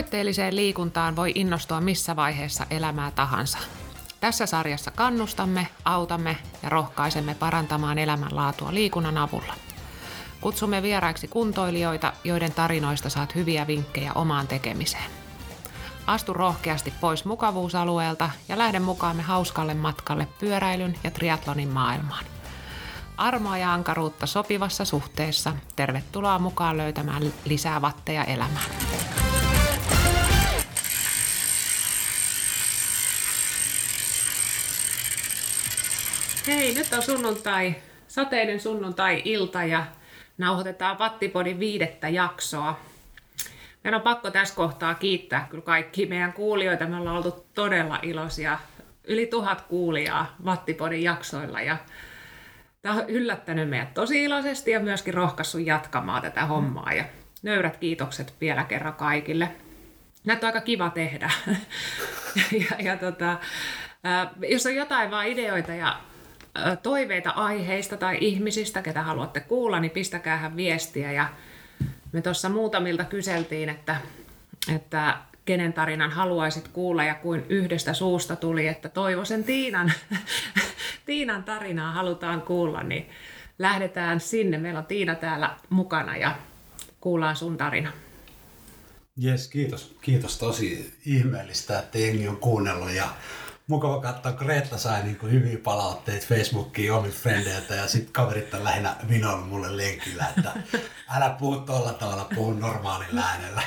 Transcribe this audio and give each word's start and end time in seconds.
Tavoitteelliseen 0.00 0.56
liikuntaan 0.56 1.16
voi 1.16 1.32
innostua 1.34 1.80
missä 1.80 2.16
vaiheessa 2.16 2.66
elämää 2.70 3.10
tahansa. 3.10 3.58
Tässä 4.20 4.46
sarjassa 4.46 4.90
kannustamme, 4.90 5.66
autamme 5.84 6.36
ja 6.62 6.68
rohkaisemme 6.68 7.34
parantamaan 7.34 7.98
elämänlaatua 7.98 8.74
liikunnan 8.74 9.18
avulla. 9.18 9.54
Kutsumme 10.40 10.82
vieraiksi 10.82 11.28
kuntoilijoita, 11.28 12.12
joiden 12.24 12.52
tarinoista 12.52 13.08
saat 13.08 13.34
hyviä 13.34 13.66
vinkkejä 13.66 14.12
omaan 14.12 14.48
tekemiseen. 14.48 15.10
Astu 16.06 16.32
rohkeasti 16.32 16.92
pois 17.00 17.24
mukavuusalueelta 17.24 18.30
ja 18.48 18.58
lähde 18.58 18.78
mukaamme 18.78 19.22
hauskalle 19.22 19.74
matkalle 19.74 20.28
pyöräilyn 20.38 20.98
ja 21.04 21.10
triatlonin 21.10 21.68
maailmaan. 21.68 22.24
Armoa 23.16 23.58
ja 23.58 23.72
ankaruutta 23.72 24.26
sopivassa 24.26 24.84
suhteessa. 24.84 25.52
Tervetuloa 25.76 26.38
mukaan 26.38 26.76
löytämään 26.76 27.22
lisää 27.44 27.82
vatteja 27.82 28.24
elämään. 28.24 28.70
Hei, 36.46 36.74
nyt 36.74 36.92
on 36.92 37.02
sunnuntai, 37.02 37.74
sateinen 38.08 38.60
sunnuntai-ilta 38.60 39.64
ja 39.64 39.86
nauhoitetaan 40.38 40.98
Vattipodin 40.98 41.60
viidettä 41.60 42.08
jaksoa. 42.08 42.80
Meidän 43.84 43.98
on 43.98 44.04
pakko 44.04 44.30
tässä 44.30 44.54
kohtaa 44.54 44.94
kiittää 44.94 45.46
kyllä 45.50 45.64
kaikki 45.64 46.06
meidän 46.06 46.32
kuulijoita. 46.32 46.86
Me 46.86 46.96
ollaan 46.96 47.16
oltu 47.16 47.46
todella 47.54 47.98
iloisia. 48.02 48.58
Yli 49.04 49.26
tuhat 49.26 49.60
kuulijaa 49.60 50.36
Vattipodin 50.44 51.02
jaksoilla 51.02 51.60
ja 51.60 51.76
tämä 52.82 52.94
on 52.94 53.10
yllättänyt 53.10 53.68
meidät 53.68 53.94
tosi 53.94 54.24
iloisesti 54.24 54.70
ja 54.70 54.80
myöskin 54.80 55.14
rohkaissut 55.14 55.66
jatkamaan 55.66 56.22
tätä 56.22 56.46
hommaa. 56.46 56.92
Ja 56.92 57.04
nöyrät 57.42 57.76
kiitokset 57.76 58.34
vielä 58.40 58.64
kerran 58.64 58.94
kaikille. 58.94 59.48
Näitä 60.24 60.46
on 60.46 60.48
aika 60.48 60.64
kiva 60.64 60.90
tehdä. 60.90 61.30
ja, 62.70 62.76
ja 62.78 62.96
tota, 62.96 63.38
jos 64.48 64.66
on 64.66 64.74
jotain 64.74 65.10
vaan 65.10 65.26
ideoita 65.26 65.74
ja 65.74 66.00
toiveita 66.82 67.30
aiheista 67.30 67.96
tai 67.96 68.18
ihmisistä, 68.20 68.82
ketä 68.82 69.02
haluatte 69.02 69.40
kuulla, 69.40 69.80
niin 69.80 69.90
pistäkäähän 69.90 70.56
viestiä. 70.56 71.12
Ja 71.12 71.28
me 72.12 72.22
tuossa 72.22 72.48
muutamilta 72.48 73.04
kyseltiin, 73.04 73.68
että, 73.68 73.96
että 74.74 75.18
kenen 75.44 75.72
tarinan 75.72 76.10
haluaisit 76.10 76.68
kuulla 76.68 77.04
ja 77.04 77.14
kuin 77.14 77.46
yhdestä 77.48 77.92
suusta 77.94 78.36
tuli, 78.36 78.66
että 78.66 78.88
Toivosen 78.88 79.44
Tiinan, 79.44 79.92
Tiinan 81.06 81.44
tarinaa 81.44 81.92
halutaan 81.92 82.42
kuulla, 82.42 82.82
niin 82.82 83.10
lähdetään 83.58 84.20
sinne. 84.20 84.58
Meillä 84.58 84.78
on 84.78 84.86
Tiina 84.86 85.14
täällä 85.14 85.56
mukana 85.70 86.16
ja 86.16 86.36
kuullaan 87.00 87.36
sun 87.36 87.56
tarina. 87.56 87.92
Jes, 89.16 89.48
kiitos. 89.48 89.96
Kiitos 90.00 90.38
tosi 90.38 90.94
ihmeellistä, 91.06 91.78
että 91.78 91.98
jengi 91.98 92.28
on 92.28 92.36
kuunnellut 92.36 92.90
ja 92.90 93.08
mukava 93.70 94.00
katsoa, 94.00 94.32
kun 94.32 94.46
Reetta 94.46 94.78
sai 94.78 95.02
niin 95.02 95.16
kuin 95.16 95.32
hyviä 95.32 95.58
palautteita 95.64 96.26
Facebookiin 96.26 96.92
omilta 96.92 97.16
frendeiltä 97.16 97.74
ja 97.74 97.88
sitten 97.88 98.12
kaverit 98.12 98.54
on 98.54 98.64
lähinnä 98.64 98.96
vinoilla 99.08 99.46
mulle 99.46 99.76
lenkillä, 99.76 100.26
että 100.36 100.52
älä 101.16 101.30
puhu 101.38 101.60
tuolla 101.60 101.92
tavalla, 101.92 102.28
puhu 102.34 102.52
normaalilla 102.52 103.20
äänellä. 103.20 103.62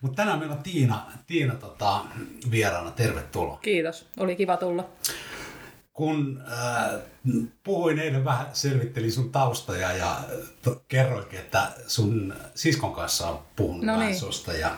Mutta 0.00 0.16
tänään 0.16 0.38
meillä 0.38 0.54
on 0.54 0.62
Tiina, 0.62 1.06
Tiina 1.26 1.54
tota, 1.54 2.04
vieraana, 2.50 2.90
tervetuloa. 2.90 3.58
Kiitos, 3.62 4.06
oli 4.16 4.36
kiva 4.36 4.56
tulla. 4.56 4.88
Kun 5.92 6.42
äh, 6.52 7.00
puhuin 7.64 7.98
eilen 7.98 8.24
vähän, 8.24 8.46
selvittelin 8.52 9.12
sun 9.12 9.32
taustoja 9.32 9.92
ja 9.92 10.20
to, 10.62 10.82
kerroinkin, 10.88 11.38
että 11.38 11.72
sun 11.86 12.34
siskon 12.54 12.92
kanssa 12.92 13.28
on 13.28 13.42
puhunut 13.56 13.84
no 13.84 13.98
niin. 13.98 14.18
susta 14.18 14.52
ja 14.52 14.76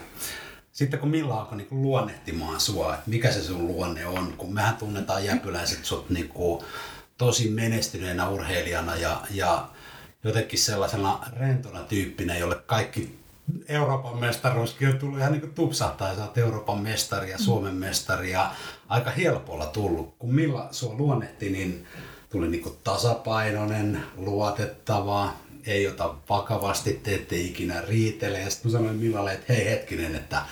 sitten 0.72 1.00
kun 1.00 1.08
Milla 1.08 1.40
alkoi 1.40 1.56
niin 1.56 1.68
luonnehtimaan 1.70 2.60
sua, 2.60 2.94
että 2.94 3.10
mikä 3.10 3.32
se 3.32 3.42
sun 3.42 3.66
luonne 3.66 4.06
on, 4.06 4.34
kun 4.36 4.54
mehän 4.54 4.76
tunnetaan 4.76 5.24
jäpyläiset 5.24 5.84
sut 5.84 6.10
niin 6.10 6.28
kuin 6.28 6.64
tosi 7.18 7.50
menestyneenä 7.50 8.28
urheilijana 8.28 8.96
ja, 8.96 9.20
ja 9.30 9.68
jotenkin 10.24 10.58
sellaisena 10.58 11.18
rentona 11.36 11.80
tyyppinä, 11.80 12.38
jolle 12.38 12.56
kaikki 12.66 13.18
Euroopan 13.68 14.18
mestaruuskin 14.18 14.88
on 14.88 14.98
tullut 14.98 15.18
ihan 15.18 15.32
niin 15.32 15.40
kuin 15.40 15.54
tupsahtaa 15.54 16.08
ja 16.08 16.14
sä 16.14 16.22
oot 16.22 16.38
Euroopan 16.38 16.78
mestari 16.78 17.30
ja 17.30 17.38
Suomen 17.38 17.74
mestari 17.74 18.30
ja 18.30 18.50
aika 18.88 19.10
helpolla 19.10 19.66
tullut. 19.66 20.14
Kun 20.18 20.34
Milla 20.34 20.68
sua 20.70 20.94
luonnehti, 20.94 21.50
niin 21.50 21.86
tuli 22.30 22.48
niin 22.48 22.62
kuin 22.62 22.74
tasapainoinen, 22.84 24.02
luotettava, 24.16 25.32
ei 25.66 25.88
ota 25.88 26.14
vakavasti, 26.28 27.00
te 27.02 27.14
ette 27.14 27.36
ikinä 27.36 27.80
riitele. 27.80 28.40
Ja 28.40 28.50
sitten 28.50 28.72
mä 28.72 28.78
sanoin 28.78 28.96
Millalle, 28.96 29.32
että 29.32 29.52
hei 29.52 29.70
hetkinen, 29.70 30.14
että 30.14 30.42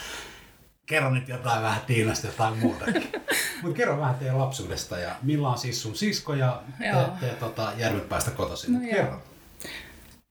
kerro 0.86 1.10
nyt 1.10 1.28
jotain 1.28 1.62
vähän 1.62 1.80
Tiinasta 1.86 2.26
jotain 2.26 2.58
muutakin. 2.58 3.12
Mutta 3.62 3.76
kerro 3.76 3.98
vähän 3.98 4.14
teidän 4.14 4.38
lapsuudesta 4.38 4.98
ja 4.98 5.16
Milla 5.22 5.50
on 5.50 5.58
siis 5.58 5.82
sun 5.82 5.94
sisko 5.94 6.34
ja 6.34 6.62
te, 6.78 7.26
te 7.26 7.34
tota, 7.40 7.72
Järvenpäästä 7.76 8.30
kotoisin. 8.30 8.72
No 8.72 8.80
kerro. 8.90 9.10
Joo. 9.10 9.20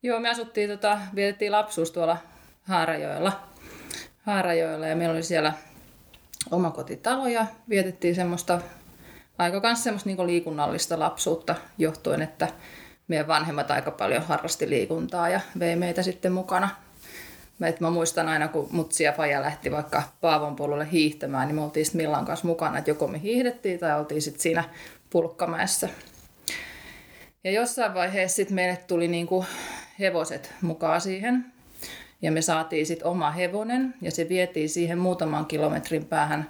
joo, 0.04 0.20
me 0.20 0.30
asuttiin, 0.30 0.70
tota, 0.70 1.00
vietettiin 1.16 1.52
lapsuus 1.52 1.92
tuolla 1.92 2.18
Haarajoella. 2.64 3.40
Haarajoella 4.22 4.88
ja 4.88 4.96
meillä 4.96 5.14
oli 5.14 5.24
siellä 5.24 5.54
omakotitalo 6.52 7.28
ja 7.28 7.46
vietettiin 7.70 8.16
semmoista 8.16 8.62
aika 9.38 9.62
kanssa 9.62 9.84
semmoista 9.84 10.10
niin 10.10 10.28
liikunnallista 10.28 11.00
lapsuutta 11.00 11.56
johtuen, 11.78 12.22
että 12.22 12.48
meidän 13.10 13.28
vanhemmat 13.28 13.72
aika 13.72 13.92
paljon 13.92 14.24
harrasti 14.24 14.70
liikuntaa 14.70 15.30
ja 15.30 15.40
vei 15.60 15.76
meitä 15.76 16.04
sitten 16.04 16.32
mukana. 16.32 16.70
Et 17.66 17.80
mä 17.80 17.90
muistan 17.90 18.28
aina, 18.28 18.48
kun 18.48 18.68
mutsi 18.72 19.04
ja 19.04 19.12
faija 19.12 19.42
lähti 19.42 19.72
vaikka 19.72 20.04
Paavon 20.22 20.56
puolelle 20.56 20.88
hiihtämään, 20.92 21.48
niin 21.48 21.56
me 21.56 21.62
oltiin 21.62 21.86
sitten 21.86 22.02
Millan 22.02 22.26
kanssa 22.26 22.48
mukana, 22.48 22.78
että 22.78 22.92
joko 22.92 23.08
me 23.08 23.22
hiihdettiin 23.22 23.80
tai 23.80 24.00
oltiin 24.00 24.22
sitten 24.22 24.42
siinä 24.42 24.64
pulkkamäessä. 25.10 25.90
Ja 27.44 27.52
jossain 27.52 27.94
vaiheessa 27.94 28.36
sitten 28.36 28.56
meille 28.56 28.78
tuli 28.88 29.08
niinku 29.08 29.46
hevoset 30.00 30.54
mukaan 30.62 31.02
siihen. 31.02 31.46
Ja 32.22 32.32
me 32.32 32.42
saatiin 32.42 32.86
sitten 32.86 33.08
oma 33.08 33.32
hevonen 33.32 33.94
ja 34.02 34.12
se 34.12 34.30
vietiin 34.30 34.70
siihen 34.70 34.98
muutaman 34.98 35.46
kilometrin 35.46 36.06
päähän 36.06 36.50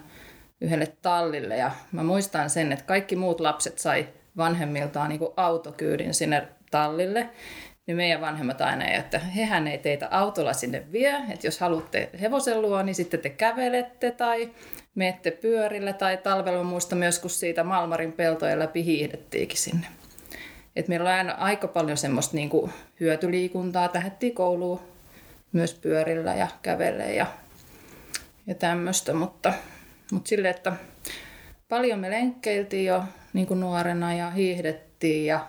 yhdelle 0.61 0.93
tallille. 1.01 1.57
Ja 1.57 1.71
mä 1.91 2.03
muistan 2.03 2.49
sen, 2.49 2.71
että 2.71 2.85
kaikki 2.85 3.15
muut 3.15 3.39
lapset 3.39 3.79
sai 3.79 4.07
vanhemmiltaan 4.39 5.09
niin 5.09 5.19
autokyydin 5.37 6.13
sinne 6.13 6.47
tallille, 6.71 7.29
niin 7.87 7.97
meidän 7.97 8.21
vanhemmat 8.21 8.61
aina, 8.61 8.85
että 8.85 9.19
hehän 9.19 9.67
ei 9.67 9.77
teitä 9.77 10.07
autolla 10.11 10.53
sinne 10.53 10.83
vie, 10.91 11.15
että 11.29 11.47
jos 11.47 11.59
haluatte 11.59 12.09
hevosen 12.21 12.61
luo, 12.61 12.81
niin 12.81 12.95
sitten 12.95 13.19
te 13.19 13.29
kävelette 13.29 14.11
tai 14.11 14.49
menette 14.95 15.31
pyörillä 15.31 15.93
tai 15.93 16.17
talvella 16.17 16.63
muista 16.63 16.95
myös, 16.95 17.19
kun 17.19 17.29
siitä 17.29 17.63
Malmarin 17.63 18.11
peltojen 18.11 18.59
läpi 18.59 18.85
hiihdettiinkin 18.85 19.57
sinne. 19.57 19.87
Et 20.75 20.87
meillä 20.87 21.09
on 21.09 21.15
aina 21.15 21.33
aika 21.33 21.67
paljon 21.67 21.97
semmoista 21.97 22.35
niin 22.35 22.49
kuin 22.49 22.71
hyötyliikuntaa, 22.99 23.87
tähettiin 23.87 24.35
kouluun 24.35 24.79
myös 25.51 25.73
pyörillä 25.73 26.35
ja 26.35 26.47
kävelle 26.61 27.13
ja, 27.13 27.25
ja 28.47 28.55
tämmöistä, 28.55 29.13
mutta, 29.13 29.53
mutta 30.11 30.29
sille, 30.29 30.49
että 30.49 30.73
paljon 31.69 31.99
me 31.99 32.09
lenkkeiltiin 32.09 32.85
jo 32.85 33.03
niin 33.33 33.47
kuin 33.47 33.59
nuorena 33.59 34.13
ja 34.13 34.29
hiihdettiin 34.29 35.25
ja, 35.25 35.47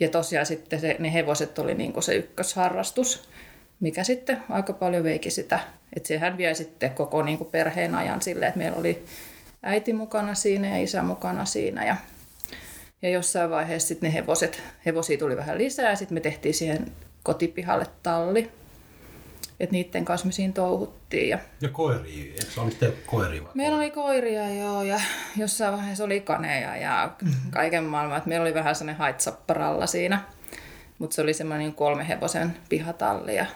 ja 0.00 0.08
tosiaan 0.08 0.46
sitten 0.46 0.80
se, 0.80 0.96
ne 0.98 1.12
hevoset 1.12 1.58
oli 1.58 1.74
niin 1.74 1.92
kuin 1.92 2.02
se 2.02 2.14
ykkösharrastus, 2.14 3.28
mikä 3.80 4.04
sitten 4.04 4.42
aika 4.50 4.72
paljon 4.72 5.04
veiki 5.04 5.30
sitä. 5.30 5.60
Että 5.96 6.06
sehän 6.06 6.36
vie 6.36 6.54
sitten 6.54 6.90
koko 6.90 7.22
niin 7.22 7.38
kuin 7.38 7.50
perheen 7.50 7.94
ajan 7.94 8.22
silleen, 8.22 8.48
että 8.48 8.58
meillä 8.58 8.78
oli 8.78 9.04
äiti 9.62 9.92
mukana 9.92 10.34
siinä 10.34 10.68
ja 10.68 10.82
isä 10.82 11.02
mukana 11.02 11.44
siinä 11.44 11.84
ja, 11.84 11.96
ja 13.02 13.08
jossain 13.08 13.50
vaiheessa 13.50 13.88
sitten 13.88 14.10
ne 14.10 14.14
hevoset, 14.14 14.62
hevosia 14.86 15.18
tuli 15.18 15.36
vähän 15.36 15.58
lisää 15.58 15.90
ja 15.90 15.96
sitten 15.96 16.14
me 16.14 16.20
tehtiin 16.20 16.54
siihen 16.54 16.92
kotipihalle 17.22 17.86
talli 18.02 18.50
että 19.60 19.72
niiden 19.72 20.04
kanssa 20.04 20.26
me 20.26 20.32
siinä 20.32 20.52
touhuttiin. 20.52 21.28
Ja, 21.28 21.38
ja 21.60 21.68
koiria, 21.68 22.24
eikö 22.24 22.60
olitte 22.60 22.92
koiria? 23.06 23.44
Vai 23.44 23.50
meillä 23.54 23.76
oli 23.76 23.90
koiria 23.90 24.54
joo 24.54 24.82
ja 24.82 25.00
jossain 25.36 25.74
vaiheessa 25.74 26.04
oli 26.04 26.20
kaneja 26.20 26.76
ja 26.76 27.10
mm-hmm. 27.22 27.50
kaiken 27.50 27.84
maailman. 27.84 28.18
Että 28.18 28.28
meillä 28.28 28.42
oli 28.42 28.54
vähän 28.54 28.74
sellainen 28.74 28.98
haitsapparalla 28.98 29.86
siinä, 29.86 30.20
mutta 30.98 31.14
se 31.14 31.22
oli 31.22 31.34
semmoinen 31.34 31.66
niin 31.66 31.74
kolme 31.74 32.08
hevosen 32.08 32.56
pihatalli 32.68 33.36
ja 33.36 33.46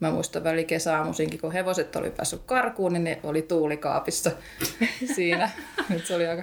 Mä 0.00 0.10
muistan 0.10 0.44
väli 0.44 0.64
kesäaamuisinkin, 0.64 1.40
kun 1.40 1.52
hevoset 1.52 1.96
oli 1.96 2.10
päässyt 2.10 2.42
karkuun, 2.46 2.92
niin 2.92 3.04
ne 3.04 3.20
oli 3.22 3.42
tuulikaapissa 3.42 4.30
siinä. 5.16 5.50
Et 5.94 6.06
se 6.06 6.14
oli 6.14 6.26
aika... 6.26 6.42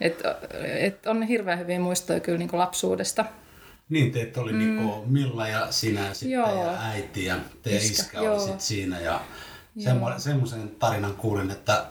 Et, 0.00 0.22
et 0.78 1.06
on 1.06 1.22
hirveän 1.22 1.58
hyviä 1.58 1.80
muistoja 1.80 2.20
kyllä 2.20 2.38
niin 2.38 2.48
lapsuudesta. 2.52 3.24
Niin, 3.88 4.12
teitä 4.12 4.40
oli 4.40 4.52
mm. 4.52 4.58
niinku 4.58 5.04
Milla 5.06 5.48
ja 5.48 5.72
sinä 5.72 6.14
sitten 6.14 6.30
joo. 6.30 6.64
ja 6.64 6.82
äiti 6.82 7.24
ja 7.24 7.36
teidän 7.62 7.82
iskä, 7.82 8.02
iskä 8.02 8.20
oli 8.20 8.54
siinä. 8.58 9.00
Ja 9.00 9.20
semmoisen 10.18 10.68
tarinan 10.68 11.14
kuulin, 11.16 11.50
että 11.50 11.86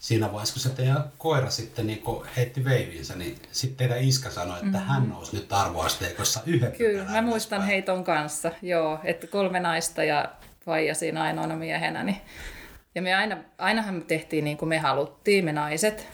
siinä 0.00 0.32
vaiheessa, 0.32 0.54
kun 0.54 0.62
se 0.62 0.68
teidän 0.68 1.04
koira 1.18 1.50
sitten 1.50 1.86
niinku 1.86 2.26
heitti 2.36 2.64
veiviinsä, 2.64 3.16
niin 3.16 3.38
sitten 3.52 3.76
teidän 3.76 4.04
iskä 4.04 4.30
sanoi, 4.30 4.56
että 4.56 4.66
mm-hmm. 4.66 4.86
hän 4.86 5.08
nousi 5.08 5.36
nyt 5.36 5.52
arvoasteikossa 5.52 6.40
yhden 6.46 6.72
Kyllä, 6.72 7.04
mä 7.04 7.22
muistan 7.22 7.62
heiton 7.62 8.04
kanssa, 8.04 8.52
joo, 8.62 8.98
että 9.04 9.26
kolme 9.26 9.60
naista 9.60 10.04
ja 10.04 10.32
vaija 10.66 10.94
siinä 10.94 11.22
ainoana 11.22 11.56
miehenä. 11.56 12.02
Niin. 12.02 12.20
Ja 12.94 13.02
me 13.02 13.14
aina, 13.14 13.36
ainahan 13.58 13.94
me 13.94 14.00
tehtiin 14.00 14.44
niin 14.44 14.56
kuin 14.56 14.68
me 14.68 14.78
haluttiin, 14.78 15.44
me 15.44 15.52
naiset. 15.52 16.08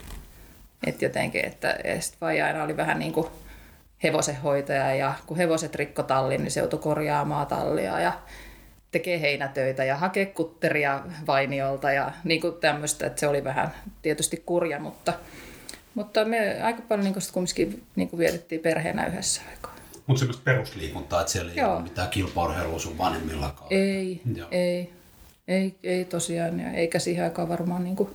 Että 0.87 1.05
jotenkin, 1.05 1.45
että 1.45 1.79
vaija 2.21 2.47
aina 2.47 2.63
oli 2.63 2.77
vähän 2.77 2.99
niin 2.99 3.13
kuin 3.13 3.27
hevosenhoitaja 4.03 4.95
ja 4.95 5.15
kun 5.27 5.37
hevoset 5.37 5.75
rikko 5.75 6.03
tallin, 6.03 6.43
niin 6.43 6.51
se 6.51 6.61
joutui 6.61 6.79
korjaamaan 6.79 7.47
tallia 7.47 8.01
ja 8.01 8.13
tekee 8.91 9.21
heinätöitä 9.21 9.85
ja 9.85 9.97
hakee 9.97 10.27
kutteria 10.27 11.03
vainiolta 11.27 11.93
ja 11.93 12.13
niin 12.25 12.41
kuin 12.41 12.55
tämmöistä, 12.55 13.07
että 13.07 13.21
se 13.21 13.29
oli 13.29 13.45
vähän 13.45 13.75
tietysti 14.03 14.43
kurja, 14.47 14.81
mutta, 14.81 15.13
mutta 15.95 16.25
me 16.25 16.63
aika 16.63 16.83
paljon 16.89 17.05
niin 17.05 17.15
kuin 17.15 17.23
kumminkin 17.33 17.83
niin 17.97 18.09
kuin 18.09 18.19
vietettiin 18.19 18.61
perheenä 18.61 19.07
yhdessä 19.07 19.43
aikaa. 19.51 19.75
Mutta 20.07 20.19
semmoista 20.19 20.43
perusliikuntaa, 20.45 21.21
että 21.21 21.33
siellä 21.33 21.53
ei 21.53 21.59
Joo. 21.59 21.75
ole 21.75 21.83
mitään 21.83 22.09
kilpaurheilua 22.09 22.79
sun 22.79 22.99
vanhemmillakaan. 22.99 23.67
Ei, 23.71 24.21
Joo. 24.35 24.49
ei, 24.51 24.93
ei, 25.49 25.77
ei 25.83 26.05
tosiaan, 26.05 26.61
ja 26.61 26.71
eikä 26.73 26.99
siihen 26.99 27.25
aikaan 27.25 27.49
varmaan 27.49 27.85
niin 27.85 27.97
kuin 27.97 28.11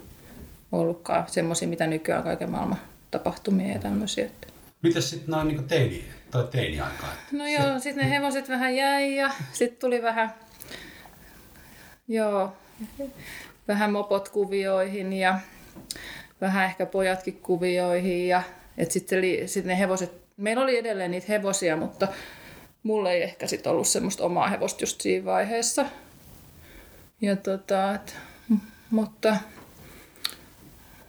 ollutkaan 0.71 1.23
semmoisia, 1.27 1.67
mitä 1.67 1.87
nykyään 1.87 2.23
kaiken 2.23 2.49
maailman 2.49 2.79
tapahtumia 3.11 3.73
ja 3.73 3.79
tämmöisiä. 3.79 4.29
Mitäs 4.83 5.09
sitten 5.09 5.31
noin 5.31 5.47
niin 5.47 5.67
teini, 5.67 6.05
tai 6.31 6.47
teini-aikaa? 6.51 7.13
No 7.31 7.47
joo, 7.47 7.79
sitten 7.79 8.03
ne 8.03 8.09
hevoset 8.09 8.49
vähän 8.49 8.75
jäi 8.75 9.15
ja 9.15 9.31
sitten 9.53 9.79
tuli 9.79 10.01
vähän, 10.01 10.33
joo, 12.07 12.53
vähän 13.67 13.91
mopot 13.91 14.29
kuvioihin 14.29 15.13
ja 15.13 15.39
vähän 16.41 16.65
ehkä 16.65 16.85
pojatkin 16.85 17.39
kuvioihin 17.41 18.27
ja 18.27 18.43
sitten 18.89 19.23
sit 19.45 19.65
ne 19.65 19.79
hevoset, 19.79 20.11
meillä 20.37 20.63
oli 20.63 20.77
edelleen 20.77 21.11
niitä 21.11 21.27
hevosia, 21.29 21.77
mutta 21.77 22.07
mulla 22.83 23.11
ei 23.11 23.23
ehkä 23.23 23.47
sitten 23.47 23.71
ollut 23.71 23.87
semmoista 23.87 24.23
omaa 24.23 24.47
hevosta 24.47 24.83
just 24.83 25.01
siinä 25.01 25.25
vaiheessa. 25.25 25.85
Ja 27.21 27.35
tota, 27.35 27.95
et, 27.95 28.17
mutta 28.89 29.37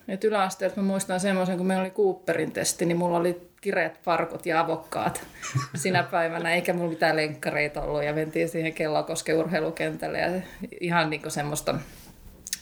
et 0.08 0.24
yläasteelta 0.24 0.80
mä 0.80 0.86
muistan 0.86 1.20
semmoisen, 1.20 1.56
kun 1.56 1.66
meillä 1.66 1.82
oli 1.82 1.90
Cooperin 1.90 2.52
testi, 2.52 2.86
niin 2.86 2.96
mulla 2.96 3.18
oli 3.18 3.53
kireet 3.64 4.00
parkot 4.04 4.46
ja 4.46 4.60
avokkaat 4.60 5.26
sinä 5.82 6.02
päivänä, 6.02 6.54
eikä 6.54 6.72
mulla 6.72 6.90
mitään 6.90 7.16
lenkkareita 7.16 7.82
ollut. 7.82 8.04
Ja 8.04 8.12
mentiin 8.12 8.48
siihen 8.48 8.74
Kellokosken 8.74 9.36
urheilukentälle 9.36 10.18
ja 10.18 10.40
ihan 10.80 11.10
niin 11.10 11.30
semmoista, 11.30 11.74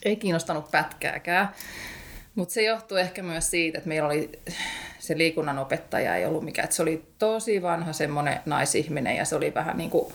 ei 0.04 0.16
kiinnostanut 0.16 0.70
pätkääkään. 0.70 1.48
Mutta 2.34 2.54
se 2.54 2.62
johtuu 2.62 2.96
ehkä 2.96 3.22
myös 3.22 3.50
siitä, 3.50 3.78
että 3.78 3.88
meillä 3.88 4.06
oli 4.06 4.30
se 4.98 5.18
liikunnan 5.18 5.58
opettaja 5.58 6.16
ei 6.16 6.26
ollut 6.26 6.44
mikään. 6.44 6.72
Se 6.72 6.82
oli 6.82 7.04
tosi 7.18 7.62
vanha 7.62 7.92
semmoinen 7.92 8.40
naisihminen 8.46 9.16
ja 9.16 9.24
se 9.24 9.36
oli 9.36 9.54
vähän 9.54 9.76
niin 9.76 9.90
kuin 9.90 10.14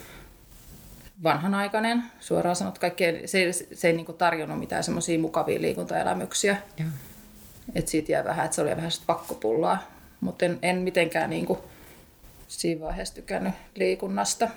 vanhanaikainen, 1.24 2.04
suoraan 2.20 2.56
sanot 2.56 2.80
kaikkea. 2.80 3.14
Se, 3.26 3.52
se 3.74 3.88
ei 3.88 3.94
niin 3.94 4.06
kuin 4.06 4.18
tarjonnut 4.18 4.60
mitään 4.60 4.84
semmoisia 4.84 5.20
mukavia 5.20 5.62
liikuntaelämyksiä. 5.62 6.58
Että 7.76 7.92
siitä 7.92 8.12
jää 8.12 8.24
vähän, 8.24 8.46
että 8.46 8.56
se 8.56 8.62
oli 8.62 8.76
vähän 8.76 8.92
pakkopullaa. 9.08 9.97
Mutta 10.22 10.46
en, 10.46 10.60
en 10.62 10.78
mitenkään 10.78 11.30
niin 11.30 11.46
kuin 11.46 11.60
siinä 12.48 12.82
vaiheessa 12.82 13.16
tykännyt 13.16 13.54
liikunnasta. 13.76 14.50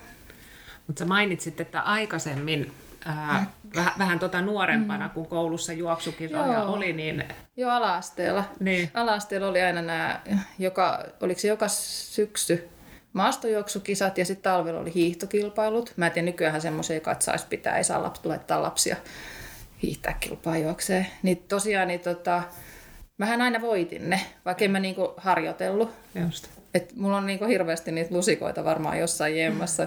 Mutta 0.86 1.04
mainitsit, 1.04 1.60
että 1.60 1.80
aikaisemmin 1.80 2.72
ää, 3.04 3.40
mm. 3.40 3.70
vähän, 3.74 3.92
vähän 3.98 4.18
tota 4.18 4.40
nuorempana, 4.40 5.06
mm. 5.06 5.10
kun 5.10 5.26
koulussa 5.26 5.72
juoksukisoja 5.72 6.52
Joo. 6.52 6.72
oli, 6.72 6.92
niin... 6.92 7.24
Joo, 7.56 7.70
ala-asteella. 7.70 8.44
Niin. 8.60 8.90
Ala-asteella 8.94 9.48
oli 9.48 9.62
aina 9.62 9.82
nämä, 9.82 10.20
joka, 10.58 11.04
oliko 11.20 11.40
se 11.40 11.48
joka 11.48 11.68
syksy 11.68 12.68
maastojuoksukisat 13.12 14.18
ja 14.18 14.24
sitten 14.24 14.52
talvella 14.52 14.80
oli 14.80 14.94
hiihtokilpailut. 14.94 15.92
Mä 15.96 16.06
en 16.06 16.12
tiedä, 16.12 16.26
nykyään 16.26 16.60
semmoisia, 16.60 16.96
joka 16.96 17.16
saisi 17.18 17.46
pitää, 17.48 17.76
ei 17.76 17.84
saa 17.84 18.12
laittaa 18.24 18.62
lapsia 18.62 18.96
hiihtää 19.82 20.16
kilpaa 20.20 20.58
juokseen. 20.58 21.06
Niin 21.22 21.44
tosiaan, 21.48 21.88
niin 21.88 22.00
tota, 22.00 22.42
mähän 23.20 23.42
aina 23.42 23.60
voitin 23.60 24.10
ne, 24.10 24.20
vaikka 24.44 24.64
en 24.64 24.70
mä 24.70 24.80
niinku 24.80 25.14
harjoitellut. 25.16 25.90
Just. 26.24 26.48
Et 26.74 26.96
mulla 26.96 27.16
on 27.16 27.26
niinku 27.26 27.44
hirveästi 27.44 27.92
niitä 27.92 28.14
lusikoita 28.14 28.64
varmaan 28.64 28.98
jossain 28.98 29.36
jemmassa. 29.36 29.86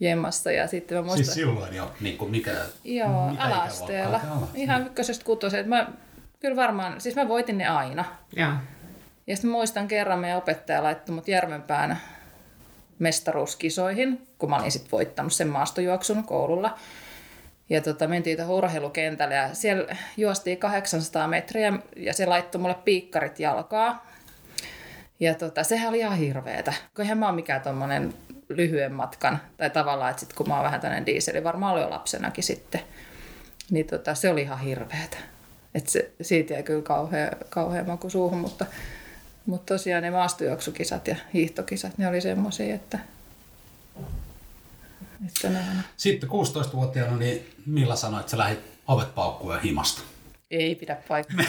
jemmassa 0.00 0.52
ja 0.52 0.66
sitten 0.66 0.98
mä 0.98 1.02
muistan... 1.02 1.24
Siis 1.24 1.34
silloin 1.34 1.74
jo, 1.74 1.92
niin 2.00 2.18
kuin 2.18 2.30
mikä, 2.30 2.54
Joo, 2.84 3.30
mitä 3.30 3.42
alasteella. 3.42 4.20
Ihan 4.54 4.86
ykkösestä 4.86 5.24
kutoseen. 5.24 5.68
Mä, 5.68 5.88
kyllä 6.40 6.56
varmaan, 6.56 7.00
siis 7.00 7.16
mä 7.16 7.28
voitin 7.28 7.58
ne 7.58 7.66
aina. 7.66 8.04
Ja, 8.36 8.56
ja 9.26 9.36
sitten 9.36 9.50
muistan 9.50 9.88
kerran 9.88 10.18
meidän 10.18 10.38
opettaja 10.38 10.82
laittoi 10.82 11.14
mut 11.14 11.28
Järvenpään 11.28 12.00
mestaruuskisoihin, 12.98 14.26
kun 14.38 14.50
mä 14.50 14.56
olin 14.56 14.72
sitten 14.72 14.90
voittanut 14.90 15.32
sen 15.32 15.48
maastojuoksun 15.48 16.24
koululla. 16.24 16.78
Ja 17.68 17.80
tota, 17.80 18.08
mentiin 18.08 18.36
tuohon 18.36 18.56
urheilukentälle 18.56 19.34
ja 19.34 19.54
siellä 19.54 19.96
juostiin 20.16 20.58
800 20.58 21.28
metriä 21.28 21.72
ja 21.96 22.12
se 22.12 22.26
laittoi 22.26 22.60
mulle 22.60 22.76
piikkarit 22.84 23.40
jalkaa. 23.40 24.06
Ja 25.20 25.34
tota, 25.34 25.64
sehän 25.64 25.88
oli 25.88 25.98
ihan 25.98 26.18
hirveetä, 26.18 26.72
kun 26.94 27.02
eihän 27.02 27.18
mä 27.18 27.26
ole 27.26 27.34
mikään 27.34 27.60
tommonen 27.60 28.14
lyhyen 28.48 28.92
matkan, 28.92 29.40
tai 29.56 29.70
tavallaan, 29.70 30.10
että 30.10 30.20
sit 30.20 30.32
kun 30.32 30.48
mä 30.48 30.54
oon 30.54 30.64
vähän 30.64 30.80
tämmöinen 30.80 31.06
diiseli, 31.06 31.44
varmaan 31.44 31.72
oli 31.74 31.82
jo 31.82 31.90
lapsenakin 31.90 32.44
sitten, 32.44 32.80
niin 33.70 33.86
tota, 33.86 34.14
se 34.14 34.30
oli 34.30 34.42
ihan 34.42 34.60
hirveetä. 34.60 35.16
Et 35.74 35.88
se, 35.88 36.10
siitä 36.22 36.52
jäi 36.52 36.62
kyllä 36.62 36.82
kauhea, 36.82 37.30
kauhea 37.48 37.84
maku 37.84 38.10
suuhun, 38.10 38.38
mutta, 38.38 38.66
mutta 39.46 39.74
tosiaan 39.74 40.02
ne 40.02 40.10
maastojuoksukisat 40.10 41.08
ja 41.08 41.16
hiihtokisat, 41.34 41.98
ne 41.98 42.08
oli 42.08 42.20
semmoisia, 42.20 42.74
että 42.74 42.98
Sitten 45.96 46.28
16-vuotiaana, 46.28 47.16
niin 47.16 47.46
Milla 47.66 47.96
sanoi, 47.96 48.20
että 48.20 48.30
sä 48.30 48.38
lähdit 48.38 48.60
ovet 48.88 49.14
paukkuun 49.14 49.60
himasta. 49.60 50.02
Ei 50.50 50.74
pidä 50.74 50.96
paikkaa. 51.08 51.44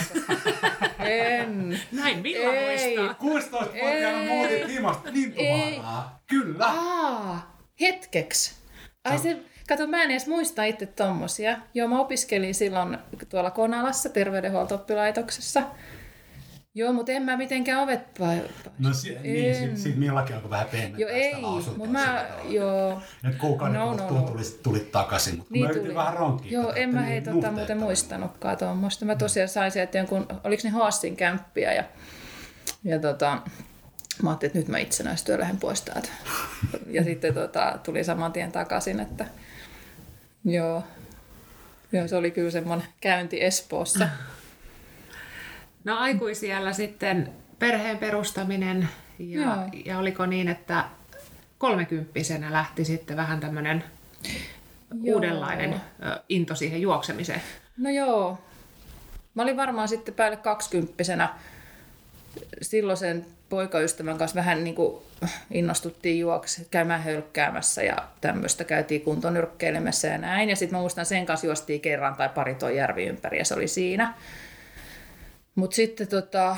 en. 0.99 1.79
Näin 1.91 2.19
Milla 2.21 2.53
Ei. 2.53 2.97
muistaa. 2.97 3.15
16-vuotiaana 3.29 4.33
muutit 4.33 4.67
himasta 4.67 5.09
lintuvaaraan. 5.13 6.09
Kyllä. 6.27 6.65
Aa, 6.65 7.57
hetkeksi. 7.81 8.55
Ai 9.03 9.19
se, 9.19 9.37
kato, 9.67 9.87
mä 9.87 10.03
en 10.03 10.11
edes 10.11 10.27
muista 10.27 10.63
itse 10.63 10.85
tommosia. 10.85 11.57
Joo, 11.73 11.87
mä 11.87 11.99
opiskelin 11.99 12.55
silloin 12.55 12.97
tuolla 13.29 13.51
Konalassa 13.51 14.09
terveydenhuolto-oppilaitoksessa. 14.09 15.63
Joo, 16.77 16.93
mutta 16.93 17.11
en 17.11 17.23
mä 17.23 17.37
mitenkään 17.37 17.83
ovet 17.83 18.19
vai... 18.19 18.41
No 18.79 18.93
si- 18.93 19.17
niin, 19.23 19.55
siitä, 19.55 19.75
siitä 19.75 19.99
Millakin 19.99 20.35
alkoi 20.35 20.49
vähän 20.49 20.67
pehmeä 20.71 20.97
Joo, 20.97 21.09
ei, 21.09 21.35
mutta 21.77 21.91
mä, 21.91 22.25
joo. 22.49 23.01
Nyt 23.23 23.35
kuukauden 23.35 23.79
no, 23.79 23.93
no, 23.93 24.09
no. 24.09 24.21
tulit, 24.21 24.63
tulit 24.63 24.91
takaisin, 24.91 25.37
mutta 25.37 25.53
niin 25.53 25.65
mä 25.65 25.71
yritin 25.71 25.95
vähän 25.95 26.13
ronkkia. 26.13 26.51
Joo, 26.51 26.73
en 26.73 26.93
mä 26.93 27.01
hei 27.01 27.21
tota 27.21 27.51
muuten 27.51 27.77
muistanutkaan 27.77 28.57
tuommoista. 28.57 29.05
Mä 29.05 29.15
tosiaan 29.15 29.49
sain 29.49 29.71
sieltä 29.71 29.97
jonkun, 29.97 30.27
oliko 30.43 30.61
ne 30.63 30.69
Haassin 30.69 31.15
kämppiä 31.15 31.73
ja, 31.73 31.83
ja 32.83 32.99
tota, 32.99 33.41
mä 34.23 34.29
ajattelin, 34.29 34.49
että 34.49 34.59
nyt 34.59 34.67
mä 34.67 34.77
itsenäistyä 34.77 35.39
lähden 35.39 35.57
pois 35.57 35.81
täältä. 35.81 36.09
ja 36.97 37.03
sitten 37.03 37.33
tota, 37.33 37.79
tuli 37.83 38.03
saman 38.03 38.33
tien 38.33 38.51
takaisin, 38.51 38.99
että 38.99 39.25
joo. 40.45 40.83
Joo, 41.91 42.07
se 42.07 42.15
oli 42.15 42.31
kyllä 42.31 42.51
semmoinen 42.51 42.87
käynti 43.01 43.43
Espoossa. 43.43 44.09
No 45.83 45.97
aikuisiellä 45.97 46.73
sitten 46.73 47.33
perheen 47.59 47.97
perustaminen 47.97 48.89
ja, 49.19 49.67
ja 49.85 49.97
oliko 49.97 50.25
niin, 50.25 50.47
että 50.47 50.83
kolmekymppisenä 51.57 52.51
lähti 52.51 52.85
sitten 52.85 53.17
vähän 53.17 53.39
tämmöinen 53.39 53.83
uudenlainen 55.03 55.81
into 56.29 56.55
siihen 56.55 56.81
juoksemiseen? 56.81 57.41
No 57.77 57.89
joo. 57.89 58.37
Mä 59.35 59.43
olin 59.43 59.57
varmaan 59.57 59.87
sitten 59.87 60.13
päälle 60.13 60.37
kaksikymppisenä 60.37 61.29
silloisen 62.61 63.25
poikaystävän 63.49 64.17
kanssa 64.17 64.35
vähän 64.35 64.63
niin 64.63 64.75
kuin 64.75 65.03
innostuttiin 65.51 66.19
juoksi, 66.19 66.67
käymään 66.71 67.03
hölkkäämässä 67.03 67.83
ja 67.83 67.97
tämmöistä 68.21 68.63
käytiin 68.63 69.01
kuntonyrkkeilemässä 69.01 70.07
ja 70.07 70.17
näin. 70.17 70.49
Ja 70.49 70.55
sitten 70.55 70.77
mä 70.77 70.81
muistan 70.81 71.05
sen 71.05 71.25
kanssa 71.25 71.47
juostiin 71.47 71.81
kerran 71.81 72.15
tai 72.15 72.29
pari 72.29 72.55
tuon 72.55 72.75
järvi 72.75 73.05
ympäri 73.05 73.37
ja 73.37 73.45
se 73.45 73.53
oli 73.53 73.67
siinä. 73.67 74.13
Mutta 75.57 75.75
sitten 75.75 76.07
tota, 76.07 76.57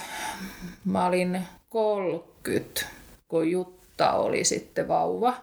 mä 0.86 1.06
olin 1.06 1.42
30, 1.70 2.82
kun 3.28 3.52
Jutta 3.52 4.12
oli 4.12 4.44
sitten 4.44 4.88
vauva. 4.88 5.34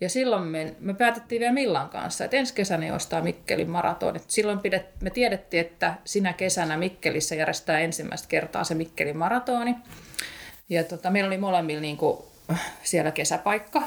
Ja 0.00 0.08
silloin 0.08 0.42
me, 0.42 0.74
me 0.80 0.94
päätettiin 0.94 1.40
vielä 1.40 1.52
Millan 1.52 1.88
kanssa, 1.88 2.24
että 2.24 2.36
ensi 2.36 2.54
kesänä 2.54 2.94
ostaa 2.94 3.22
Mikkelin 3.22 3.70
maraton. 3.70 4.16
Et 4.16 4.24
silloin 4.28 4.58
pidet, 4.58 4.86
me 5.02 5.10
tiedettiin, 5.10 5.60
että 5.60 5.94
sinä 6.04 6.32
kesänä 6.32 6.76
Mikkelissä 6.76 7.34
järjestää 7.34 7.78
ensimmäistä 7.78 8.28
kertaa 8.28 8.64
se 8.64 8.74
Mikkelin 8.74 9.16
maratoni. 9.16 9.76
Ja 10.68 10.84
tota, 10.84 11.10
meillä 11.10 11.28
oli 11.28 11.38
molemmilla 11.38 11.80
niinku 11.80 12.26
siellä 12.82 13.10
kesäpaikka, 13.10 13.82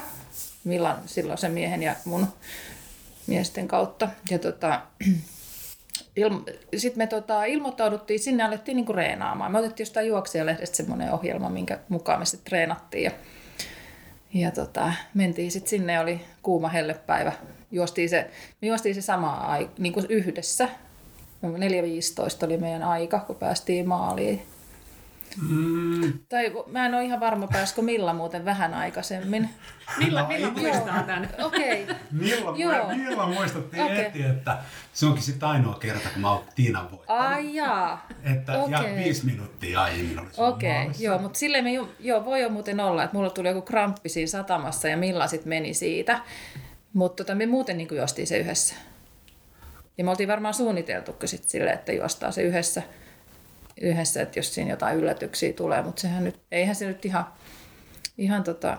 Millan 0.64 1.02
silloin 1.06 1.38
sen 1.38 1.52
miehen 1.52 1.84
ja 1.84 1.96
mun 2.06 2.28
miesten 3.28 3.68
kautta. 3.68 4.10
Ja 4.30 4.40
tota, 4.40 4.82
ilmo- 6.20 6.78
sitten 6.78 6.98
me 6.98 7.08
tota, 7.08 7.46
ilmoittauduttiin, 7.46 8.20
sinne 8.20 8.44
alettiin 8.44 8.76
niinku 8.76 8.94
reenaamaan. 8.94 9.52
Me 9.52 9.60
otettiin 9.60 9.86
jostain 9.86 10.08
juoksijalehdestä 10.08 10.78
semmoinen 10.78 11.12
ohjelma, 11.12 11.50
minkä 11.50 11.80
mukaan 11.90 12.20
me 12.20 12.26
sitten 12.26 12.50
treenattiin. 12.50 13.04
Ja, 13.04 13.12
ja 14.34 14.52
tota, 14.52 14.94
mentiin 15.14 15.52
sitten 15.52 15.70
sinne, 15.70 16.00
oli 16.00 16.22
kuuma 16.42 16.68
hellepäivä 16.70 17.32
juostiin 17.72 18.10
se, 18.10 18.30
me 18.62 18.68
juostiin 18.68 18.96
se 18.96 19.02
sama 19.02 19.34
aika, 19.34 19.72
niin 19.78 19.94
kuin 19.94 20.06
yhdessä. 20.10 20.70
4.15 21.44 22.46
oli 22.46 22.58
meidän 22.58 22.84
aika, 22.84 23.20
kun 23.20 23.36
päästiin 23.36 23.88
maaliin. 23.88 24.42
Mm. 25.50 26.14
Tai 26.30 26.52
mä 26.68 26.86
en 26.86 26.94
ole 26.94 27.06
ihan 27.06 27.20
varma, 27.20 27.48
pääskö 27.48 27.82
Milla 27.82 28.14
muuten 28.14 28.46
vähän 28.46 28.74
aikaisemmin. 28.74 29.50
Milla, 30.00 30.22
no, 30.22 30.28
Milla 30.28 30.52
muistaa 30.52 31.04
tämän. 31.04 31.30
Okei. 31.44 31.84
Okay. 31.84 31.96
Milla, 32.12 32.54
Joo. 32.58 32.88
Milla 32.88 33.28
muistettiin 33.28 33.84
okay. 33.84 33.98
heti, 33.98 34.24
että 34.24 34.58
se 34.94 35.06
onkin 35.06 35.24
sitten 35.24 35.50
ainoa 35.50 35.76
kerta, 35.76 36.10
kun 36.14 36.22
mä 36.22 36.32
oon 36.32 36.44
Tiinan 36.56 36.92
voittanut. 36.92 37.22
Ai 37.24 37.56
jaa. 37.56 38.08
Että 38.24 38.58
okay. 38.58 38.90
ja 38.90 38.96
viisi 38.96 39.26
minuuttia 39.26 39.82
aiemmin 39.82 40.20
oli 40.20 40.28
Okei, 40.38 40.82
okay. 40.82 40.94
joo, 41.00 41.20
mutta 41.20 41.40
silleen 41.40 41.64
me, 41.64 41.72
joo, 42.00 42.26
voi 42.26 42.42
jo 42.42 42.50
muuten 42.50 42.80
olla, 42.80 43.04
että 43.04 43.18
mulla 43.18 43.30
tuli 43.30 43.48
joku 43.48 43.62
kramppi 43.62 44.10
siinä 44.10 44.28
satamassa 44.28 44.88
ja 44.88 44.98
Milla 44.98 45.28
sitten 45.28 45.50
meni 45.50 45.74
siitä. 45.74 46.22
Mutta 46.94 47.24
tota, 47.24 47.36
me 47.36 47.46
muuten 47.46 47.78
niin 47.78 47.88
juostiin 47.92 48.28
se 48.28 48.38
yhdessä. 48.38 48.76
Ja 49.98 50.04
me 50.04 50.10
oltiin 50.10 50.30
varmaan 50.30 50.54
suunniteltu 50.54 51.16
sitten 51.26 51.50
silleen, 51.50 51.76
että 51.76 51.92
juostaan 51.92 52.34
se 52.34 52.42
yhdessä 52.42 52.82
yhdessä, 53.82 54.22
että 54.22 54.40
jos 54.40 54.54
siinä 54.54 54.70
jotain 54.70 54.98
yllätyksiä 54.98 55.54
tulee, 55.54 55.82
mutta 55.82 56.02
sehän 56.02 56.24
nyt, 56.24 56.40
eihän 56.52 56.76
se 56.76 56.88
nyt 56.88 57.06
ihan, 57.06 57.26
ihan 58.18 58.44
tota... 58.44 58.78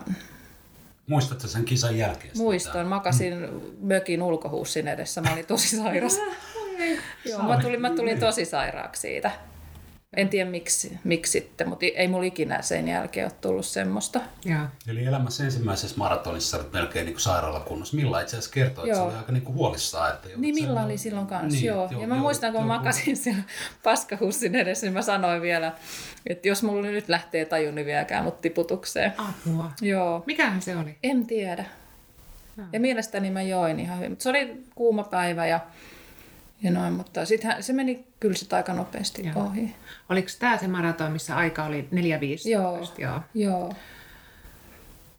Muistatko 1.07 1.47
sen 1.47 1.65
kisan 1.65 1.97
jälkeen? 1.97 2.37
Muistan, 2.37 2.87
makasin 2.87 3.33
mm. 3.33 3.61
mökin 3.81 4.21
ulkohuussin 4.21 4.87
edessä, 4.87 5.21
mä 5.21 5.33
olin 5.33 5.45
tosi 5.45 5.77
sairas. 5.77 6.19
Joo, 7.29 7.43
mä 7.43 7.61
tulin, 7.61 7.81
mä 7.81 7.89
tulin 7.89 8.19
tosi 8.19 8.45
sairaaksi 8.45 9.01
siitä. 9.01 9.31
En 10.15 10.29
tiedä 10.29 10.49
miksi, 10.49 10.97
miksi 11.03 11.31
sitten, 11.31 11.69
mutta 11.69 11.85
ei 11.95 12.07
mulla 12.07 12.25
ikinä 12.25 12.61
sen 12.61 12.87
jälkeen 12.87 13.25
ole 13.25 13.33
tullut 13.41 13.65
semmoista. 13.65 14.21
Ja. 14.45 14.67
Eli 14.87 15.05
elämässä 15.05 15.43
ensimmäisessä 15.43 15.97
maratonissa 15.97 16.57
olet 16.57 16.73
melkein 16.73 17.05
niin 17.05 17.19
sairaalakunnossa. 17.19 17.95
Milla 17.95 18.21
itse 18.21 18.37
asiassa 18.37 18.53
kertoi, 18.53 18.89
että 18.89 18.99
se 18.99 19.03
oli 19.03 19.15
aika 19.15 19.31
niin 19.31 19.43
kuin 19.43 19.55
huolissaan. 19.55 20.13
Että 20.13 20.29
niin 20.37 20.55
Milla 20.55 20.83
oli 20.83 20.97
silloin 20.97 21.27
kanssa, 21.27 21.47
niin, 21.47 21.65
joo. 21.65 21.87
joo. 21.91 22.01
Ja 22.01 22.07
mä 22.07 22.15
joo, 22.15 22.21
muistan, 22.21 22.51
kun 22.51 22.61
joo, 22.61 22.67
mä 22.67 22.77
makasin 22.77 23.17
siellä 23.17 23.43
paskahussin 23.83 24.55
edessä, 24.55 24.85
niin 24.85 24.93
mä 24.93 25.01
sanoin 25.01 25.41
vielä, 25.41 25.71
että 26.27 26.47
jos 26.47 26.63
mulla 26.63 26.87
nyt 26.87 27.09
lähtee 27.09 27.45
tajun, 27.45 27.75
niin 27.75 27.85
vieläkään 27.85 28.23
mut 28.23 28.41
tiputukseen. 28.41 29.13
Apua. 29.17 29.71
Joo. 29.81 30.23
Mikähän 30.25 30.61
se 30.61 30.75
oli? 30.75 30.97
En 31.03 31.27
tiedä. 31.27 31.65
Ja, 32.57 32.63
ja 32.73 32.79
mielestäni 32.79 33.31
mä 33.31 33.41
join 33.41 33.79
ihan 33.79 33.97
hyvin. 33.97 34.11
Mutta 34.11 34.23
se 34.23 34.29
oli 34.29 34.63
kuuma 34.75 35.03
päivä 35.03 35.47
ja 35.47 35.59
ja 36.63 36.71
noin, 36.71 36.93
mutta 36.93 37.25
sitten 37.25 37.63
se 37.63 37.73
meni 37.73 38.05
kyllä 38.19 38.35
sit 38.35 38.53
aika 38.53 38.73
nopeasti 38.73 39.27
joo. 39.27 39.45
ohi. 39.45 39.75
Oliko 40.09 40.27
tämä 40.39 40.57
se 40.57 40.67
maraton, 40.67 41.11
missä 41.11 41.35
aika 41.35 41.63
oli 41.65 41.81
4.15? 41.81 42.49
Joo, 42.49 42.87
joo. 42.97 43.19
joo. 43.33 43.73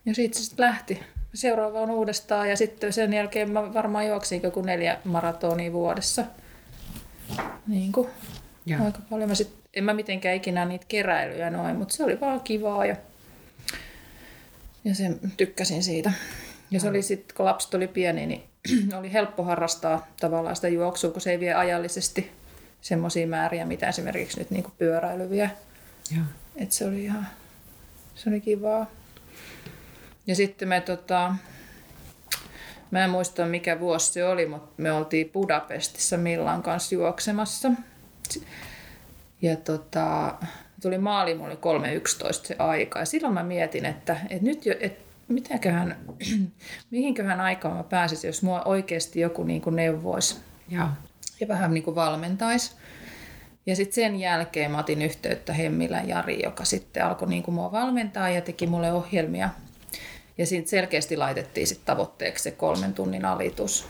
Ja 0.07 0.15
sitten 0.15 0.43
se 0.43 0.49
sit 0.49 0.59
lähti. 0.59 1.01
Seuraava 1.35 1.81
on 1.81 1.91
uudestaan 1.91 2.51
ja 2.51 2.57
sitten 2.57 2.93
sen 2.93 3.13
jälkeen 3.13 3.51
mä 3.51 3.75
varmaan 3.75 4.07
juoksin 4.07 4.43
joku 4.43 4.63
neljä 4.63 4.99
maratonia 5.05 5.73
vuodessa. 5.73 6.25
Niin 7.67 7.93
kuin 7.93 8.09
joo. 8.67 8.85
aika 8.85 8.99
paljon. 9.11 9.29
Mä 9.29 9.35
sit, 9.35 9.55
en 9.75 9.85
mä 9.85 9.95
mitenkään 9.95 10.37
ikinä 10.37 10.65
niitä 10.65 10.87
keräilyjä 10.89 11.51
noin, 11.51 11.77
mutta 11.77 11.95
se 11.95 12.05
oli 12.05 12.21
vaan 12.21 12.41
kivaa 12.41 12.87
ja, 12.87 12.97
ja 14.85 14.95
sen 14.95 15.21
tykkäsin 15.37 15.83
siitä. 15.83 16.13
Ja 16.71 16.81
se 16.81 16.89
oli 16.89 17.03
sitten, 17.03 17.37
kun 17.37 17.45
lapset 17.47 17.75
oli 17.75 17.89
pieni, 17.89 18.27
niin 18.27 18.43
oli 18.99 19.13
helppo 19.13 19.43
harrastaa 19.43 20.07
tavallaan 20.21 20.57
sitä 20.57 20.69
juoksua, 20.69 21.11
kun 21.11 21.21
se 21.21 21.31
ei 21.31 21.41
vie 21.41 21.55
ajallisesti 21.55 22.33
semmoisia 22.81 23.27
määriä, 23.27 23.65
mitä 23.65 23.89
esimerkiksi 23.89 24.39
nyt 24.39 24.51
niin 24.51 24.65
pyöräily 24.79 25.31
vie. 25.31 25.51
Et 26.57 26.73
se 26.73 26.87
oli 26.87 27.05
ihan 27.05 27.27
se 28.15 28.31
oli 28.31 28.41
kivaa. 28.41 28.87
Ja 30.27 30.37
sitten 30.37 30.69
me 30.69 30.81
tota, 30.81 31.35
mä 32.91 33.05
en 33.05 33.11
muista 33.11 33.47
mikä 33.47 33.81
vuosi 33.81 34.13
se 34.13 34.25
oli, 34.25 34.47
mutta 34.47 34.83
me 34.83 34.93
oltiin 34.93 35.31
Budapestissa 35.31 36.17
Millan 36.17 36.63
kanssa 36.63 36.95
juoksemassa. 36.95 37.71
Ja 39.43 39.57
tota, 39.57 40.35
tuli 40.83 40.99
maali, 40.99 41.35
mulla 41.35 41.57
oli 41.63 41.99
3.11 41.99 42.33
se 42.33 42.57
aika. 42.59 42.99
Ja 42.99 43.05
silloin 43.05 43.35
mä 43.35 43.43
mietin, 43.43 43.85
että, 43.85 44.17
että 44.31 44.45
nyt 44.45 44.67
jo, 44.67 44.75
että 44.81 45.04
mitäköhän, 45.29 45.97
mihinköhän 46.91 47.41
aikaan 47.41 47.77
mä 47.77 47.83
pääsisin, 47.83 48.29
jos 48.29 48.43
mua 48.43 48.63
oikeasti 48.63 49.21
joku 49.21 49.45
niin 49.45 49.61
kuin 49.61 49.77
neuvoisi 49.77 50.37
ja. 50.69 50.91
ja 51.41 51.49
vähän 51.49 51.75
niin 51.75 51.85
kuin 51.85 51.95
valmentaisi. 51.95 52.73
Ja 53.67 53.77
sitten 53.77 53.95
sen 53.95 54.21
jälkeen 54.21 54.71
mä 54.71 54.79
otin 54.79 55.03
yhteyttä 55.03 55.53
Hemmilän 55.53 56.09
Jari, 56.09 56.43
joka 56.43 56.65
sitten 56.65 57.05
alkoi 57.05 57.29
niin 57.29 57.43
kuin 57.43 57.55
mua 57.55 57.73
valmentaa 57.73 58.29
ja 58.29 58.41
teki 58.41 58.67
mulle 58.67 58.93
ohjelmia. 58.93 59.49
Ja 60.39 60.47
siitä 60.47 60.71
selkeästi 60.71 61.17
laitettiin 61.17 61.67
sitten 61.67 61.87
tavoitteeksi 61.87 62.45
se 62.45 62.51
kolmen 62.51 62.95
tunnin 62.95 63.25
alitus. 63.25 63.87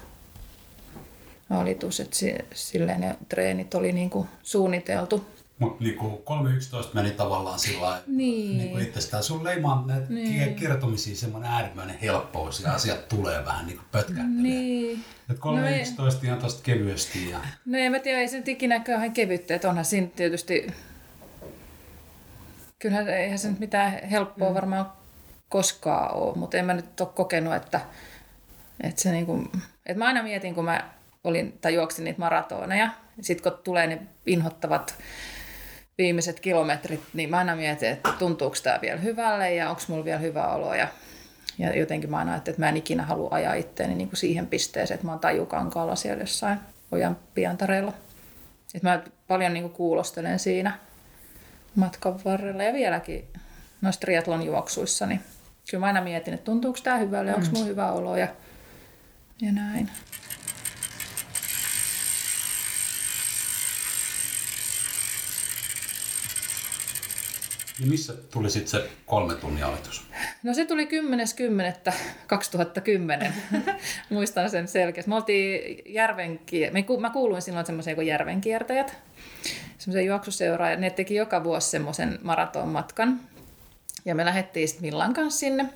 alitus 1.51 2.01
että 2.01 2.17
silleen 2.55 3.01
ne 3.01 3.17
treenit 3.29 3.75
oli 3.75 3.93
niin 3.93 4.11
kuin 4.11 4.29
suunniteltu. 4.43 5.27
Mutta 5.59 5.85
niinku 5.85 6.25
3.11 6.83 6.89
meni 6.95 7.11
tavallaan 7.11 7.59
sillä 7.59 8.03
niin. 8.07 8.59
niinku 8.59 8.79
itsestään. 8.79 9.23
Sun 9.23 9.45
leimaa 9.45 9.85
niin. 10.09 10.55
kertomisiin 10.55 11.17
semmoinen 11.17 11.51
äärimmäinen 11.51 11.99
helppous 11.99 12.61
ja 12.61 12.73
asiat 12.73 13.09
tulee 13.09 13.45
vähän 13.45 13.67
niinku 13.67 13.83
pötkähtelee. 13.93 14.43
Niin. 14.43 15.05
Et 15.31 15.37
3.11 15.37 15.41
no 15.99 16.07
ihan 16.23 16.39
tosta 16.39 16.63
kevyesti. 16.63 17.31
Ja... 17.31 17.39
No 17.67 17.79
en 17.79 17.93
mä 17.93 17.99
tiedä, 17.99 18.21
ei 18.21 18.29
se 18.29 18.37
nyt 18.37 18.49
ikinä 18.49 18.81
kauhean 18.81 19.13
kevyttä. 19.13 19.55
Että 19.55 19.69
onhan 19.69 19.85
siinä 19.85 20.09
tietysti... 20.17 20.67
Kyllähän 22.79 23.09
eihän 23.09 23.39
se 23.39 23.49
nyt 23.49 23.59
mitään 23.59 24.09
helppoa 24.09 24.49
mm. 24.49 24.55
varmaan 24.55 24.93
koskaan 25.49 26.15
ole, 26.15 26.37
mutta 26.37 26.57
en 26.57 26.65
mä 26.65 26.75
nyt 26.75 27.01
ole 27.01 27.09
kokenut, 27.15 27.55
että, 27.55 27.81
että 28.81 29.03
se 29.03 29.13
niinku... 29.13 29.49
Että 29.87 29.99
mä 29.99 30.07
aina 30.07 30.23
mietin, 30.23 30.55
kun 30.55 30.65
mä 30.65 30.91
olin 31.25 31.59
tai 31.61 31.75
juoksin 31.75 32.05
niitä 32.05 32.21
maratoneja, 32.21 32.91
sitten 33.21 33.53
kun 33.53 33.63
tulee 33.65 33.87
ne 33.87 34.03
inhottavat 34.27 34.99
viimeiset 35.99 36.41
kilometrit, 36.41 37.01
niin 37.15 37.31
mä 37.31 37.39
aina 37.39 37.57
mietin, 37.57 37.89
että 37.89 38.13
tuntuuko 38.19 38.57
tämä 38.63 38.79
vielä 38.83 39.01
hyvälle 39.01 39.55
ja 39.55 39.71
onko 39.71 39.83
mulla 39.89 40.05
vielä 40.05 40.19
hyvä 40.19 40.49
olo. 40.49 40.75
Ja, 40.75 40.89
ja 41.59 41.79
jotenkin 41.79 42.11
mä 42.11 42.19
aina 42.19 42.33
ajattelin, 42.33 42.55
että 42.55 42.63
mä 42.63 42.69
en 42.69 42.77
ikinä 42.77 43.03
halua 43.03 43.29
ajaa 43.33 43.55
itteeni 43.55 43.95
niin 43.95 44.09
kuin 44.09 44.17
siihen 44.17 44.47
pisteeseen, 44.47 44.95
että 44.95 45.07
mä 45.07 45.13
oon 45.13 45.21
tajukankaalla 45.21 45.97
siellä 45.97 46.23
jossain 46.23 46.59
ojan 46.93 47.17
piantareella. 47.35 47.93
Että 48.75 48.89
mä 48.89 49.03
paljon 49.29 49.55
niin 49.55 49.63
kuin 49.63 49.73
kuulostelen 49.73 50.39
siinä 50.39 50.79
matkan 51.75 52.25
varrella 52.25 52.63
ja 52.63 52.73
vieläkin 52.73 53.29
noissa 53.81 54.01
triatlon 54.01 54.43
juoksuissa, 54.43 55.07
niin 55.07 55.21
kyllä 55.71 55.81
mä 55.81 55.87
aina 55.87 56.01
mietin, 56.01 56.35
että 56.35 56.45
tuntuuko 56.45 56.79
tämä 56.83 56.97
hyvälle, 56.97 57.31
mm. 57.31 57.37
onko 57.37 57.49
mulla 57.53 57.67
hyvä 57.67 57.93
olo 57.93 58.17
ja, 58.17 58.29
ja 59.41 59.53
näin. 59.53 59.91
Ja 67.81 67.87
missä 67.87 68.13
tuli 68.31 68.51
sitten 68.51 68.71
se 68.71 68.91
kolme 69.07 69.35
tunnin 69.35 69.65
alitus? 69.65 70.05
No 70.43 70.55
se 70.55 70.65
tuli 70.65 70.85
10.10.2010. 70.85 73.33
Muistan 74.11 74.51
sen 74.51 74.69
selkeästi. 74.69 75.09
Me 75.09 75.15
oltiin 75.17 75.83
järvenkier... 75.95 76.73
Mä 77.01 77.11
kuuluin 77.11 77.43
silloin 77.43 77.67
semmoiseen 77.67 77.95
kuin 77.97 78.07
järvenkiertäjät. 78.07 78.97
Semmoisen 79.79 80.07
juoksuseuraan. 80.07 80.71
Ja 80.71 80.77
ne 80.77 80.91
teki 80.91 81.15
joka 81.15 81.45
vuosi 81.45 81.71
semmoisen 81.71 82.19
maratonmatkan. 82.23 83.21
Ja 84.05 84.15
me 84.15 84.25
lähdettiin 84.25 84.69
sitten 84.69 84.87
Millan 84.87 85.15
kanssa 85.15 85.41
sinne. 85.41 85.67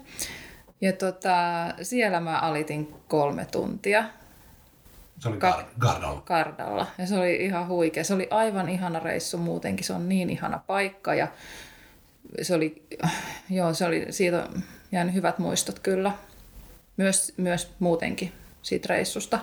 Ja 0.80 0.92
tota, 0.92 1.34
siellä 1.82 2.20
mä 2.20 2.38
alitin 2.38 2.94
kolme 3.08 3.44
tuntia. 3.44 4.04
Se 5.18 5.28
oli 5.28 5.36
Ka- 5.36 5.68
Gardalla. 5.78 6.22
Gardalla. 6.26 6.86
Ja 6.98 7.06
se 7.06 7.18
oli 7.18 7.36
ihan 7.36 7.68
huikea. 7.68 8.04
Se 8.04 8.14
oli 8.14 8.28
aivan 8.30 8.68
ihana 8.68 9.00
reissu 9.00 9.38
muutenkin. 9.38 9.86
Se 9.86 9.92
on 9.92 10.08
niin 10.08 10.30
ihana 10.30 10.60
paikka. 10.66 11.14
Ja 11.14 11.28
se 12.42 12.54
oli, 12.54 12.82
joo, 13.50 13.74
se 13.74 13.84
oli, 13.84 14.06
siitä 14.10 14.48
jäänyt 14.92 15.14
hyvät 15.14 15.38
muistot 15.38 15.78
kyllä. 15.78 16.12
Myös, 16.96 17.32
myös 17.36 17.70
muutenkin 17.78 18.32
siitä 18.62 18.86
reissusta. 18.88 19.38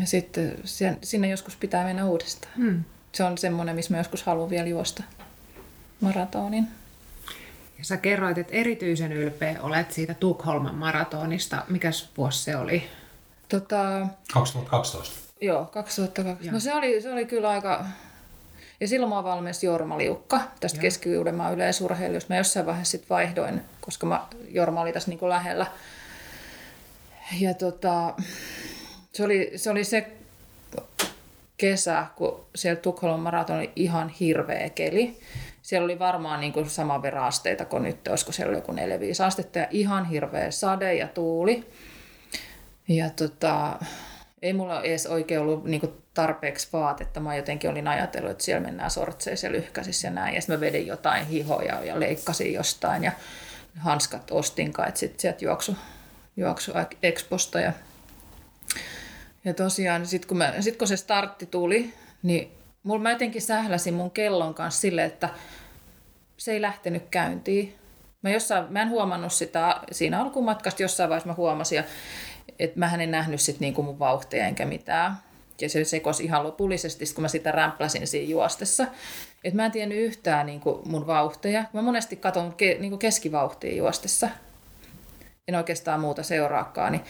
Ja 0.00 0.06
sitten 0.06 0.58
sinne 1.02 1.28
joskus 1.28 1.56
pitää 1.56 1.84
mennä 1.84 2.04
uudestaan. 2.04 2.54
Hmm. 2.56 2.84
Se 3.12 3.24
on 3.24 3.38
semmoinen, 3.38 3.76
missä 3.76 3.94
mä 3.94 3.98
joskus 3.98 4.22
haluan 4.22 4.50
vielä 4.50 4.68
juosta 4.68 5.02
maratonin. 6.00 6.68
Ja 7.78 7.84
sä 7.84 7.96
kerroit, 7.96 8.38
että 8.38 8.52
erityisen 8.52 9.12
ylpeä 9.12 9.62
olet 9.62 9.92
siitä 9.92 10.14
Tukholman 10.14 10.74
maratonista. 10.74 11.64
Mikäs 11.68 12.08
vuosi 12.16 12.42
se 12.42 12.56
oli? 12.56 12.82
Tota, 13.48 14.06
2012. 14.32 15.18
Joo, 15.40 15.64
2012. 15.64 16.44
Joo. 16.44 16.52
No 16.52 16.60
se 16.60 16.74
oli, 16.74 17.02
se 17.02 17.12
oli 17.12 17.26
kyllä 17.26 17.48
aika, 17.48 17.86
ja 18.80 18.88
silloin 18.88 19.12
mä 19.12 19.24
valmensi 19.24 19.66
Jorma 19.66 19.98
Liukka 19.98 20.40
tästä 20.60 20.80
Keski-Uudenmaan 20.80 21.54
yleisurheilusta. 21.54 22.34
Mä 22.34 22.38
jossain 22.38 22.66
vaiheessa 22.66 22.90
sitten 22.90 23.08
vaihdoin, 23.08 23.60
koska 23.80 24.06
mä, 24.06 24.26
Jorma 24.48 24.80
oli 24.80 24.92
tässä 24.92 25.10
niin 25.10 25.28
lähellä. 25.28 25.66
Ja 27.40 27.54
tota, 27.54 28.14
se, 29.12 29.24
oli, 29.24 29.52
se 29.56 29.70
oli 29.70 29.84
se 29.84 30.12
kesä, 31.56 32.06
kun 32.16 32.46
siellä 32.54 32.80
Tukholman 32.80 33.20
maraton 33.20 33.56
oli 33.56 33.70
ihan 33.76 34.08
hirveä 34.08 34.70
keli. 34.70 35.20
Siellä 35.62 35.84
oli 35.84 35.98
varmaan 35.98 36.40
niin 36.40 36.52
kuin 36.52 36.70
saman 36.70 37.02
verran 37.02 37.24
asteita 37.24 37.64
kuin 37.64 37.82
nyt, 37.82 38.08
olisiko 38.08 38.32
siellä 38.32 38.56
joku 38.56 38.72
4-5 38.72 38.76
astetta 39.26 39.58
ja 39.58 39.66
ihan 39.70 40.04
hirveä 40.04 40.50
sade 40.50 40.94
ja 40.94 41.08
tuuli. 41.08 41.66
Ja 42.88 43.10
tota, 43.10 43.78
ei 44.42 44.52
mulla 44.52 44.82
edes 44.82 45.06
oikein 45.06 45.40
ollut 45.40 45.64
niinku 45.64 46.02
tarpeeksi 46.14 46.68
vaatetta. 46.72 47.20
Mä 47.20 47.36
jotenkin 47.36 47.70
olin 47.70 47.88
ajatellut, 47.88 48.30
että 48.30 48.44
siellä 48.44 48.66
mennään 48.66 48.90
sortseissa 48.90 49.46
ja 49.46 49.52
lyhkäisissä 49.52 50.08
ja 50.08 50.12
näin. 50.12 50.34
Ja 50.34 50.40
sitten 50.40 50.56
mä 50.56 50.60
vedin 50.60 50.86
jotain 50.86 51.26
hihoja 51.26 51.84
ja 51.84 52.00
leikkasin 52.00 52.52
jostain 52.52 53.04
ja 53.04 53.12
hanskat 53.78 54.30
ostin 54.30 54.72
kai, 54.72 54.92
sitten 54.94 55.20
sieltä 55.20 55.44
juoksu, 55.44 55.76
juoksu 56.36 56.72
Exposta. 57.02 57.60
Ja, 57.60 57.72
ja 59.44 59.54
tosiaan 59.54 60.06
sitten 60.06 60.28
kun, 60.28 60.42
sit 60.60 60.76
kun 60.76 60.88
se 60.88 60.96
startti 60.96 61.46
tuli, 61.46 61.94
niin 62.22 62.52
mulla 62.82 63.02
mä 63.02 63.10
jotenkin 63.10 63.42
sähläsin 63.42 63.94
mun 63.94 64.10
kellon 64.10 64.54
kanssa 64.54 64.80
sille, 64.80 65.04
että 65.04 65.28
se 66.36 66.52
ei 66.52 66.62
lähtenyt 66.62 67.08
käyntiin. 67.10 67.74
Mä, 68.22 68.30
jossain, 68.30 68.64
mä 68.68 68.82
en 68.82 68.90
huomannut 68.90 69.32
sitä 69.32 69.80
siinä 69.92 70.20
alkumatkasta, 70.20 70.82
jossain 70.82 71.10
vaiheessa 71.10 71.28
mä 71.28 71.34
huomasin, 71.34 71.84
että 72.58 72.78
mä 72.78 72.94
en 72.94 73.10
nähnyt 73.10 73.40
sit 73.40 73.60
niinku 73.60 73.82
mun 73.82 73.98
vauhtia 73.98 74.46
enkä 74.46 74.66
mitään. 74.66 75.16
Ja 75.60 75.68
se 75.68 75.84
sekosi 75.84 76.24
ihan 76.24 76.44
lopullisesti, 76.44 77.04
kun 77.14 77.22
mä 77.22 77.28
sitä 77.28 77.52
rämpläsin 77.52 78.06
siinä 78.06 78.30
juostessa. 78.30 78.86
Et 79.44 79.54
mä 79.54 79.66
en 79.66 79.72
tiennyt 79.72 79.98
yhtään 79.98 80.46
niinku 80.46 80.82
mun 80.84 81.06
vauhteja. 81.06 81.64
Mä 81.72 81.82
monesti 81.82 82.16
katson 82.16 82.54
ke, 82.54 82.76
niinku 82.80 82.98
keskivauhtia 82.98 83.76
juostessa. 83.76 84.28
En 85.48 85.54
oikeastaan 85.54 86.00
muuta 86.00 86.22
seuraakaan. 86.22 86.92
Niin 86.92 87.04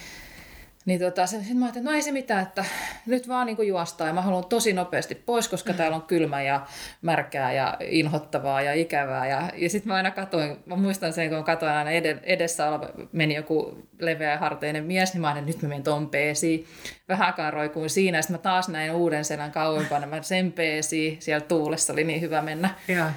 niin 0.86 1.00
tota, 1.00 1.26
sitten 1.26 1.56
mä 1.56 1.64
ajattelin, 1.64 1.82
että 1.82 1.90
no 1.90 1.96
ei 1.96 2.02
se 2.02 2.12
mitään, 2.12 2.42
että 2.42 2.64
nyt 3.06 3.28
vaan 3.28 3.46
niin 3.46 3.66
juostaan 3.66 4.08
ja 4.08 4.14
mä 4.14 4.22
haluan 4.22 4.44
tosi 4.44 4.72
nopeasti 4.72 5.14
pois, 5.14 5.48
koska 5.48 5.72
mm. 5.72 5.76
täällä 5.76 5.96
on 5.96 6.02
kylmä 6.02 6.42
ja 6.42 6.66
märkää 7.02 7.52
ja 7.52 7.76
inhottavaa 7.80 8.62
ja 8.62 8.74
ikävää. 8.74 9.26
Ja, 9.26 9.50
ja 9.54 9.70
sitten 9.70 9.88
mä 9.88 9.94
aina 9.94 10.10
katoin, 10.10 10.56
mä 10.66 10.76
muistan 10.76 11.12
sen, 11.12 11.30
kun 11.30 11.44
katoin 11.44 11.72
aina 11.72 11.90
edessä 12.22 12.68
oleva, 12.68 12.88
meni 13.12 13.34
joku 13.34 13.88
leveä 14.00 14.38
harteinen 14.38 14.84
mies, 14.84 15.12
niin 15.12 15.20
mä 15.20 15.30
että 15.30 15.40
nyt 15.40 15.62
mä 15.62 15.68
menen 15.68 15.82
ton 15.82 16.10
peesiin. 16.10 16.66
Vähänkään 17.08 17.52
roikuin 17.52 17.90
siinä, 17.90 18.22
sitten 18.22 18.34
mä 18.34 18.42
taas 18.42 18.68
näin 18.68 18.92
uuden 18.92 19.24
selän 19.24 19.52
kauempana, 19.52 20.06
mä 20.06 20.22
sen 20.22 20.52
peesiin, 20.52 21.16
siellä 21.20 21.46
tuulessa 21.46 21.92
oli 21.92 22.04
niin 22.04 22.20
hyvä 22.20 22.42
mennä. 22.42 22.70
Ja, 22.88 23.12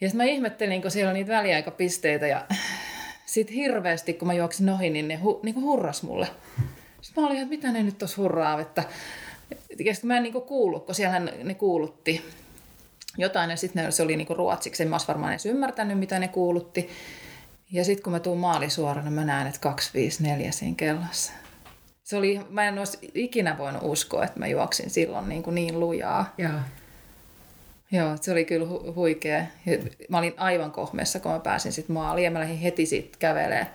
ja 0.00 0.08
sitten 0.08 0.16
mä 0.16 0.24
ihmettelin, 0.24 0.82
kun 0.82 0.90
siellä 0.90 1.08
on 1.08 1.14
niitä 1.14 1.32
väliaikapisteitä 1.32 2.26
ja 2.26 2.44
sitten 3.28 3.56
hirveästi, 3.56 4.14
kun 4.14 4.28
mä 4.28 4.34
juoksin 4.34 4.68
ohi, 4.68 4.90
niin 4.90 5.08
ne 5.08 5.16
hu, 5.16 5.40
niin 5.42 5.62
hurras 5.62 6.02
mulle. 6.02 6.28
Sitten 7.00 7.22
mä 7.22 7.28
olin, 7.28 7.38
että 7.38 7.48
mitä 7.48 7.72
ne 7.72 7.82
nyt 7.82 7.98
tuossa 7.98 8.22
hurraa, 8.22 8.60
että 8.60 8.84
ja 9.84 9.94
mä 10.02 10.16
en 10.16 10.22
niin 10.22 10.32
kuullut, 10.32 10.86
kun 10.86 10.94
siellä 10.94 11.20
ne 11.20 11.54
kuulutti 11.54 12.24
jotain, 13.18 13.50
ja 13.50 13.56
sitten 13.56 13.92
se 13.92 14.02
oli 14.02 14.16
niin 14.16 14.36
ruotsiksi, 14.36 14.82
en 14.82 14.88
mä 14.88 14.96
varmaan 15.08 15.32
edes 15.32 15.46
ymmärtänyt, 15.46 15.98
mitä 15.98 16.18
ne 16.18 16.28
kuulutti. 16.28 16.88
Ja 17.72 17.84
sitten 17.84 18.02
kun 18.02 18.12
mä 18.12 18.20
tuun 18.20 18.38
maalisuorana, 18.38 19.04
niin 19.04 19.12
mä 19.12 19.24
näen, 19.24 19.46
että 19.46 19.60
254 19.60 20.52
siinä 20.52 20.74
kellossa. 20.76 21.32
Se 22.04 22.16
oli, 22.16 22.40
mä 22.50 22.68
en 22.68 22.78
olisi 22.78 22.98
ikinä 23.14 23.58
voinut 23.58 23.82
uskoa, 23.84 24.24
että 24.24 24.38
mä 24.38 24.46
juoksin 24.46 24.90
silloin 24.90 25.28
niin, 25.28 25.42
kuin 25.42 25.54
niin 25.54 25.80
lujaa. 25.80 26.34
Ja. 26.38 26.50
Joo, 27.90 28.16
se 28.20 28.32
oli 28.32 28.44
kyllä 28.44 28.66
hu- 28.66 28.94
huikea. 28.94 29.42
Mä 30.08 30.18
olin 30.18 30.34
aivan 30.36 30.72
kohmeessa, 30.72 31.20
kun 31.20 31.32
mä 31.32 31.38
pääsin 31.38 31.72
sitten 31.72 31.94
maaliin 31.94 32.24
ja 32.24 32.30
mä 32.30 32.40
lähdin 32.40 32.58
heti 32.58 32.86
sitten 32.86 33.18
kävelee, 33.18 33.66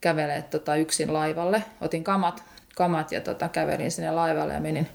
kävelee 0.00 0.42
tota 0.42 0.76
yksin 0.76 1.12
laivalle. 1.12 1.62
Otin 1.80 2.04
kamat, 2.04 2.42
kamat 2.76 3.12
ja 3.12 3.20
tota, 3.20 3.48
kävelin 3.48 3.90
sinne 3.90 4.10
laivalle 4.10 4.54
ja 4.54 4.60
menin 4.60 4.88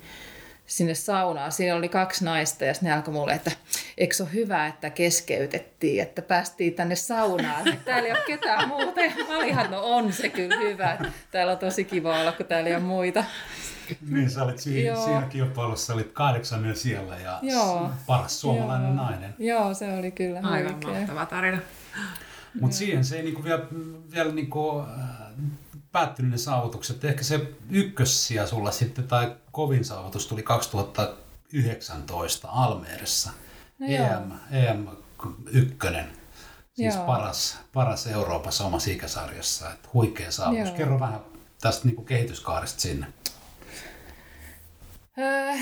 sinne 0.66 0.96
saunaan. 0.96 1.52
Siinä 1.52 1.76
oli 1.76 1.90
kaksi 1.90 2.26
naista 2.26 2.66
ja 2.66 2.74
ne 2.82 2.94
alkoi 2.94 3.14
mulle, 3.14 3.34
että 3.34 3.52
eikö 3.98 4.16
se 4.16 4.24
ole 4.24 4.34
hyvä, 4.34 4.68
että 4.68 4.90
keskeytettiin, 4.90 6.02
että 6.02 6.22
päästiin 6.22 6.74
tänne 6.74 6.96
saunaan. 6.96 7.64
Täällä 7.86 8.08
ei 8.08 8.12
ole 8.12 8.24
ketään 8.28 8.68
muuta. 8.68 9.02
Mä 9.28 9.38
olin 9.38 9.50
ihan, 9.50 9.72
no 9.72 9.82
on 9.84 10.14
se 10.14 10.30
kyllä 10.30 10.58
hyvä. 10.58 10.98
Täällä 11.32 11.54
on 11.54 11.60
tosi 11.60 11.84
kiva 11.84 12.20
olla, 12.20 12.32
kun 12.32 12.46
täällä 12.46 12.70
ei 12.70 12.76
ole 12.76 12.84
muita. 12.84 13.24
niin, 14.10 14.30
sä 14.30 14.44
olit 14.44 14.60
siinä, 14.60 14.96
siinä 14.96 15.22
kilpailussa, 15.22 15.94
olit 15.94 16.12
kahdeksannen 16.12 16.76
siellä 16.76 17.18
ja 17.18 17.40
Joo. 17.42 17.92
paras 18.06 18.42
suomalainen 18.42 18.96
Joo. 18.96 19.06
nainen. 19.06 19.36
Joo, 19.40 19.74
se 19.74 19.98
oli 20.00 20.12
kyllä 20.12 20.40
Aivan 20.44 20.74
huikea. 20.74 20.92
mahtava 21.00 21.26
tarina. 21.26 21.60
Mutta 22.62 22.78
siihen 22.78 23.06
se 23.06 23.16
ei 23.16 23.24
niinku 23.24 23.44
vielä, 23.44 23.64
vielä 24.12 24.32
niinku, 24.32 24.80
äh, 24.80 24.86
päättynyt 25.92 26.32
ne 26.32 26.38
saavutukset. 26.38 27.06
Ehkä 27.06 27.24
se 27.24 27.54
ykkössiä 27.70 28.48
sulla 28.48 28.72
sitten, 28.72 29.08
tai 29.08 29.36
kovin 29.52 29.86
saavutus 29.86 30.28
tuli 30.28 30.44
2019 30.44 32.48
Almeerissa. 32.52 33.32
No 33.80 33.88
EM, 33.88 34.32
EM 34.52 34.88
ykkönen. 35.52 36.08
Siis 36.74 36.96
paras, 36.96 37.58
paras 37.74 38.08
Euroopassa 38.08 38.66
omassa 38.66 38.92
ikäsarjassa. 38.92 39.72
Et 39.72 39.94
huikea 39.94 40.32
saavutus. 40.32 40.68
Joo. 40.68 40.78
Kerro 40.78 41.00
vähän 41.00 41.20
tästä 41.62 41.86
niin 41.86 41.96
kuin 41.96 42.06
kehityskaaresta 42.06 42.82
sinne? 42.82 43.08
Öö, 45.20 45.54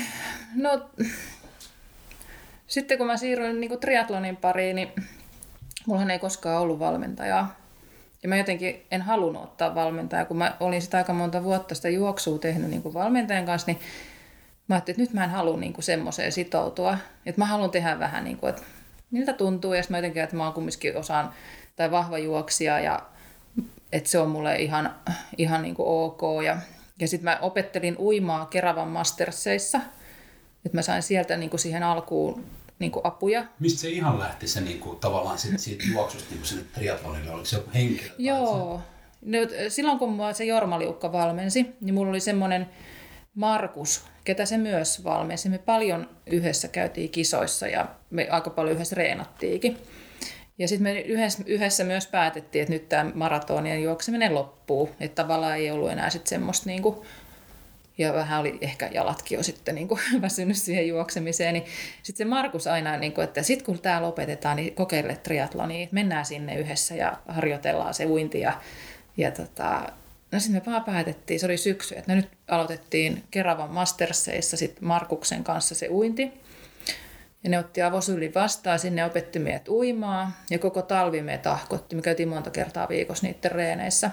no, 0.54 0.90
sitten 2.66 2.98
kun 2.98 3.06
mä 3.06 3.16
siirryin 3.16 3.60
niin 3.60 3.68
kuin 3.68 3.80
triatlonin 3.80 4.36
pariin, 4.36 4.76
niin 4.76 4.88
mullahan 5.86 6.10
ei 6.10 6.18
koskaan 6.18 6.60
ollut 6.60 6.78
valmentajaa. 6.78 7.56
Ja 8.22 8.28
mä 8.28 8.36
jotenkin 8.36 8.86
en 8.90 9.02
halunnut 9.02 9.42
ottaa 9.42 9.74
valmentajaa, 9.74 10.24
kun 10.24 10.36
mä 10.36 10.56
olin 10.60 10.82
sitä 10.82 10.96
aika 10.96 11.12
monta 11.12 11.44
vuotta 11.44 11.74
sitä 11.74 11.88
juoksua 11.88 12.38
tehnyt 12.38 12.70
niin 12.70 12.82
kuin 12.82 12.94
valmentajan 12.94 13.46
kanssa, 13.46 13.72
niin 13.72 13.80
mä 14.68 14.74
ajattelin, 14.74 14.94
että 14.94 15.02
nyt 15.02 15.12
mä 15.12 15.24
en 15.24 15.30
halua 15.30 15.56
niin 15.56 15.74
semmoiseen 15.80 16.32
sitoutua. 16.32 16.98
Että 17.26 17.40
mä 17.40 17.46
haluan 17.46 17.70
tehdä 17.70 17.98
vähän 17.98 18.24
niin 18.24 18.36
kuin, 18.36 18.50
että 18.50 18.62
miltä 19.10 19.32
tuntuu. 19.32 19.74
Ja 19.74 19.82
sitten 19.82 19.94
mä 19.94 19.98
jotenkin, 19.98 20.22
että 20.22 20.36
mä 20.36 20.44
oon 20.44 20.52
kumminkin 20.52 20.96
osaan 20.96 21.32
tai 21.76 21.90
vahva 21.90 22.18
juoksija 22.18 22.80
ja 22.80 23.02
että 23.92 24.10
se 24.10 24.18
on 24.18 24.30
mulle 24.30 24.56
ihan, 24.56 24.94
ihan 25.36 25.62
niin 25.62 25.74
kuin 25.74 25.88
ok. 25.88 26.22
Ja, 26.44 26.56
ja 27.00 27.08
sitten 27.08 27.24
mä 27.24 27.38
opettelin 27.42 27.96
uimaa 27.98 28.46
Keravan 28.46 28.88
Mastersseissa, 28.88 29.80
että 30.64 30.78
mä 30.78 30.82
sain 30.82 31.02
sieltä 31.02 31.36
niin 31.36 31.50
kuin 31.50 31.60
siihen 31.60 31.82
alkuun 31.82 32.44
niin 32.78 32.92
kuin 32.92 33.06
apuja. 33.06 33.44
Mistä 33.60 33.80
se 33.80 33.88
ihan 33.88 34.18
lähti 34.18 34.48
se 34.48 34.60
niin 34.60 34.80
kuin, 34.80 34.98
tavallaan 34.98 35.38
siitä, 35.38 35.58
siitä 35.58 35.84
juoksusta 35.92 36.30
niin 36.30 36.38
kuin 36.38 36.48
sinne 36.48 36.64
triathlonille? 36.74 37.30
Oliko 37.30 37.44
se 37.44 37.56
joku 37.56 37.70
henkilö? 37.74 38.10
Joo. 38.18 38.80
No, 39.22 39.38
silloin 39.68 39.98
kun 39.98 40.12
mua 40.12 40.32
se 40.32 40.44
Jorma 40.44 40.78
Liukka 40.78 41.12
valmensi, 41.12 41.66
niin 41.80 41.94
mulla 41.94 42.10
oli 42.10 42.20
semmoinen 42.20 42.66
Markus, 43.34 44.04
ketä 44.24 44.46
se 44.46 44.58
myös 44.58 45.04
valmensi. 45.04 45.48
Me 45.48 45.58
paljon 45.58 46.10
yhdessä 46.26 46.68
käytiin 46.68 47.10
kisoissa 47.10 47.66
ja 47.66 47.86
me 48.10 48.28
aika 48.30 48.50
paljon 48.50 48.74
yhdessä 48.74 48.96
reenattiinkin. 48.96 49.78
Ja 50.58 50.68
sitten 50.68 50.82
me 50.82 51.00
yhdessä, 51.00 51.42
yhdessä 51.46 51.84
myös 51.84 52.06
päätettiin, 52.06 52.62
että 52.62 52.72
nyt 52.72 52.88
tämä 52.88 53.10
maratonien 53.14 53.82
juokseminen 53.82 54.34
loppuu. 54.34 54.90
Että 55.00 55.22
tavallaan 55.22 55.56
ei 55.56 55.70
ollut 55.70 55.90
enää 55.90 56.10
sitten 56.10 56.28
semmoista 56.28 56.66
niinku, 56.66 57.04
ja 57.98 58.12
vähän 58.12 58.40
oli 58.40 58.58
ehkä 58.60 58.88
jalatkin 58.92 59.36
jo 59.36 59.42
sitten 59.42 59.74
niinku 59.74 59.98
väsynyt 60.22 60.56
siihen 60.56 60.88
juoksemiseen. 60.88 61.54
Niin 61.54 61.64
sitten 62.02 62.26
se 62.26 62.30
Markus 62.30 62.66
aina, 62.66 62.96
niinku, 62.96 63.20
että 63.20 63.42
sitten 63.42 63.66
kun 63.66 63.78
tämä 63.78 64.02
lopetetaan, 64.02 64.56
niin 64.56 64.74
kokeile 64.74 65.16
triatlonia. 65.16 65.88
Mennään 65.92 66.24
sinne 66.24 66.56
yhdessä 66.56 66.94
ja 66.94 67.18
harjoitellaan 67.28 67.94
se 67.94 68.06
uinti. 68.06 68.40
Ja, 68.40 68.60
ja 69.16 69.30
tota, 69.30 69.92
no 70.32 70.40
sitten 70.40 70.62
me 70.66 70.72
vaan 70.72 70.84
päätettiin, 70.84 71.40
se 71.40 71.46
oli 71.46 71.56
syksy, 71.56 71.94
että 71.98 72.12
no 72.12 72.16
nyt 72.16 72.28
aloitettiin 72.48 73.24
Keravan 73.30 73.70
Mastersseissa 73.70 74.56
sitten 74.56 74.84
Markuksen 74.84 75.44
kanssa 75.44 75.74
se 75.74 75.88
uinti. 75.88 76.32
Ja 77.44 77.50
ne 77.50 77.58
otti 77.58 77.82
avosyllin 77.82 78.34
vastaan, 78.34 78.78
sinne 78.78 79.04
opetti 79.04 79.38
meidät 79.38 79.68
uimaa 79.68 80.32
ja 80.50 80.58
koko 80.58 80.82
talvi 80.82 81.22
me 81.22 81.38
tahkotti. 81.38 81.96
Me 81.96 82.02
käytiin 82.02 82.28
monta 82.28 82.50
kertaa 82.50 82.88
viikossa 82.88 83.26
niiden 83.26 83.52
reeneissä. 83.52 84.10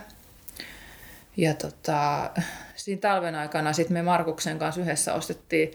Ja 1.37 1.53
tota, 1.53 2.29
siinä 2.75 3.01
talven 3.01 3.35
aikana 3.35 3.73
sitten 3.73 3.93
me 3.93 4.01
Markuksen 4.01 4.59
kanssa 4.59 4.81
yhdessä 4.81 5.13
ostettiin 5.13 5.71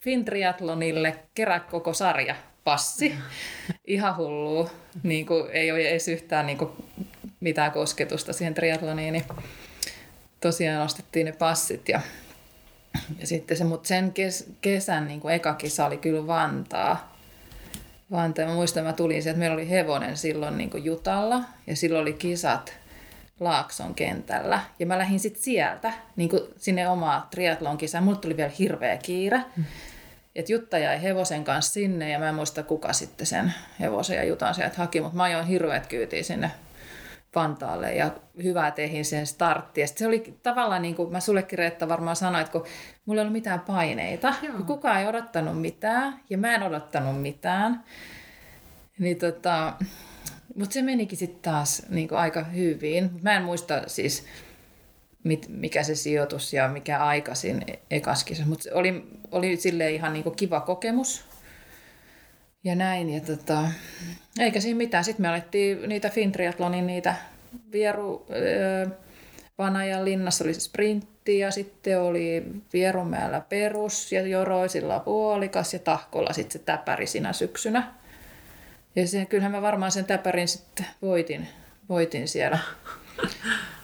Fintriathlonille 0.00 1.18
kerä 1.34 1.60
koko 1.60 1.94
sarja 1.94 2.34
passi. 2.64 3.14
Ihan 3.86 4.16
hullu. 4.16 4.70
Niin 5.02 5.26
kuin, 5.26 5.50
ei 5.50 5.70
ole 5.70 5.88
edes 5.88 6.08
yhtään 6.08 6.46
niin 6.46 6.58
kuin, 6.58 6.70
mitään 7.40 7.72
kosketusta 7.72 8.32
siihen 8.32 8.54
triathloniin. 8.54 9.12
Niin 9.12 9.24
tosiaan 10.40 10.82
ostettiin 10.82 11.26
ne 11.26 11.32
passit 11.32 11.88
ja 11.88 12.00
ja 13.18 13.26
sitten 13.26 13.56
se, 13.56 13.64
mutta 13.64 13.88
sen 13.88 14.12
kes, 14.12 14.50
kesän 14.60 15.06
niin 15.06 15.20
kuin 15.20 15.34
eka 15.34 15.54
kisa 15.54 15.86
oli 15.86 15.96
kyllä 15.96 16.26
Vantaa. 16.26 17.16
Vantaa. 18.10 18.46
Mä 18.46 18.54
muistan, 18.54 18.84
mä 18.84 18.92
tulin 18.92 19.22
sieltä, 19.22 19.38
meillä 19.38 19.54
oli 19.54 19.70
hevonen 19.70 20.16
silloin 20.16 20.58
niin 20.58 20.70
kuin 20.70 20.84
Jutalla 20.84 21.40
ja 21.66 21.76
silloin 21.76 22.02
oli 22.02 22.12
kisat 22.12 22.72
Laakson 23.40 23.94
kentällä. 23.94 24.60
Ja 24.78 24.86
mä 24.86 24.98
lähdin 24.98 25.20
sitten 25.20 25.42
sieltä 25.42 25.92
niin 26.16 26.28
kuin 26.28 26.42
sinne 26.56 26.88
omaa 26.88 27.28
triatlon 27.30 27.78
kisaan. 27.78 28.04
Mulle 28.04 28.18
tuli 28.18 28.36
vielä 28.36 28.52
hirveä 28.58 28.96
kiire. 28.96 29.40
Mm. 29.56 29.64
Et 30.36 30.48
Jutta 30.48 30.78
jäi 30.78 31.02
hevosen 31.02 31.44
kanssa 31.44 31.72
sinne 31.72 32.10
ja 32.10 32.18
mä 32.18 32.28
en 32.28 32.34
muista 32.34 32.62
kuka 32.62 32.92
sitten 32.92 33.26
sen 33.26 33.54
hevosen 33.80 34.16
ja 34.16 34.24
Jutan 34.24 34.54
sieltä 34.54 34.76
haki, 34.76 35.00
mutta 35.00 35.16
mä 35.16 35.22
ajoin 35.22 35.46
hirveät 35.46 35.86
kyytiin 35.86 36.24
sinne 36.24 36.50
Vantaalle 37.36 37.94
ja 37.94 38.10
hyvää 38.42 38.70
tehin 38.70 39.04
sen 39.04 39.26
startti. 39.26 39.80
Ja 39.80 39.86
se 39.86 40.06
oli 40.06 40.38
tavallaan, 40.42 40.82
niin 40.82 40.94
kuin 40.94 41.12
mä 41.12 41.20
sullekin 41.20 41.58
Reetta 41.58 41.88
varmaan 41.88 42.16
sanoin, 42.16 42.40
että 42.40 42.52
kun 42.52 42.64
mulla 43.06 43.20
ei 43.20 43.22
ollut 43.22 43.32
mitään 43.32 43.60
paineita, 43.60 44.34
Joo. 44.42 44.54
kukaan 44.66 45.00
ei 45.00 45.06
odottanut 45.06 45.60
mitään 45.60 46.20
ja 46.30 46.38
mä 46.38 46.54
en 46.54 46.62
odottanut 46.62 47.22
mitään. 47.22 47.84
Niin 48.98 49.18
tota, 49.18 49.72
mutta 50.56 50.74
se 50.74 50.82
menikin 50.82 51.18
sitten 51.18 51.52
taas 51.52 51.82
niin 51.88 52.08
kuin 52.08 52.18
aika 52.18 52.44
hyvin. 52.44 53.10
Mä 53.22 53.36
en 53.36 53.42
muista 53.42 53.82
siis, 53.86 54.24
mit, 55.24 55.46
mikä 55.48 55.82
se 55.82 55.94
sijoitus 55.94 56.52
ja 56.52 56.68
mikä 56.68 56.98
aika 56.98 57.34
siinä 57.34 57.66
ekaskissa. 57.90 58.46
Mutta 58.46 58.70
oli, 58.74 59.10
oli 59.30 59.56
silleen 59.56 59.94
ihan 59.94 60.12
niinku 60.12 60.30
kiva 60.30 60.60
kokemus. 60.60 61.24
Ja 62.64 62.74
näin. 62.74 63.10
Ja 63.10 63.20
tota, 63.20 63.62
eikä 64.38 64.60
siinä 64.60 64.76
mitään. 64.76 65.04
Sitten 65.04 65.22
me 65.22 65.28
alettiin 65.28 65.88
niitä 65.88 66.10
Fintriathlonin 66.10 66.86
niitä 66.86 67.14
vieru... 67.72 68.26
Öö, 68.30 68.86
Vanajan 69.58 70.04
linnassa 70.04 70.44
oli 70.44 70.54
se 70.54 70.60
sprintti 70.60 71.38
ja 71.38 71.50
sitten 71.50 72.00
oli 72.00 72.44
Vierumäellä 72.72 73.40
perus 73.40 74.12
ja 74.12 74.26
Joroisilla 74.26 75.00
puolikas 75.00 75.72
ja 75.72 75.78
Tahkolla 75.78 76.32
sitten 76.32 76.52
se 76.52 76.58
täpäri 76.58 77.06
sinä 77.06 77.32
syksynä. 77.32 77.94
Ja 78.96 79.08
se, 79.08 79.26
kyllähän 79.26 79.52
mä 79.52 79.62
varmaan 79.62 79.92
sen 79.92 80.04
täpärin 80.04 80.48
sitten 80.48 80.86
voitin, 81.02 81.48
voitin 81.88 82.28
siellä. 82.28 82.58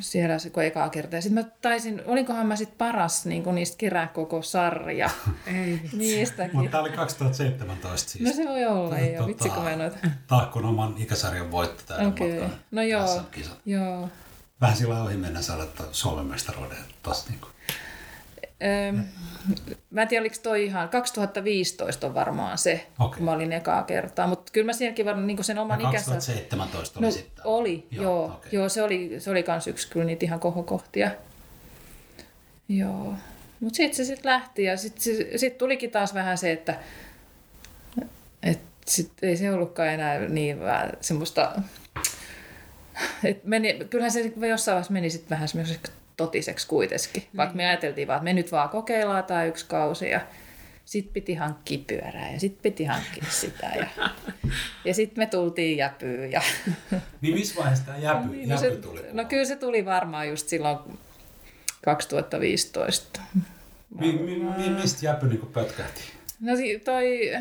siellä 0.00 0.38
se 0.38 0.50
kun 0.50 0.62
ekaa 0.62 0.88
kertaa. 0.88 1.20
Sitten 1.20 1.44
mä 1.44 1.50
taisin, 1.62 2.02
olinkohan 2.06 2.46
mä 2.46 2.56
sitten 2.56 2.78
paras 2.78 3.26
niin 3.26 3.54
niistä 3.54 3.76
kerää 3.78 4.08
koko 4.08 4.42
sarja. 4.42 5.10
Ei 5.46 5.80
Niistäkin. 5.92 6.56
Mutta 6.56 6.70
tämä 6.70 6.80
oli 6.80 6.90
2017 6.90 8.10
siis. 8.10 8.24
No 8.24 8.32
se 8.32 8.48
voi 8.48 8.64
olla, 8.64 8.98
ei 8.98 9.14
tota, 9.14 9.26
vitsi 9.26 9.48
kun 9.48 9.62
mä 9.62 9.76
noita. 9.76 9.96
Tahkon 10.26 10.64
oman 10.64 10.94
ikäsarjan 10.98 11.50
voitti 11.50 11.84
tällä 11.86 12.08
Okei. 12.08 12.40
matkan 12.40 12.58
No 12.70 12.82
joo, 12.82 13.22
joo. 13.66 14.08
Vähän 14.60 14.76
sillä 14.76 15.02
ohi 15.02 15.16
mennä 15.16 15.42
saada 15.42 15.66
Suomen 15.92 16.26
mestaruuden 16.26 16.78
tossa 17.02 17.30
niinku. 17.30 17.48
Öö, 18.62 18.92
mä 19.90 20.02
en 20.02 20.08
tiedä, 20.08 20.22
oliko 20.22 20.36
toi 20.42 20.64
ihan, 20.64 20.88
2015 20.88 22.06
on 22.06 22.14
varmaan 22.14 22.58
se, 22.58 22.86
Okei. 23.00 23.16
kun 23.16 23.24
mä 23.24 23.32
olin 23.32 23.52
ekaa 23.52 23.82
kertaa, 23.82 24.26
mutta 24.26 24.52
kyllä 24.52 24.64
mä 24.66 24.72
sielläkin 24.72 25.06
varmaan 25.06 25.26
niin 25.26 25.44
sen 25.44 25.58
oman 25.58 25.80
ikänsä... 25.80 26.10
2017 26.10 26.98
oli 26.98 27.06
No, 27.06 27.10
sitten. 27.12 27.44
oli, 27.46 27.86
joo. 27.90 28.02
Joo, 28.04 28.24
okei. 28.24 28.48
joo 28.52 28.68
se, 28.68 28.82
oli, 28.82 29.14
se 29.18 29.30
oli 29.30 29.42
kans 29.42 29.66
yksi 29.66 29.88
kyllä 29.90 30.06
niitä 30.06 30.24
ihan 30.24 30.40
kohokohtia. 30.40 31.10
Joo. 32.68 33.14
Mutta 33.60 33.76
sitten 33.76 33.96
se 33.96 34.04
sitten 34.04 34.30
lähti 34.32 34.62
ja 34.64 34.76
sitten 34.76 35.38
sit 35.38 35.58
tulikin 35.58 35.90
taas 35.90 36.14
vähän 36.14 36.38
se, 36.38 36.52
että 36.52 36.78
et 38.42 38.60
sit 38.86 39.12
ei 39.22 39.36
se 39.36 39.52
ollutkaan 39.52 39.88
enää 39.88 40.18
niin 40.18 40.60
vähän 40.60 40.92
semmoista... 41.00 41.60
Et 43.24 43.44
meni, 43.44 43.78
kyllähän 43.90 44.10
se 44.12 44.32
jossain 44.48 44.74
vaiheessa 44.74 44.92
meni 44.92 45.10
sitten 45.10 45.30
vähän 45.30 45.48
semmoiseksi 45.48 45.92
totiseksi 46.16 46.66
kuitenkin. 46.66 47.22
Vaikka 47.36 47.56
me 47.56 47.66
ajateltiin 47.68 48.08
vaan, 48.08 48.16
että 48.16 48.24
me 48.24 48.32
nyt 48.32 48.52
vaan 48.52 48.68
kokeillaan 48.68 49.24
tämä 49.24 49.44
yksi 49.44 49.66
kausi 49.66 50.10
ja 50.10 50.20
sitten 50.84 51.12
piti 51.12 51.34
hankkia 51.34 51.78
pyörää 51.86 52.32
ja 52.32 52.40
sitten 52.40 52.62
piti 52.62 52.84
hankkia 52.84 53.24
sitä. 53.28 53.66
Ja, 53.66 53.86
ja 54.84 54.94
sitten 54.94 55.22
me 55.22 55.26
tultiin 55.26 55.76
jäpyyn. 55.78 56.32
Ja, 56.32 56.40
Niin 57.20 57.34
missä 57.34 57.54
vaiheessa 57.60 57.84
tämä 57.86 57.98
jäpy, 57.98 58.28
Niin, 58.28 58.48
no, 58.48 58.62
jäpy 58.62 58.76
tuli? 58.76 59.00
no 59.12 59.24
kyllä 59.24 59.44
se 59.44 59.56
tuli 59.56 59.84
varmaan 59.84 60.28
just 60.28 60.48
silloin 60.48 60.78
2015. 61.84 63.20
Mi, 64.00 64.12
mi, 64.12 64.36
mi, 64.56 64.68
mistä 64.70 65.06
jäpy 65.06 65.26
niinku 65.28 65.46
pötkähti? 65.46 66.00
No 66.40 66.56
si- 66.56 66.78
toi 66.78 67.32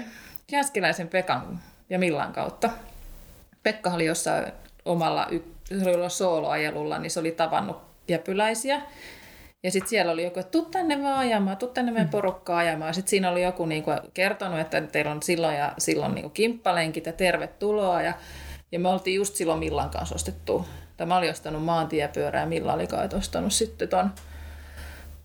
Jääskeläisen 0.51 1.07
Pekan 1.07 1.59
ja 1.89 1.99
Millan 1.99 2.33
kautta. 2.33 2.69
Pekka 3.63 3.89
oli 3.89 4.05
jossain 4.05 4.45
omalla, 4.85 5.27
se 5.65 5.83
oli 5.85 5.93
ollut 5.95 6.11
sooloajelulla, 6.13 6.99
niin 6.99 7.11
se 7.11 7.19
oli 7.19 7.31
tavannut 7.31 7.77
jäpyläisiä. 8.07 8.81
Ja 9.63 9.71
sitten 9.71 9.89
siellä 9.89 10.11
oli 10.11 10.23
joku, 10.23 10.39
että 10.39 10.51
tuu 10.51 10.65
tänne 10.65 11.03
vaan 11.03 11.19
ajamaan, 11.19 11.57
tuu 11.57 11.69
tänne 11.69 11.91
meidän 11.91 12.09
porukkaa 12.09 12.57
ajamaan. 12.57 12.93
Sitten 12.93 13.09
siinä 13.09 13.31
oli 13.31 13.43
joku 13.43 13.65
niinku 13.65 13.91
kertonut, 14.13 14.59
että 14.59 14.81
teillä 14.81 15.11
on 15.11 15.23
silloin 15.23 15.57
ja 15.57 15.73
silloin 15.77 16.15
niinku 16.15 16.29
kimppalenkit 16.29 17.05
ja 17.05 17.13
tervetuloa. 17.13 18.01
Ja, 18.01 18.13
ja 18.71 18.79
me 18.79 18.89
oltiin 18.89 19.15
just 19.15 19.35
silloin 19.35 19.59
Millan 19.59 19.89
kanssa 19.89 20.15
ostettu, 20.15 20.65
tai 20.97 21.07
mä 21.07 21.17
olin 21.17 21.31
ostanut 21.31 21.63
maantiepyörää 21.63 22.41
ja 22.41 22.47
Milla 22.47 22.73
oli 22.73 22.87
kai 22.87 23.09
ostanut 23.13 23.53
sitten 23.53 23.89
ton 23.89 24.11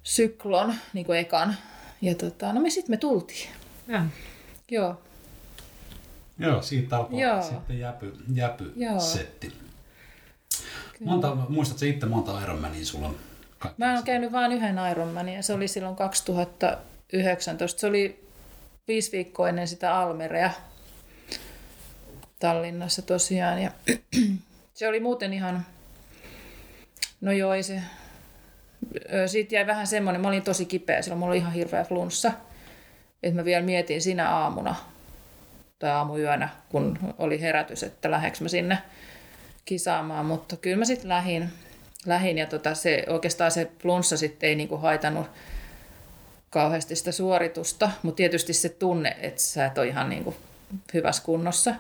syklon, 0.02 0.74
niin 0.92 1.06
kuin 1.06 1.18
ekan. 1.18 1.56
Ja 2.02 2.14
tota, 2.14 2.52
no 2.52 2.60
me 2.60 2.70
sitten 2.70 2.92
me 2.92 2.96
tultiin. 2.96 3.48
Joo. 3.88 4.02
Joo, 4.70 5.00
Joo, 6.38 6.62
siitä 6.62 6.96
alkoi 6.96 7.20
Joo. 7.20 7.42
sitten 7.42 7.78
jäpy, 7.78 8.16
jäpy 8.34 8.72
Joo. 8.76 9.00
setti. 9.00 9.52
Monta, 11.00 11.34
muistatko 11.48 11.84
itse 11.84 12.06
monta 12.06 12.42
Ironmania 12.42 12.84
sulla 12.84 13.06
on? 13.06 13.16
Mä 13.76 13.94
oon 13.94 14.04
käynyt 14.04 14.32
vain 14.32 14.52
yhden 14.52 14.76
Ironmanin 14.90 15.34
ja 15.34 15.42
se 15.42 15.52
oli 15.52 15.68
silloin 15.68 15.96
2019. 15.96 17.80
Se 17.80 17.86
oli 17.86 18.24
viisi 18.88 19.12
viikkoa 19.12 19.48
ennen 19.48 19.68
sitä 19.68 19.98
Almerea 19.98 20.50
Tallinnassa 22.38 23.02
tosiaan. 23.02 23.62
Ja 23.62 23.70
se 24.74 24.88
oli 24.88 25.00
muuten 25.00 25.32
ihan, 25.32 25.66
no 27.20 27.32
joo, 27.32 27.54
ei 27.54 27.62
se, 27.62 27.82
siitä 29.26 29.54
jäi 29.54 29.66
vähän 29.66 29.86
semmoinen, 29.86 30.20
mä 30.20 30.28
olin 30.28 30.42
tosi 30.42 30.64
kipeä, 30.64 31.02
silloin 31.02 31.18
mulla 31.18 31.30
oli 31.30 31.38
ihan 31.38 31.52
hirveä 31.52 31.84
flunssa. 31.84 32.32
Että 33.22 33.36
mä 33.40 33.44
vielä 33.44 33.64
mietin 33.64 34.02
sinä 34.02 34.30
aamuna 34.30 34.74
tai 35.78 35.90
aamuyönä, 35.90 36.48
kun 36.68 36.98
oli 37.18 37.40
herätys, 37.40 37.82
että 37.82 38.10
lähdekö 38.10 38.36
mä 38.40 38.48
sinne 38.48 38.78
kisaamaan, 39.70 40.26
mutta 40.26 40.56
kyllä 40.56 40.76
mä 40.76 40.84
sitten 40.84 41.08
lähin, 41.08 41.50
lähin 42.06 42.38
ja 42.38 42.46
tota 42.46 42.74
se, 42.74 43.04
oikeastaan 43.08 43.50
se 43.50 43.70
flunssa 43.82 44.16
sitten 44.16 44.48
ei 44.48 44.54
niinku 44.54 44.76
haitannut 44.76 45.26
kauheasti 46.50 46.96
sitä 46.96 47.12
suoritusta, 47.12 47.90
mutta 48.02 48.16
tietysti 48.16 48.52
se 48.52 48.68
tunne, 48.68 49.16
että 49.20 49.42
sä 49.42 49.66
et 49.66 49.78
ole 49.78 49.86
ihan 49.86 50.08
niinku 50.08 50.34
hyvässä 50.94 51.22
kunnossa. 51.22 51.74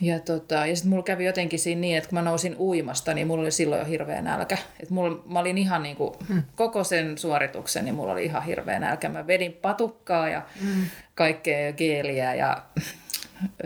Ja, 0.00 0.18
tota, 0.18 0.54
ja 0.54 0.76
sitten 0.76 0.90
mulla 0.90 1.02
kävi 1.02 1.24
jotenkin 1.24 1.58
siinä 1.58 1.80
niin, 1.80 1.96
että 1.96 2.08
kun 2.08 2.18
mä 2.18 2.22
nousin 2.22 2.56
uimasta, 2.58 3.14
niin 3.14 3.26
mulla 3.26 3.42
oli 3.42 3.50
silloin 3.50 3.78
jo 3.78 3.84
hirveä 3.84 4.22
nälkä. 4.22 4.58
Et 4.80 4.90
mulla, 4.90 5.22
mä 5.26 5.38
olin 5.38 5.58
ihan 5.58 5.82
niin 5.82 5.96
kuin, 5.96 6.14
hmm. 6.28 6.42
koko 6.56 6.84
sen 6.84 7.18
suorituksen, 7.18 7.84
niin 7.84 7.94
mulla 7.94 8.12
oli 8.12 8.24
ihan 8.24 8.42
hirveä 8.42 8.78
nälkä. 8.78 9.08
Mä 9.08 9.26
vedin 9.26 9.52
patukkaa 9.52 10.28
ja 10.28 10.42
hmm. 10.60 10.84
kaikkea 11.14 11.72
geeliä 11.72 12.34
ja 12.34 12.62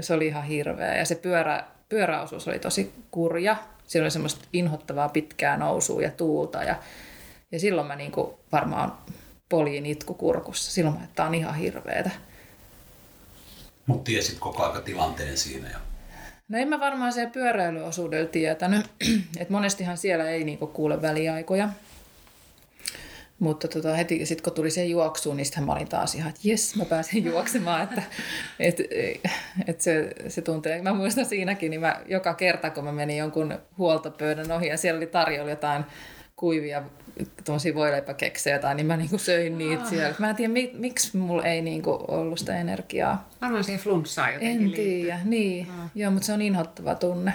se 0.00 0.14
oli 0.14 0.26
ihan 0.26 0.44
hirveä. 0.44 0.96
Ja 0.96 1.04
se 1.04 1.14
pyörä, 1.14 1.64
pyöräosuus 1.92 2.48
oli 2.48 2.59
tosi 2.59 2.92
kurja. 3.11 3.57
Siellä 3.87 4.05
oli 4.05 4.11
semmoista 4.11 4.44
inhottavaa 4.52 5.09
pitkää 5.09 5.57
nousua 5.57 6.02
ja 6.02 6.11
tuulta. 6.11 6.62
Ja, 6.62 6.76
ja 7.52 7.61
silloin 7.61 7.87
mä 7.87 7.96
niin 7.96 8.12
kuin 8.12 8.31
varmaan 8.52 8.92
poljin 9.48 9.87
itku 9.87 10.14
kurkussa. 10.14 10.72
Silloin 10.72 10.96
mä, 10.96 11.05
että 11.05 11.14
tää 11.14 11.26
on 11.26 11.35
ihan 11.35 11.55
hirveetä. 11.55 12.11
Mutta 13.87 14.05
tiesit 14.05 14.38
koko 14.38 14.62
aika 14.62 14.81
tilanteen 14.81 15.38
siinä. 15.38 15.70
Ja... 15.70 15.78
No 16.48 16.59
en 16.59 16.68
mä 16.68 16.81
varmaan 16.81 17.12
siellä 17.12 17.31
pyöräilyosuudella 17.31 18.28
tietänyt, 18.28 18.87
että 19.40 19.52
monestihan 19.52 19.98
siellä 19.98 20.31
ei 20.31 20.44
niinku 20.44 20.66
kuule 20.66 21.02
väliaikoja. 21.02 21.68
Mutta 23.42 23.68
tota, 23.68 23.94
heti 23.94 24.26
sit 24.26 24.40
kun 24.40 24.52
tuli 24.52 24.70
se 24.70 24.85
juoksuun, 24.85 25.37
niin 25.37 25.44
sitten 25.44 25.64
mä 25.64 25.72
olin 25.72 25.88
taas 25.88 26.14
ihan, 26.14 26.28
että 26.28 26.40
jes, 26.44 26.76
mä 26.76 26.85
pääsen 26.85 27.24
juoksemaan, 27.33 27.83
että 27.83 28.02
et, 28.61 28.76
et 29.66 29.81
se, 29.81 30.11
se 30.28 30.42
tuntee. 30.42 30.83
Mä 30.83 30.92
muistan 30.92 31.26
siinäkin, 31.26 31.70
niin 31.70 31.81
mä 31.81 32.00
joka 32.07 32.35
kerta 32.35 32.70
kun 32.70 32.85
mä 32.85 32.92
menin 32.92 33.16
jonkun 33.16 33.59
huoltopöydän 33.78 34.52
ohi 34.52 34.66
ja 34.66 34.76
siellä 34.76 34.98
oli 34.98 35.07
tarjolla 35.07 35.50
jotain 35.50 35.85
kuivia 36.37 36.83
tuommoisia 37.44 37.74
voileipäkeksejä 37.74 38.59
tai 38.59 38.74
niin 38.74 38.87
mä 38.87 38.96
niinku 38.96 39.18
söin 39.18 39.59
niitä 39.59 39.85
siellä. 39.85 40.14
Mä 40.18 40.31
en 40.31 40.37
tiedä, 40.37 40.52
mik, 40.52 40.72
miksi 40.72 41.16
mulla 41.16 41.44
ei 41.44 41.62
niinku 41.62 42.05
ollut 42.09 42.38
sitä 42.38 42.61
energiaa. 42.61 43.28
Varmaan 43.40 43.64
siihen 43.64 43.83
flunssaan 43.83 44.35
jotenkin 44.35 44.66
En 44.66 44.72
tiedä, 44.72 45.18
niin. 45.24 45.66
Joo, 45.94 46.11
mutta 46.11 46.26
se 46.26 46.33
on 46.33 46.42
inhottava 46.42 46.94
tunne. 46.94 47.33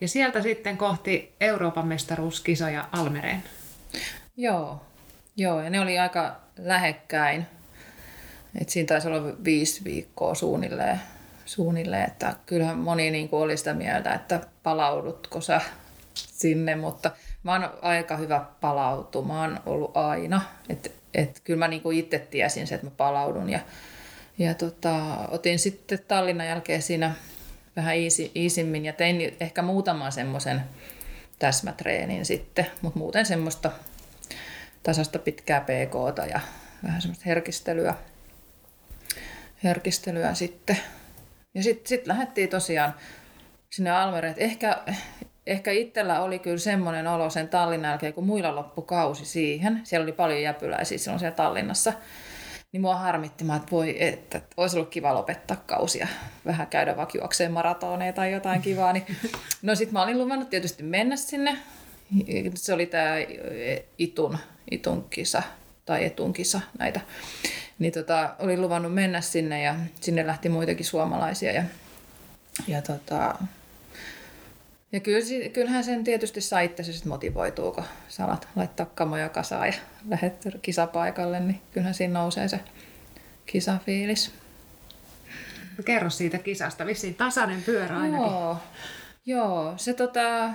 Ja 0.00 0.08
sieltä 0.08 0.42
sitten 0.42 0.76
kohti 0.76 1.32
Euroopan 1.40 1.86
mestaruuskisoja 1.86 2.88
Almereen. 2.92 3.42
Joo, 4.36 4.80
joo, 5.36 5.60
ja 5.60 5.70
ne 5.70 5.80
oli 5.80 5.98
aika 5.98 6.40
lähekkäin. 6.58 7.46
Et 8.60 8.68
siinä 8.68 8.86
taisi 8.86 9.08
olla 9.08 9.32
viisi 9.44 9.84
viikkoa 9.84 10.34
suunnilleen, 10.34 11.00
suunnilleen 11.46 12.06
että 12.06 12.34
kyllähän 12.46 12.78
moni 12.78 13.10
niin 13.10 13.28
kuin 13.28 13.42
oli 13.42 13.56
sitä 13.56 13.74
mieltä, 13.74 14.14
että 14.14 14.40
palaudutko 14.62 15.40
sä 15.40 15.60
sinne, 16.14 16.76
mutta 16.76 17.10
mä 17.42 17.52
oon 17.52 17.70
aika 17.82 18.16
hyvä 18.16 18.44
palautumaan 18.60 19.60
ollut 19.66 19.96
aina. 19.96 20.40
Et, 20.68 20.92
et 21.14 21.40
kyllä 21.44 21.58
mä 21.58 21.68
niin 21.68 21.82
kuin 21.82 21.98
itse 21.98 22.18
tiesin 22.18 22.66
se, 22.66 22.74
että 22.74 22.86
mä 22.86 22.92
palaudun 22.96 23.50
ja, 23.50 23.60
ja 24.38 24.54
tota, 24.54 25.16
otin 25.30 25.58
sitten 25.58 25.98
Tallinnan 26.08 26.46
jälkeen 26.46 26.82
siinä 26.82 27.14
vähän 27.76 27.96
easy, 27.96 28.30
easimmin 28.34 28.84
ja 28.84 28.92
tein 28.92 29.36
ehkä 29.40 29.62
muutaman 29.62 30.12
semmoisen 30.12 30.62
täsmätreenin 31.38 32.26
sitten, 32.26 32.66
mutta 32.82 32.98
muuten 32.98 33.26
semmoista 33.26 33.72
tasasta 34.82 35.18
pitkää 35.18 35.60
pk 35.60 36.28
ja 36.30 36.40
vähän 36.84 37.02
semmoista 37.02 37.24
herkistelyä, 37.26 37.94
herkistelyä 39.64 40.34
sitten. 40.34 40.78
Ja 41.54 41.62
sitten 41.62 41.88
sit 41.88 42.06
lähdettiin 42.06 42.48
tosiaan 42.48 42.94
sinne 43.70 43.90
Almereen. 43.90 44.32
Et 44.32 44.40
Ehkä, 44.42 44.78
ehkä 45.46 45.70
itsellä 45.70 46.20
oli 46.20 46.38
kyllä 46.38 46.58
semmoinen 46.58 47.06
olo 47.06 47.30
sen 47.30 47.48
Tallinnan 47.48 47.90
jälkeen, 47.90 48.14
kun 48.14 48.26
muilla 48.26 48.54
loppu 48.54 48.82
kausi 48.82 49.24
siihen. 49.24 49.80
Siellä 49.84 50.04
oli 50.04 50.12
paljon 50.12 50.42
jäpyläisiä 50.42 50.98
silloin 50.98 51.20
siellä 51.20 51.36
Tallinnassa. 51.36 51.92
Niin 52.76 52.82
mua 52.82 52.96
harmitti, 52.96 53.44
että 53.56 53.70
voi, 53.70 53.96
että 54.04 54.40
olisi 54.56 54.76
ollut 54.76 54.90
kiva 54.90 55.14
lopettaa 55.14 55.56
kausia, 55.66 56.08
vähän 56.46 56.66
käydä 56.66 56.96
vaikka 56.96 57.18
juokseen 57.18 57.52
maratoneja 57.52 58.12
tai 58.12 58.32
jotain 58.32 58.62
kivaa. 58.62 58.92
Niin, 58.92 59.06
no 59.62 59.74
sit 59.74 59.92
mä 59.92 60.02
olin 60.02 60.18
luvannut 60.18 60.50
tietysti 60.50 60.82
mennä 60.82 61.16
sinne. 61.16 61.56
Se 62.54 62.72
oli 62.72 62.86
tämä 62.86 63.14
Itun, 63.98 64.38
Itun 64.70 65.06
kisa 65.10 65.42
tai 65.86 66.04
Etun 66.04 66.32
kisa 66.32 66.60
näitä. 66.78 67.00
Niin 67.78 67.92
tota, 67.92 68.34
olin 68.38 68.62
luvannut 68.62 68.94
mennä 68.94 69.20
sinne 69.20 69.62
ja 69.62 69.74
sinne 70.00 70.26
lähti 70.26 70.48
muitakin 70.48 70.86
suomalaisia. 70.86 71.52
Ja, 71.52 71.62
ja 72.68 72.82
tota, 72.82 73.34
ja 74.92 75.00
kyllä, 75.00 75.48
kyllähän 75.52 75.84
sen 75.84 76.04
tietysti 76.04 76.40
saa 76.40 76.60
itse 76.60 76.82
sitten 76.82 77.08
motivoituu, 77.08 77.72
kun 77.72 77.84
sä 78.08 78.24
alat 78.24 78.48
laittaa 78.56 78.86
kamoja 78.86 79.28
kasaan 79.28 79.66
ja 79.66 79.72
lähdet 80.10 80.48
kisapaikalle, 80.62 81.40
niin 81.40 81.60
kyllähän 81.72 81.94
siinä 81.94 82.20
nousee 82.20 82.48
se 82.48 82.60
kisafiilis. 83.46 84.32
No 85.78 85.84
kerro 85.84 86.10
siitä 86.10 86.38
kisasta, 86.38 86.86
vissiin 86.86 87.14
tasainen 87.14 87.62
pyörä 87.62 87.98
ainakin. 87.98 88.26
Joo, 88.26 88.56
joo 89.26 89.74
se, 89.76 89.94
tota, 89.94 90.50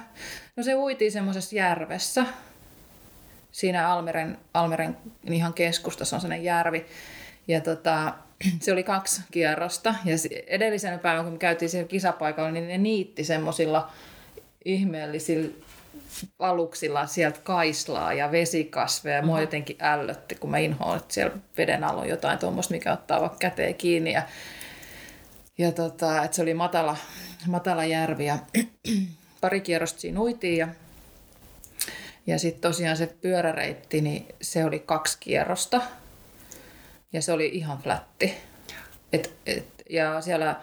no 0.55 0.63
se 0.63 0.75
uitiin 0.75 1.11
semmoisessa 1.11 1.55
järvessä. 1.55 2.25
Siinä 3.51 3.89
Almeren, 3.89 4.37
Almeren 4.53 4.97
ihan 5.29 5.53
keskustassa 5.53 6.15
on 6.15 6.21
sellainen 6.21 6.45
järvi. 6.45 6.85
Ja 7.47 7.61
tota, 7.61 8.13
se 8.61 8.73
oli 8.73 8.83
kaksi 8.83 9.21
kierrosta. 9.31 9.95
Ja 10.05 10.15
edellisenä 10.47 10.97
päivänä, 10.97 11.23
kun 11.23 11.33
me 11.33 11.39
käytiin 11.39 11.69
siellä 11.69 11.87
kisapaikalla, 11.87 12.51
niin 12.51 12.67
ne 12.67 12.77
niitti 12.77 13.23
semmoisilla 13.23 13.91
ihmeellisillä 14.65 15.49
aluksilla 16.39 17.05
sieltä 17.05 17.39
kaislaa 17.43 18.13
ja 18.13 18.31
vesikasveja. 18.31 19.15
Ja 19.15 19.21
mua 19.21 19.41
jotenkin 19.41 19.77
ällötti, 19.79 20.35
kun 20.35 20.49
mä 20.49 20.57
inhoan, 20.57 20.97
että 20.97 21.13
siellä 21.13 21.37
veden 21.57 21.83
alla 21.83 22.01
on 22.01 22.09
jotain 22.09 22.39
tuommoista, 22.39 22.73
mikä 22.73 22.93
ottaa 22.93 23.21
vaikka 23.21 23.37
käteen 23.37 23.75
kiinni. 23.75 24.13
Ja, 24.13 24.23
ja 25.57 25.71
tota, 25.71 26.23
että 26.23 26.35
se 26.35 26.41
oli 26.41 26.53
matala, 26.53 26.97
matala 27.47 27.85
järvi 27.85 28.25
ja 28.25 28.37
pari 29.41 29.61
kierrosta 29.61 29.99
siinä 29.99 30.19
uitiin 30.19 30.57
ja, 30.57 30.67
ja 32.27 32.39
sitten 32.39 32.61
tosiaan 32.61 32.97
se 32.97 33.07
pyöräreitti, 33.21 34.01
niin 34.01 34.25
se 34.41 34.65
oli 34.65 34.79
kaksi 34.79 35.17
kierrosta 35.19 35.81
ja 37.13 37.21
se 37.21 37.31
oli 37.31 37.49
ihan 37.53 37.77
flätti. 37.77 38.33
Et, 39.13 39.33
et, 39.45 39.65
ja 39.89 40.21
siellä 40.21 40.55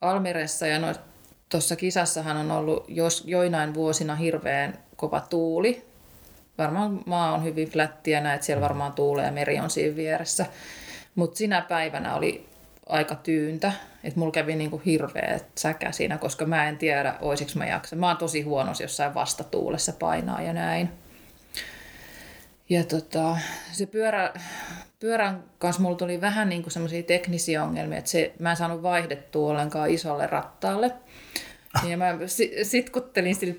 Almiressa 0.00 0.66
ja 0.66 0.78
noissa 0.78 1.02
tuossa 1.48 1.76
kisassahan 1.76 2.36
on 2.36 2.50
ollut 2.50 2.84
jos, 2.88 3.24
joinain 3.26 3.74
vuosina 3.74 4.14
hirveän 4.14 4.78
kova 4.96 5.20
tuuli. 5.20 5.84
Varmaan 6.58 7.00
maa 7.06 7.34
on 7.34 7.44
hyvin 7.44 7.70
flättiä, 7.70 8.20
näet 8.20 8.42
siellä 8.42 8.60
varmaan 8.60 8.92
tuulee 8.92 9.26
ja 9.26 9.32
meri 9.32 9.60
on 9.60 9.70
siinä 9.70 9.96
vieressä. 9.96 10.46
Mutta 11.14 11.36
sinä 11.36 11.60
päivänä 11.60 12.14
oli 12.14 12.46
aika 12.86 13.14
tyyntä, 13.14 13.72
että 14.04 14.20
mulla 14.20 14.32
kävi 14.32 14.56
niinku 14.56 14.82
hirveä 14.84 15.40
säkä 15.58 15.92
siinä, 15.92 16.18
koska 16.18 16.46
mä 16.46 16.68
en 16.68 16.78
tiedä, 16.78 17.14
oisiko 17.20 17.50
mä 17.54 17.66
jaksa. 17.66 17.96
Mä 17.96 18.08
oon 18.08 18.16
tosi 18.16 18.42
huono, 18.42 18.72
jossain 18.80 19.14
vastatuulessa 19.14 19.92
painaa 19.92 20.42
ja 20.42 20.52
näin. 20.52 20.88
Ja 22.68 22.84
tota, 22.84 23.36
se 23.72 23.86
pyörä, 23.86 24.32
pyörän 25.00 25.44
kanssa 25.58 25.82
mulla 25.82 25.96
tuli 25.96 26.20
vähän 26.20 26.48
niinku 26.48 26.70
semmoisia 26.70 27.02
teknisiä 27.02 27.64
ongelmia, 27.64 27.98
että 27.98 28.10
se, 28.10 28.32
mä 28.38 28.50
en 28.50 28.56
saanut 28.56 28.82
vaihdettua 28.82 29.50
ollenkaan 29.50 29.90
isolle 29.90 30.26
rattaalle. 30.26 30.92
Ja 31.88 31.96
mä 31.96 32.18
sitkuttelin 32.62 33.34
sillä 33.34 33.54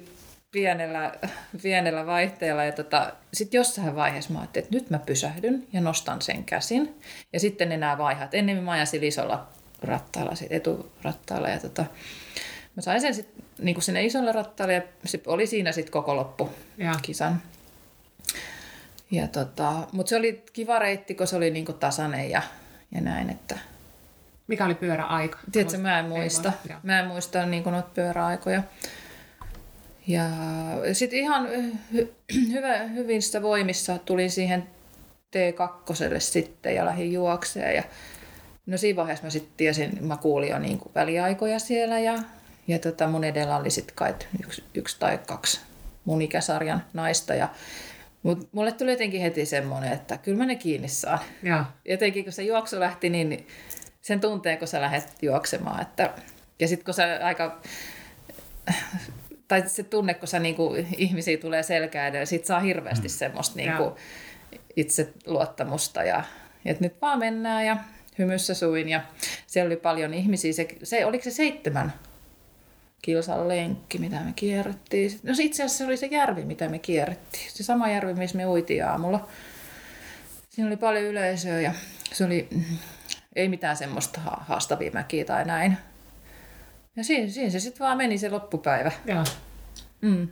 pienellä, 0.51 1.13
pienellä 1.62 2.06
vaihteella 2.06 2.63
ja 2.63 2.71
tota, 2.71 3.13
sitten 3.34 3.58
jossain 3.58 3.95
vaiheessa 3.95 4.34
mä 4.34 4.39
ajattelin, 4.39 4.65
että 4.65 4.75
nyt 4.75 4.89
mä 4.89 4.99
pysähdyn 4.99 5.67
ja 5.73 5.82
nostan 5.82 6.21
sen 6.21 6.43
käsin. 6.43 6.95
Ja 7.34 7.39
sitten 7.39 7.71
enää 7.71 7.97
vaihat. 7.97 8.34
Ennen 8.34 8.63
mä 8.63 8.71
ajasin 8.71 9.04
isolla 9.04 9.47
rattaalla, 9.82 10.36
sit 10.36 10.51
eturattaalla 10.51 11.49
ja 11.49 11.60
tota, 11.60 11.86
mä 12.75 12.82
sain 12.82 13.01
sen 13.01 13.13
sitten 13.13 13.45
niin 13.60 13.82
sinne 13.82 14.06
isolle 14.06 14.32
rattaalle 14.32 14.73
ja 14.73 14.82
se 15.06 15.21
oli 15.28 15.47
siinä 15.47 15.71
sitten 15.71 15.91
koko 15.91 16.15
loppu 16.15 16.49
ja. 16.78 16.95
kisan. 17.01 17.41
Ja 19.12 19.28
tota, 19.28 19.73
mutta 19.91 20.10
se 20.10 20.15
oli 20.15 20.43
kiva 20.54 20.80
reitti, 20.80 21.15
kun 21.15 21.28
se 21.28 21.36
oli 21.36 21.51
niinku 21.51 21.73
tasainen 21.73 22.30
ja, 22.30 22.41
ja 22.95 23.01
näin, 23.01 23.30
että 23.30 23.60
mikä 24.48 24.66
oli 24.66 24.76
pyöräaika? 24.76 25.40
Tiedätkö, 25.52 25.78
mä 25.78 26.00
en 26.00 26.06
muista. 26.06 26.52
Mä 26.84 27.00
en 27.00 27.08
muista 27.08 27.46
niin 27.46 27.64
noita 27.64 27.90
pyöräaikoja. 27.94 28.64
Ja 30.08 30.24
sitten 30.94 31.20
ihan 31.20 31.48
hy- 31.96 32.14
hyvä, 32.52 32.78
hyvistä 32.78 33.42
voimissa 33.42 33.98
tulin 33.98 34.32
siihen 34.32 34.68
T2 35.36 36.20
sitten 36.20 36.76
ja 36.76 36.86
lähdin 36.86 37.14
juokseen. 37.14 37.76
Ja 37.76 37.84
no 38.66 38.78
siinä 38.78 38.96
vaiheessa 38.96 39.24
mä 39.24 39.30
sitten 39.30 39.54
tiesin, 39.58 39.98
mä 40.02 40.18
kuulin 40.18 40.50
jo 40.50 40.60
niin 40.60 40.82
väliaikoja 40.96 41.60
siellä 41.60 42.00
ja, 42.00 42.14
ja 42.68 42.80
tota 42.80 43.08
mun 43.08 43.24
edellä 43.24 43.58
oli 43.58 43.70
sitten 43.70 43.96
kai 43.96 44.16
yksi, 44.44 44.64
yksi 44.74 45.00
tai 45.00 45.20
kaksi 45.28 45.62
mun 46.06 46.22
ikäsarjan 46.22 46.84
naista. 46.94 47.36
Ja 47.36 47.50
mutta 48.24 48.48
mulle 48.52 48.72
tuli 48.72 48.92
jotenkin 48.92 49.22
heti 49.22 49.46
semmoinen, 49.46 49.94
että 49.94 50.18
kyllä 50.18 50.38
mä 50.38 50.46
ne 50.46 50.56
kiinni 50.56 50.88
saan. 50.88 51.20
Ja. 51.44 51.66
Jotenkin 51.86 52.24
kun 52.24 52.34
se 52.34 52.44
juoksu 52.44 52.80
lähti, 52.80 53.10
niin 53.10 53.48
sen 54.06 54.22
tunteen, 54.22 54.58
kun 54.58 54.68
sä 54.68 54.82
lähdet 54.82 55.13
juoksemaan. 55.22 55.82
Että, 55.82 56.13
ja 56.60 56.68
sitten 56.68 56.86
kun 56.86 56.94
sä 56.94 57.20
aika, 57.24 57.62
tai 59.48 59.70
se 59.70 59.84
tunne, 59.84 60.13
kun 60.13 60.28
sä 60.28 60.39
niinku, 60.39 60.76
ihmisiä 60.98 61.38
tulee 61.38 61.63
selkää 61.63 62.08
edellä, 62.08 62.26
sit 62.26 62.46
saa 62.46 62.60
hirveästi 62.60 63.08
mm. 63.08 63.12
semmoista 63.12 63.56
niinku, 63.56 63.98
itseluottamusta 64.76 66.04
ja 66.04 66.24
että 66.65 66.84
nyt 66.84 67.02
vaan 67.02 67.20
mennään 67.20 67.65
ja 67.65 67.78
hymyssä 68.18 68.54
suin 68.54 68.89
ja 68.89 69.02
siellä 69.48 69.68
oli 69.68 69.78
paljon 69.78 70.13
ihmisiä. 70.13 70.54
Se, 70.54 70.68
se, 70.84 71.06
oliko 71.06 71.24
se 71.24 71.32
seitsemän 71.32 71.94
kilsan 73.02 73.48
lenkki, 73.48 73.98
mitä 73.98 74.20
me 74.20 74.34
kierrettiin? 74.36 75.20
No 75.24 75.34
itse 75.39 75.63
asiassa 75.63 75.78
se 75.78 75.86
oli 75.86 75.98
se 75.98 76.06
järvi, 76.06 76.44
mitä 76.44 76.70
me 76.70 76.80
kierrettiin. 76.80 77.52
Se 77.52 77.63
sama 77.63 77.89
järvi, 77.89 78.13
missä 78.13 78.38
me 78.38 78.46
uitiin 78.46 78.86
aamulla. 78.86 79.28
Siinä 80.50 80.68
oli 80.68 80.78
paljon 80.78 81.04
yleisöä 81.04 81.62
ja 81.62 81.74
se 82.13 82.26
oli 82.26 82.50
ei 83.36 83.50
mitään 83.50 83.78
semmoista 83.78 84.21
haastavia 84.21 84.91
mäkiä 84.91 85.26
tai 85.26 85.45
näin. 85.45 85.78
Ja 86.95 87.04
siinä, 87.04 87.32
siinä 87.32 87.50
se 87.50 87.60
sitten 87.60 87.86
vaan 87.86 87.98
meni 87.98 88.17
se 88.17 88.30
loppupäivä. 88.30 88.91
Joo. 89.06 89.24
Mm. 90.02 90.28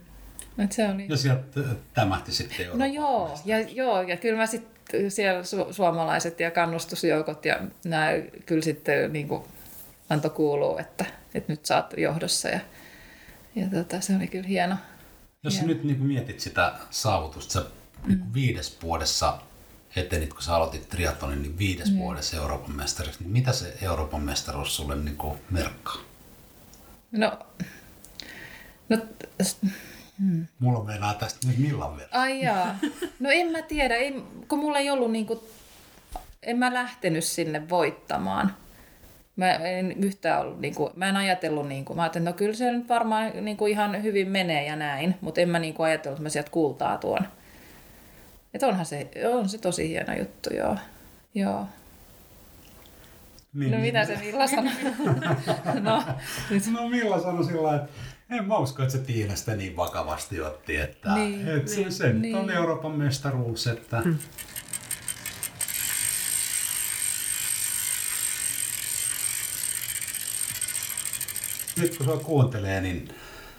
Et 0.57 0.71
se 0.71 0.89
oli... 0.89 1.05
Ja 1.09 1.17
sieltä 1.17 1.61
tämähti 1.93 2.31
sitten 2.31 2.65
jo. 2.65 2.77
No 2.77 2.85
joo, 2.85 3.39
ja, 3.45 3.59
joo, 3.59 4.01
ja 4.01 4.17
kyllä 4.17 4.37
mä 4.37 4.45
sitten 4.45 5.11
siellä 5.11 5.41
su- 5.41 5.73
suomalaiset 5.73 6.39
ja 6.39 6.51
kannustusjoukot 6.51 7.45
ja 7.45 7.59
nämä 7.85 8.07
kyllä 8.45 8.61
sitten 8.61 9.13
niin 9.13 9.27
kuin 9.27 9.43
antoi 10.09 10.31
kuulua, 10.31 10.79
että, 10.79 11.05
että 11.33 11.53
nyt 11.53 11.65
sä 11.65 11.75
oot 11.75 11.93
johdossa 11.97 12.49
ja, 12.49 12.59
ja 13.55 13.67
tota, 13.67 14.01
se 14.01 14.15
oli 14.15 14.27
kyllä 14.27 14.47
hieno. 14.47 14.75
Jos 15.43 15.53
hieno. 15.53 15.67
nyt 15.67 15.83
niin 15.83 16.03
mietit 16.03 16.39
sitä 16.39 16.73
saavutusta, 16.89 17.53
sä 17.53 17.65
mm. 18.07 18.21
viides 18.33 18.77
vuodessa 18.81 19.39
etenit, 19.95 20.34
kun 20.34 20.41
sä 20.41 20.56
aloitit 20.56 20.89
triatlonin, 20.89 21.41
niin 21.41 21.58
viides 21.58 21.91
mm. 21.91 21.97
vuodessa 21.97 22.38
Euroopan 22.38 22.75
mestariksi, 22.75 23.23
niin 23.23 23.32
mitä 23.32 23.53
se 23.53 23.77
Euroopan 23.82 24.21
mestaruus 24.21 24.75
sulle 24.75 24.95
niin 24.95 25.17
kuin 25.17 25.39
merkkaa? 25.51 25.97
No, 27.12 27.39
no 28.89 28.97
Hmm. 30.19 30.47
Mulla 30.60 30.84
meinaa 30.84 31.13
tästä 31.13 31.47
nyt 31.47 31.58
millan 31.58 31.97
verran. 31.97 32.21
Ai 32.21 32.41
jaa. 32.41 32.75
No 33.19 33.29
en 33.32 33.51
mä 33.51 33.62
tiedä, 33.62 33.95
ei, 33.95 34.23
kun 34.47 34.60
mulla 34.60 34.79
ei 34.79 34.89
ollut 34.89 35.12
niinku, 35.12 35.43
en 36.43 36.58
mä 36.58 36.73
lähtenyt 36.73 37.23
sinne 37.23 37.69
voittamaan. 37.69 38.56
Mä 39.36 39.53
en 39.53 40.03
yhtään 40.03 40.41
ollut, 40.41 40.62
niinku, 40.62 40.91
mä 40.95 41.10
en 41.10 41.17
ajatellut, 41.17 41.67
niinku, 41.67 41.95
mä 41.95 42.01
ajattelin, 42.01 42.25
no 42.25 42.34
kyllä 42.34 42.53
se 42.53 42.71
nyt 42.71 42.89
varmaan 42.89 43.32
niinku 43.45 43.67
ihan 43.67 44.03
hyvin 44.03 44.29
menee 44.29 44.65
ja 44.65 44.75
näin, 44.75 45.15
mutta 45.21 45.41
en 45.41 45.49
mä 45.49 45.60
niinku 45.60 45.84
ajatellut, 45.84 46.17
että 46.17 46.23
mä 46.23 46.29
sieltä 46.29 46.51
kultaa 46.51 46.97
tuon. 46.97 47.27
Että 48.53 48.67
onhan 48.67 48.85
se, 48.85 49.11
on 49.33 49.49
se 49.49 49.57
tosi 49.57 49.89
hieno 49.89 50.13
juttu, 50.13 50.53
joo. 50.53 50.77
joo. 51.35 51.67
Niin, 53.53 53.71
no 53.71 53.77
mitä 53.77 54.05
se 54.05 54.15
Milla 54.15 54.47
sanoi? 54.47 54.73
no, 55.81 56.03
nyt. 56.49 56.63
no 56.71 56.89
Milla 56.89 57.21
sanoi 57.21 57.45
sillä 57.45 57.75
että 57.75 57.89
en 58.29 58.45
mä 58.45 58.57
usko, 58.57 58.83
että 58.83 58.97
se 58.97 59.03
Tiina 59.03 59.35
sitä 59.35 59.55
niin 59.55 59.75
vakavasti 59.75 60.41
otti, 60.41 60.75
että, 60.75 61.13
niin, 61.13 61.47
että 61.47 61.75
niin, 61.75 61.91
se, 61.91 61.97
se 61.97 62.13
niin. 62.13 62.35
on 62.35 62.49
Euroopan 62.49 62.91
mestaruus, 62.91 63.67
että 63.67 64.01
hmm. 64.01 64.17
nyt 71.77 71.97
kun 71.97 72.05
se 72.05 72.23
kuuntelee, 72.23 72.81
niin 72.81 73.09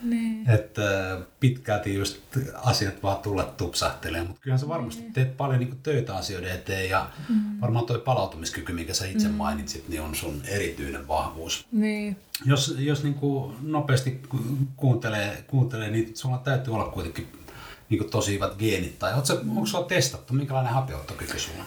niin. 0.01 0.49
Että 0.49 1.17
pitkälti 1.39 1.93
just 1.93 2.17
asiat 2.53 3.03
vaan 3.03 3.17
tulla 3.17 3.43
tupsahtelemaan, 3.43 4.27
mutta 4.27 4.41
kyllähän 4.41 4.59
sä 4.59 4.67
varmasti 4.67 5.01
niin. 5.01 5.13
teet 5.13 5.37
paljon 5.37 5.59
niin 5.59 5.79
töitä 5.83 6.15
asioiden 6.15 6.51
eteen 6.51 6.89
ja 6.89 7.09
mm. 7.29 7.61
varmaan 7.61 7.85
toi 7.85 7.99
palautumiskyky, 7.99 8.73
minkä 8.73 8.93
sä 8.93 9.05
itse 9.05 9.27
mm. 9.27 9.33
mainitsit, 9.33 9.89
niin 9.89 10.01
on 10.01 10.15
sun 10.15 10.41
erityinen 10.47 11.07
vahvuus. 11.07 11.67
Niin. 11.71 12.17
Jos, 12.45 12.75
jos 12.79 13.03
niin 13.03 13.13
kuin 13.13 13.55
nopeasti 13.61 14.21
kuuntelee, 14.75 15.43
kuuntelee, 15.47 15.89
niin 15.89 16.17
sulla 16.17 16.37
täytyy 16.37 16.73
olla 16.73 16.85
kuitenkin 16.85 17.27
niin 17.89 17.97
kuin 17.97 18.11
tosi 18.11 18.33
hyvät 18.33 18.55
geenit. 18.57 18.99
Tai 18.99 19.13
onko, 19.13 19.33
onko 19.49 19.65
sulla 19.65 19.85
testattu, 19.85 20.33
minkälainen 20.33 20.73
hapeuttokyky 20.73 21.39
sulla 21.39 21.59
on? 21.59 21.65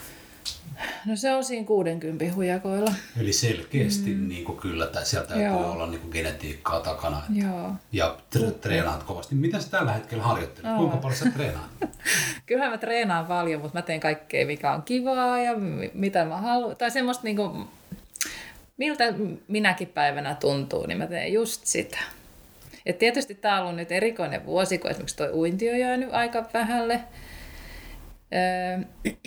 No 1.07 1.17
se 1.17 1.35
on 1.35 1.45
siinä 1.45 1.67
60 1.67 2.25
hujakoilla. 2.35 2.93
Eli 3.21 3.33
selkeästi 3.33 4.15
mm. 4.15 4.29
niin 4.29 4.45
kuin 4.45 4.59
kyllä, 4.59 4.87
tai 4.87 5.07
sieltä 5.07 5.29
täytyy 5.29 5.47
Joo. 5.47 5.73
olla 5.73 5.87
niin 5.87 6.01
kuin 6.01 6.13
genetiikkaa 6.13 6.81
takana. 6.81 7.19
Että, 7.19 7.47
Joo. 7.47 7.73
Ja 7.93 8.17
tre- 8.37 8.53
treenaat 8.61 9.03
kovasti. 9.03 9.35
Mitä 9.35 9.61
sä 9.61 9.71
tällä 9.71 9.93
hetkellä 9.93 10.25
harjoittelet? 10.25 10.71
Oh. 10.71 10.77
Kuinka 10.77 10.97
paljon 10.97 11.19
sä 11.19 11.31
treenaat? 11.31 11.71
Kyllä 12.47 12.71
mä 12.71 12.79
treenaan 12.79 13.27
paljon, 13.27 13.61
mutta 13.61 13.79
mä 13.79 13.83
teen 13.83 14.01
kaikkea, 14.01 14.47
mikä 14.47 14.73
on 14.73 14.83
kivaa 14.83 15.41
ja 15.41 15.55
mitä 15.95 16.25
mä 16.25 16.37
haluan. 16.37 16.77
Tai 16.77 16.91
semmoista 16.91 17.25
niin 17.25 17.37
kuin, 17.37 17.69
miltä 18.77 19.05
minäkin 19.49 19.89
päivänä 19.89 20.35
tuntuu, 20.35 20.87
niin 20.87 20.99
mä 20.99 21.07
teen 21.07 21.33
just 21.33 21.67
sitä. 21.67 21.99
Et 22.87 22.99
tietysti 22.99 23.35
tämä 23.35 23.57
on 23.57 23.63
ollut 23.63 23.77
nyt 23.77 23.93
erikoinen 23.93 24.47
vuosi, 24.47 24.79
kun 24.79 24.91
esimerkiksi 24.91 25.17
tuo 25.17 25.27
uinti 25.27 25.71
on 25.71 25.79
jäänyt 25.79 26.09
aika 26.13 26.45
vähälle. 26.55 27.01
Öö, 28.35 28.79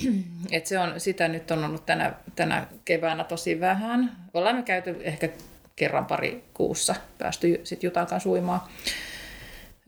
et 0.52 0.66
se 0.66 0.80
on, 0.80 1.00
sitä 1.00 1.28
nyt 1.28 1.52
on 1.52 1.64
ollut 1.64 1.86
tänä, 1.86 2.14
tänä 2.36 2.68
keväänä 2.86 3.24
tosi 3.24 3.60
vähän. 3.60 4.12
Ollaan 4.34 4.56
me 4.56 4.64
käyty 4.64 4.96
ehkä 5.02 5.30
kerran 5.76 6.06
pari 6.06 6.44
kuussa 6.54 6.96
päästy 7.18 7.62
sit 7.64 7.84
Jutan 7.84 8.08
kanssa 8.08 8.30
uimaan. 8.30 8.62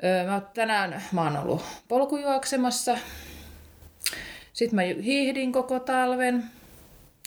Öö, 0.03 0.27
mä 0.27 0.41
tänään 0.53 1.03
mä 1.11 1.23
oon 1.23 1.37
ollut 1.37 1.63
polkujuoksemassa. 1.87 2.97
Sitten 4.53 4.75
mä 4.75 4.81
hiihdin 4.81 5.51
koko 5.51 5.79
talven. 5.79 6.43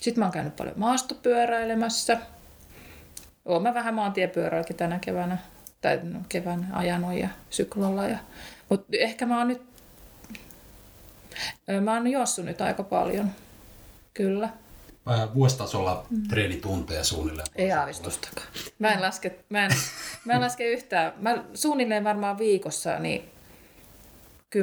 Sitten 0.00 0.20
mä 0.20 0.24
oon 0.24 0.32
käynyt 0.32 0.56
paljon 0.56 0.78
maastopyöräilemässä. 0.78 2.18
Oon 3.44 3.62
mä 3.62 3.74
vähän 3.74 3.94
maantiepyöräilläkin 3.94 4.76
tänä 4.76 4.98
keväänä. 4.98 5.38
Tai 5.80 6.00
no, 6.02 6.20
kevään 6.28 6.68
ajanut 6.72 7.18
ja 7.18 7.28
syklolla. 7.50 8.06
Ja... 8.06 8.18
Mutta 8.68 8.86
ehkä 8.98 9.26
mä 9.26 9.38
oon 9.38 9.48
nyt 9.48 9.62
Mä 11.80 11.94
oon 11.94 12.06
juossut 12.06 12.44
nyt 12.44 12.60
aika 12.60 12.82
paljon, 12.82 13.30
kyllä. 14.14 14.48
Vuositasolla 15.34 16.06
mm. 16.10 16.28
treenitunteja 16.28 17.04
suunnilleen? 17.04 17.46
Ei 17.56 17.72
aavistustakaan. 17.72 18.46
Mä 18.78 18.92
en 18.92 19.02
laske, 19.02 19.38
mä 19.48 19.64
en, 19.64 19.70
mä 20.24 20.32
en 20.32 20.40
laske 20.40 20.64
yhtään. 20.64 21.12
Mä 21.18 21.44
suunnilleen 21.54 22.04
varmaan 22.04 22.38
viikossa 22.38 22.98
niin 22.98 23.30
10-15 24.56 24.58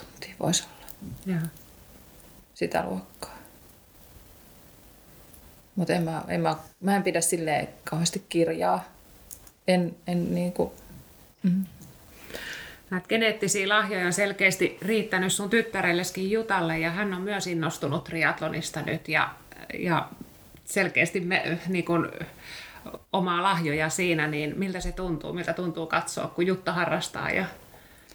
tuntia 0.00 0.34
voisi 0.40 0.64
olla. 0.64 0.86
Ja. 1.26 1.48
Sitä 2.54 2.84
luokkaa. 2.84 3.38
Mutta 5.76 5.92
en 5.92 6.02
mä, 6.02 6.24
en 6.28 6.40
mä, 6.40 6.56
mä 6.80 6.96
en 6.96 7.02
pidä 7.02 7.20
silleen 7.20 7.68
kauheasti 7.84 8.26
kirjaa. 8.28 8.84
En, 9.68 9.96
en 10.06 10.34
niinku, 10.34 10.74
mm 11.42 11.64
näitä 12.92 13.08
geneettisiä 13.08 13.68
lahjoja 13.68 14.06
on 14.06 14.12
selkeästi 14.12 14.78
riittänyt 14.82 15.32
sun 15.32 15.50
tyttärelleskin 15.50 16.30
Jutalle 16.30 16.78
ja 16.78 16.90
hän 16.90 17.14
on 17.14 17.22
myös 17.22 17.46
innostunut 17.46 18.04
triatlonista 18.04 18.82
nyt 18.82 19.08
ja, 19.08 19.34
ja 19.78 20.08
selkeästi 20.64 21.20
me, 21.20 21.58
niin 21.68 21.84
kun, 21.84 22.12
omaa 23.12 23.42
lahjoja 23.42 23.88
siinä, 23.88 24.26
niin 24.26 24.58
miltä 24.58 24.80
se 24.80 24.92
tuntuu, 24.92 25.32
miltä 25.32 25.52
tuntuu 25.52 25.86
katsoa, 25.86 26.26
kun 26.28 26.46
Jutta 26.46 26.72
harrastaa 26.72 27.30
ja 27.30 27.46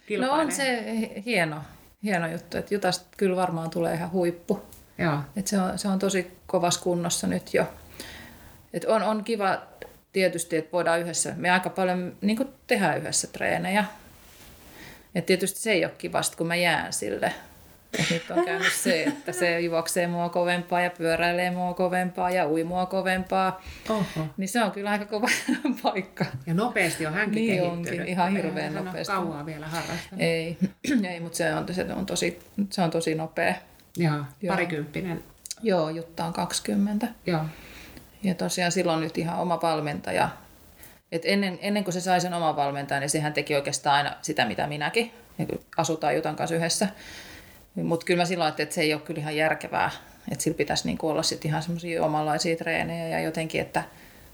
kilpailee? 0.05 0.37
No 0.37 0.43
on 0.43 0.51
se 0.51 0.83
hieno, 1.25 1.61
hieno 2.03 2.27
juttu, 2.31 2.57
että 2.57 2.73
Jutasta 2.73 3.05
kyllä 3.17 3.35
varmaan 3.35 3.69
tulee 3.69 3.93
ihan 3.93 4.11
huippu. 4.11 4.61
Joo. 4.97 5.17
Et 5.35 5.47
se, 5.47 5.61
on, 5.61 5.79
se 5.79 5.87
on 5.87 5.99
tosi 5.99 6.37
kovassa 6.47 6.81
kunnossa 6.81 7.27
nyt 7.27 7.53
jo. 7.53 7.65
Et 8.73 8.85
on, 8.85 9.03
on 9.03 9.23
kiva 9.23 9.61
tietysti, 10.13 10.57
että 10.57 10.71
voidaan 10.71 10.99
yhdessä, 10.99 11.33
me 11.35 11.51
aika 11.51 11.69
paljon 11.69 12.17
niin 12.21 12.49
tehdään 12.67 12.97
yhdessä 12.97 13.27
treenejä, 13.27 13.85
ja 15.17 15.21
tietysti 15.21 15.59
se 15.59 15.71
ei 15.71 15.85
ole 15.85 15.93
kivasta, 15.97 16.37
kun 16.37 16.47
mä 16.47 16.55
jään 16.55 16.93
sille. 16.93 17.33
Et 17.99 18.09
nyt 18.11 18.31
on 18.31 18.45
käynyt 18.45 18.73
se, 18.73 19.03
että 19.03 19.31
se 19.31 19.59
juoksee 19.59 20.07
mua 20.07 20.29
kovempaa 20.29 20.81
ja 20.81 20.89
pyöräilee 20.89 21.51
mua 21.51 21.73
kovempaa 21.73 22.29
ja 22.29 22.49
ui 22.49 22.63
mua 22.63 22.85
kovempaa. 22.85 23.61
Oho. 23.89 24.27
Niin 24.37 24.49
se 24.49 24.63
on 24.63 24.71
kyllä 24.71 24.89
aika 24.89 25.05
kova 25.05 25.27
paikka. 25.83 26.25
Ja 26.45 26.53
nopeasti 26.53 27.05
on 27.05 27.13
hänkin 27.13 27.35
niin 27.35 27.61
kehittynyt. 27.61 27.87
onkin, 27.87 28.07
ihan 28.07 28.31
hirveän 28.31 28.73
Hän 28.73 28.85
nopeasti. 28.85 29.13
On 29.13 29.27
kauaa 29.27 29.45
vielä 29.45 29.67
harrastanut. 29.67 30.21
Ei, 30.21 30.57
ei 31.11 31.19
mutta 31.19 31.37
se 31.37 31.53
on, 31.53 31.73
se, 31.73 31.93
on 31.93 32.05
tosi, 32.05 32.39
se 32.69 32.81
on 32.81 32.91
tosi 32.91 33.15
nopea. 33.15 33.55
Joo, 33.97 34.23
parikymppinen. 34.47 35.23
Joo, 35.63 35.89
Jutta 35.89 36.25
on 36.25 36.33
20. 36.33 37.07
Joo. 37.25 37.45
Ja 38.23 38.35
tosiaan 38.35 38.71
silloin 38.71 38.99
nyt 38.99 39.17
ihan 39.17 39.39
oma 39.39 39.59
valmentaja 39.61 40.29
et 41.11 41.21
ennen, 41.25 41.59
ennen 41.61 41.83
kuin 41.83 41.93
se 41.93 42.01
sai 42.01 42.21
sen 42.21 42.33
oman 42.33 42.55
valmentajan, 42.55 43.01
niin 43.01 43.09
sehän 43.09 43.33
teki 43.33 43.55
oikeastaan 43.55 43.95
aina 43.95 44.15
sitä, 44.21 44.45
mitä 44.45 44.67
minäkin. 44.67 45.11
Asutaan 45.77 46.15
Jutan 46.15 46.35
kanssa 46.35 46.55
yhdessä. 46.55 46.87
Mutta 47.75 48.05
kyllä 48.05 48.21
mä 48.21 48.25
silloin 48.25 48.45
ajattelin, 48.45 48.65
että 48.65 48.75
se 48.75 48.81
ei 48.81 48.93
ole 48.93 49.01
kyllä 49.01 49.19
ihan 49.19 49.35
järkevää. 49.35 49.91
Että 50.31 50.43
sillä 50.43 50.57
pitäisi 50.57 50.85
niinku 50.85 51.09
olla 51.09 51.23
sit 51.23 51.45
ihan 51.45 51.63
semmoisia 51.63 52.03
omanlaisia 52.03 52.55
treenejä 52.55 53.07
ja 53.07 53.19
jotenkin, 53.19 53.61
että, 53.61 53.83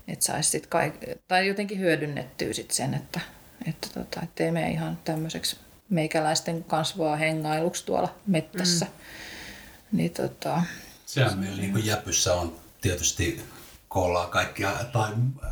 että 0.07 0.25
saisi 0.25 0.49
sit 0.49 0.67
kaik- 0.67 1.17
tai 1.27 1.47
jotenkin 1.47 1.79
hyödynnettyä 1.79 2.53
sit 2.53 2.71
sen, 2.71 2.93
että, 2.93 3.19
että 3.67 3.87
tota, 3.93 4.21
ettei 4.23 4.51
mene 4.51 4.71
ihan 4.71 4.97
tämmöiseksi 5.03 5.57
meikäläisten 5.89 6.63
kasvaa 6.63 7.15
hengailuksi 7.15 7.85
tuolla 7.85 8.15
mettässä. 8.27 8.85
Mm. 8.85 9.97
Niin, 9.97 10.11
tota, 10.11 10.63
Sehän 11.05 11.39
meillä 11.39 11.61
niin 11.61 11.85
jäpyssä 11.85 12.33
on 12.33 12.55
tietysti 12.81 13.43
kun 13.93 14.03
ollaan 14.03 14.29
kaikkia, 14.29 14.71
tai 14.91 15.11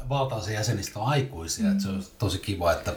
valtaosa 0.10 0.51
jäsenistä 0.51 0.99
on 0.99 1.08
aikuisia. 1.08 1.65
Mm. 1.65 1.71
Että 1.71 1.84
se 1.84 1.89
on 1.89 2.04
tosi 2.19 2.39
kiva, 2.39 2.71
että 2.71 2.93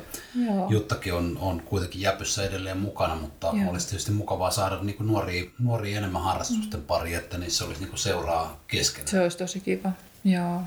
Joo. 0.46 0.70
Juttakin 0.70 1.14
on, 1.14 1.38
on 1.40 1.60
kuitenkin 1.60 2.00
jäpyssä 2.00 2.44
edelleen 2.44 2.78
mukana, 2.78 3.16
mutta 3.16 3.50
Joo. 3.52 3.70
olisi 3.70 3.88
tietysti 3.88 4.12
mukavaa 4.12 4.50
saada 4.50 4.78
niin 4.82 4.96
kuin 4.96 5.06
nuoria, 5.06 5.44
nuoria 5.58 5.98
enemmän 5.98 6.22
harrastusten 6.22 6.80
mm. 6.80 6.86
pari, 6.86 7.14
että 7.14 7.38
niissä 7.38 7.64
olisi 7.64 7.80
niin 7.80 7.88
kuin 7.88 7.98
seuraa 7.98 8.60
keskenään. 8.66 9.08
Se 9.08 9.20
olisi 9.20 9.38
tosi 9.38 9.60
kiva, 9.60 9.92
Joo. 10.24 10.62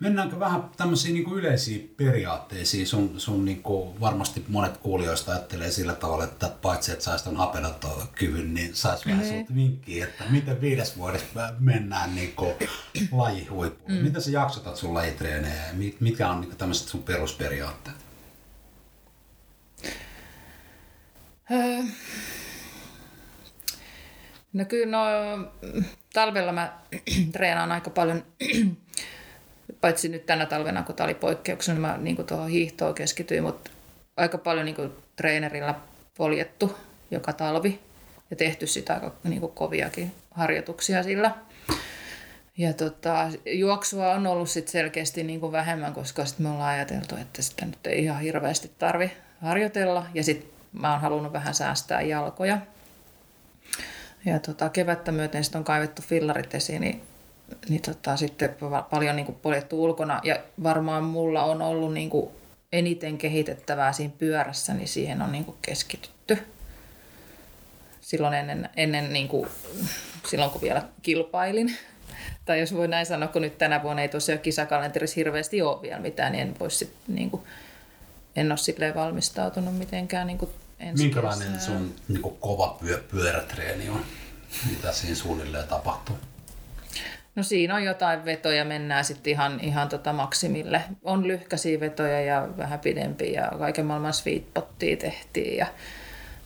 Mennäänkö 0.00 0.38
vähän 0.38 0.70
tämmöisiin 0.76 1.14
niin 1.14 1.24
kuin 1.24 1.38
yleisiin 1.38 1.94
periaatteisiin? 1.96 2.86
Sun, 2.86 3.20
sun 3.20 3.44
niin 3.44 3.62
kuin 3.62 4.00
varmasti 4.00 4.44
monet 4.48 4.76
kuulijoista 4.76 5.32
ajattelee 5.32 5.70
sillä 5.70 5.94
tavalla, 5.94 6.24
että 6.24 6.48
paitsi 6.62 6.92
että 6.92 7.04
saisi 7.04 7.24
tuon 7.24 7.36
hapenottokyvyn, 7.36 8.54
niin 8.54 8.74
saisi 8.74 9.10
vähän 9.10 9.26
sulta 9.26 9.54
vinkkiä, 9.54 10.04
että 10.04 10.24
miten 10.30 10.60
viides 10.60 10.96
vuodessa 10.96 11.54
mennään 11.58 12.14
niin 12.14 12.32
kuin 12.32 12.54
lajihuippuun. 13.12 13.98
Mm. 13.98 14.04
Miten 14.04 14.22
sä 14.22 14.30
jaksotat 14.30 14.76
sun 14.76 14.94
lajitreenejä 14.94 15.66
ja 15.66 15.72
mitkä 16.00 16.28
on 16.28 16.40
niin 16.40 16.48
kuin 16.48 16.58
tämmöiset 16.58 16.88
sun 16.88 17.02
perusperiaatteet? 17.02 17.96
Öö. 21.50 21.82
No 24.52 24.64
kyllä 24.64 24.98
no, 24.98 25.04
talvella 26.12 26.52
mä 26.52 26.78
treenaan 27.32 27.72
aika 27.72 27.90
paljon 27.90 28.24
paitsi 29.80 30.08
nyt 30.08 30.26
tänä 30.26 30.46
talvena, 30.46 30.82
kun 30.82 30.94
tämä 30.94 31.04
oli 31.04 31.14
poikkeuksena, 31.14 31.80
mä 31.80 31.96
niin 31.98 32.26
tuohon 32.26 32.48
hiihtoon 32.48 32.94
keskityin, 32.94 33.42
mutta 33.42 33.70
aika 34.16 34.38
paljon 34.38 34.64
niin 34.64 34.76
kuin 34.76 34.92
treenerillä 35.16 35.74
poljettu 36.16 36.76
joka 37.10 37.32
talvi 37.32 37.80
ja 38.30 38.36
tehty 38.36 38.66
sitä 38.66 38.94
aika 38.94 39.12
niin 39.24 39.40
kuin 39.40 39.52
koviakin 39.52 40.12
harjoituksia 40.30 41.02
sillä. 41.02 41.30
Ja 42.58 42.72
tota, 42.72 43.30
juoksua 43.46 44.12
on 44.12 44.26
ollut 44.26 44.50
sit 44.50 44.68
selkeästi 44.68 45.22
niin 45.22 45.40
kuin 45.40 45.52
vähemmän, 45.52 45.94
koska 45.94 46.24
sit 46.24 46.38
me 46.38 46.48
ollaan 46.48 46.74
ajateltu, 46.74 47.16
että 47.16 47.42
sitä 47.42 47.66
nyt 47.66 47.86
ei 47.86 48.04
ihan 48.04 48.20
hirveästi 48.20 48.70
tarvi 48.78 49.12
harjoitella. 49.42 50.06
Ja 50.14 50.24
sitten 50.24 50.50
mä 50.72 50.92
oon 50.92 51.00
halunnut 51.00 51.32
vähän 51.32 51.54
säästää 51.54 52.02
jalkoja. 52.02 52.58
Ja 54.24 54.38
tota, 54.38 54.68
kevättä 54.68 55.12
myöten 55.12 55.44
sitten 55.44 55.58
on 55.58 55.64
kaivettu 55.64 56.02
fillarit 56.02 56.54
esiin, 56.54 56.80
niin 56.80 57.02
niin 57.68 57.82
tota, 57.82 58.16
sitten 58.16 58.56
paljon 58.90 59.16
niin 59.16 59.26
kuin 59.26 59.38
poljettu 59.42 59.84
ulkona. 59.84 60.20
Ja 60.24 60.36
varmaan 60.62 61.04
mulla 61.04 61.42
on 61.42 61.62
ollut 61.62 61.94
niin 61.94 62.10
kuin 62.10 62.30
eniten 62.72 63.18
kehitettävää 63.18 63.92
siinä 63.92 64.14
pyörässä, 64.18 64.74
niin 64.74 64.88
siihen 64.88 65.22
on 65.22 65.32
niin 65.32 65.44
kuin 65.44 65.56
keskitytty. 65.62 66.38
Silloin 68.00 68.34
ennen, 68.34 68.68
ennen 68.76 69.12
niin 69.12 69.28
kuin, 69.28 69.48
silloin 70.28 70.50
kun 70.50 70.60
vielä 70.60 70.82
kilpailin. 71.02 71.76
Tai 72.44 72.60
jos 72.60 72.74
voi 72.74 72.88
näin 72.88 73.06
sanoa, 73.06 73.28
kun 73.28 73.42
nyt 73.42 73.58
tänä 73.58 73.82
vuonna 73.82 74.02
ei 74.02 74.08
tosiaan 74.08 74.40
kisakalenterissa 74.40 75.14
hirveästi 75.16 75.62
ole 75.62 75.82
vielä 75.82 76.00
mitään, 76.00 76.32
niin 76.32 76.42
en, 76.42 76.54
voi 76.60 76.70
sit, 76.70 76.92
niin 77.08 77.30
kuin, 77.30 77.42
en 78.36 78.52
ole 78.52 78.58
silleen 78.58 78.94
valmistautunut 78.94 79.78
mitenkään 79.78 80.26
niin 80.26 80.38
kuin 80.38 80.50
ensi 80.78 81.04
Minkälainen 81.04 81.52
kesää. 81.52 81.66
sun 81.66 81.94
niin 82.08 82.22
kuin 82.22 82.36
kova 82.36 82.76
pyö, 82.80 83.04
pyörätreeni 83.10 83.88
on? 83.88 84.04
Mitä 84.70 84.92
siinä 84.92 85.16
suunnilleen 85.16 85.68
tapahtuu? 85.68 86.16
No 87.36 87.42
siinä 87.42 87.74
on 87.74 87.84
jotain 87.84 88.24
vetoja, 88.24 88.64
mennään 88.64 89.04
sitten 89.04 89.30
ihan, 89.30 89.60
ihan 89.60 89.88
tota 89.88 90.12
maksimille. 90.12 90.82
On 91.04 91.28
lyhkäisiä 91.28 91.80
vetoja 91.80 92.20
ja 92.20 92.48
vähän 92.56 92.78
pidempiä 92.78 93.40
ja 93.40 93.58
kaiken 93.58 93.86
maailman 93.86 94.14
sweetpottia 94.14 94.96
tehtiin 94.96 95.56
ja 95.56 95.66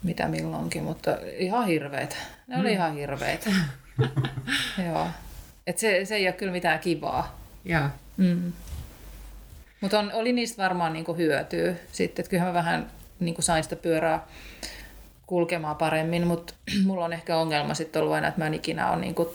mitä 0.03 0.29
milloinkin, 0.29 0.83
mutta 0.83 1.17
ihan 1.39 1.67
hirveet. 1.67 2.17
Ne 2.47 2.59
oli 2.59 2.69
mm. 2.69 2.75
ihan 2.75 2.95
hirveet. 2.95 3.49
Joo. 4.87 5.07
Et 5.67 5.79
se, 5.79 6.05
se 6.05 6.17
ei 6.17 6.27
ole 6.27 6.33
kyllä 6.33 6.53
mitään 6.53 6.79
kivaa. 6.79 7.39
Joo. 7.65 7.89
Mm. 8.17 8.53
Mutta 9.81 10.05
oli 10.13 10.33
niistä 10.33 10.63
varmaan 10.63 10.93
niinku 10.93 11.15
hyötyä 11.15 11.75
sitten, 11.93 12.23
että 12.23 12.31
kyllähän 12.31 12.53
mä 12.53 12.59
vähän 12.59 12.91
niinku 13.21 13.43
sain 13.43 13.63
sitä 13.63 13.77
pyörää 13.77 14.27
kulkemaan 15.27 15.77
paremmin, 15.77 16.27
mutta 16.27 16.55
mulla 16.87 17.05
on 17.05 17.13
ehkä 17.13 17.37
ongelma 17.37 17.75
sitten 17.75 18.03
ollut 18.03 18.15
aina, 18.15 18.29
että 18.29 18.41
mä 18.41 18.47
en 18.47 18.55
ikinä 18.55 18.91
ole 18.91 19.01
niin 19.01 19.15
kuin 19.15 19.29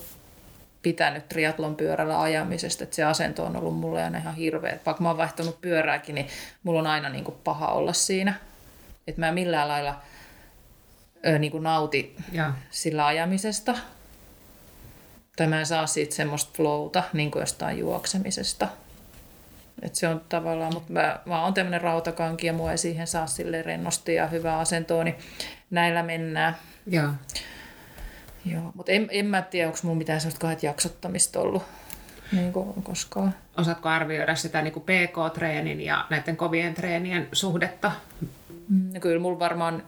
pitänyt 0.86 1.30
triatlon 1.30 1.76
pyörällä 1.76 2.22
ajamisesta, 2.22 2.84
että 2.84 2.96
se 2.96 3.04
asento 3.04 3.46
on 3.46 3.56
ollut 3.56 3.78
mulle 3.78 4.04
aina 4.04 4.18
ihan 4.18 4.36
hirveä. 4.36 4.80
Vaikka 4.86 5.04
mä 5.04 5.10
oon 5.10 5.18
vaihtanut 5.18 5.62
pyörääkin, 5.62 6.16
niin 6.16 6.28
mulla 6.64 6.80
on 6.80 6.88
aina 6.88 7.10
niin 7.10 7.24
kuin 7.24 7.38
paha 7.44 7.68
olla 7.68 7.94
siinä. 7.94 8.34
Että 9.08 9.22
mä 9.22 9.28
en 9.28 9.34
millään 9.34 9.68
lailla 9.68 10.02
ö, 11.28 11.40
niin 11.40 11.52
kuin 11.52 11.64
nauti 11.64 12.16
ja. 12.32 12.54
sillä 12.70 13.06
ajamisesta. 13.06 13.76
Tai 15.36 15.48
mä 15.48 15.60
en 15.60 15.66
saa 15.66 15.88
siitä 15.88 16.16
semmoista 16.16 16.52
flowta 16.56 17.04
niin 17.14 17.32
kuin 17.32 17.40
jostain 17.40 17.80
juoksemisesta. 17.80 18.68
Et 19.82 19.96
se 19.96 20.08
on 20.08 20.22
tavallaan, 20.30 20.74
mutta 20.74 20.94
mä, 20.94 21.20
mä 21.26 21.44
oon 21.44 21.54
tämmöinen 21.54 21.82
rautakanki 21.82 22.48
ja 22.48 22.54
mua 22.54 22.72
ei 22.72 22.78
siihen 22.78 23.08
saa 23.08 23.28
sille 23.28 23.62
rennosti 23.62 24.16
ja 24.16 24.28
hyvää 24.28 24.60
asentoa, 24.60 25.04
niin 25.04 25.16
näillä 25.70 26.04
mennään. 26.04 26.56
Ja. 26.88 27.14
Joo, 28.46 28.72
mutta 28.74 28.92
en, 28.92 29.08
en 29.12 29.26
mä 29.26 29.42
tiedä, 29.42 29.68
onko 29.68 29.80
mulla 29.84 29.98
mitään 29.98 30.22
sellaista 30.22 30.42
kahdet 30.42 30.64
jaksottamista 30.64 31.40
ollut 31.40 31.64
niin 32.32 32.54
kuin 32.54 32.84
koskaan. 32.84 33.36
Osaatko 33.58 33.90
arvioida 33.90 34.36
sitä 34.36 34.62
niin 34.62 34.74
kuin 34.74 34.84
PK-treenin 34.84 35.82
ja 35.82 36.06
näiden 36.10 36.38
kovien 36.38 36.74
treenien 36.74 37.28
suhdetta? 37.32 37.92
Mm, 38.70 38.94
no 38.94 39.00
kyllä 39.00 39.20
mulla 39.20 39.40
varmaan 39.40 39.84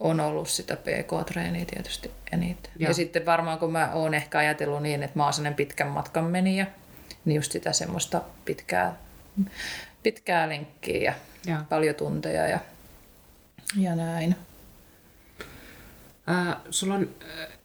on 0.00 0.20
ollut 0.20 0.48
sitä 0.48 0.76
PK-treeniä 0.76 1.64
tietysti 1.64 2.10
eniten. 2.32 2.72
Joo. 2.78 2.90
Ja 2.90 2.94
sitten 2.94 3.26
varmaan 3.26 3.58
kun 3.58 3.72
mä 3.72 3.90
oon 3.92 4.14
ehkä 4.14 4.38
ajatellut 4.38 4.82
niin, 4.82 5.02
että 5.02 5.18
mä 5.18 5.24
oon 5.24 5.32
sellainen 5.32 5.56
pitkän 5.56 5.88
matkan 5.88 6.24
meniä, 6.24 6.66
niin 7.24 7.36
just 7.36 7.52
sitä 7.52 7.72
semmoista 7.72 8.22
pitkää, 8.44 8.96
pitkää 10.02 10.48
lenkkiä 10.48 11.02
ja, 11.02 11.14
ja. 11.52 11.64
paljon 11.68 11.94
tunteja 11.94 12.48
ja, 12.48 12.58
ja 13.76 13.94
näin. 13.94 14.36
Äh, 16.30 16.56
sulla 16.70 16.94
on 16.94 17.08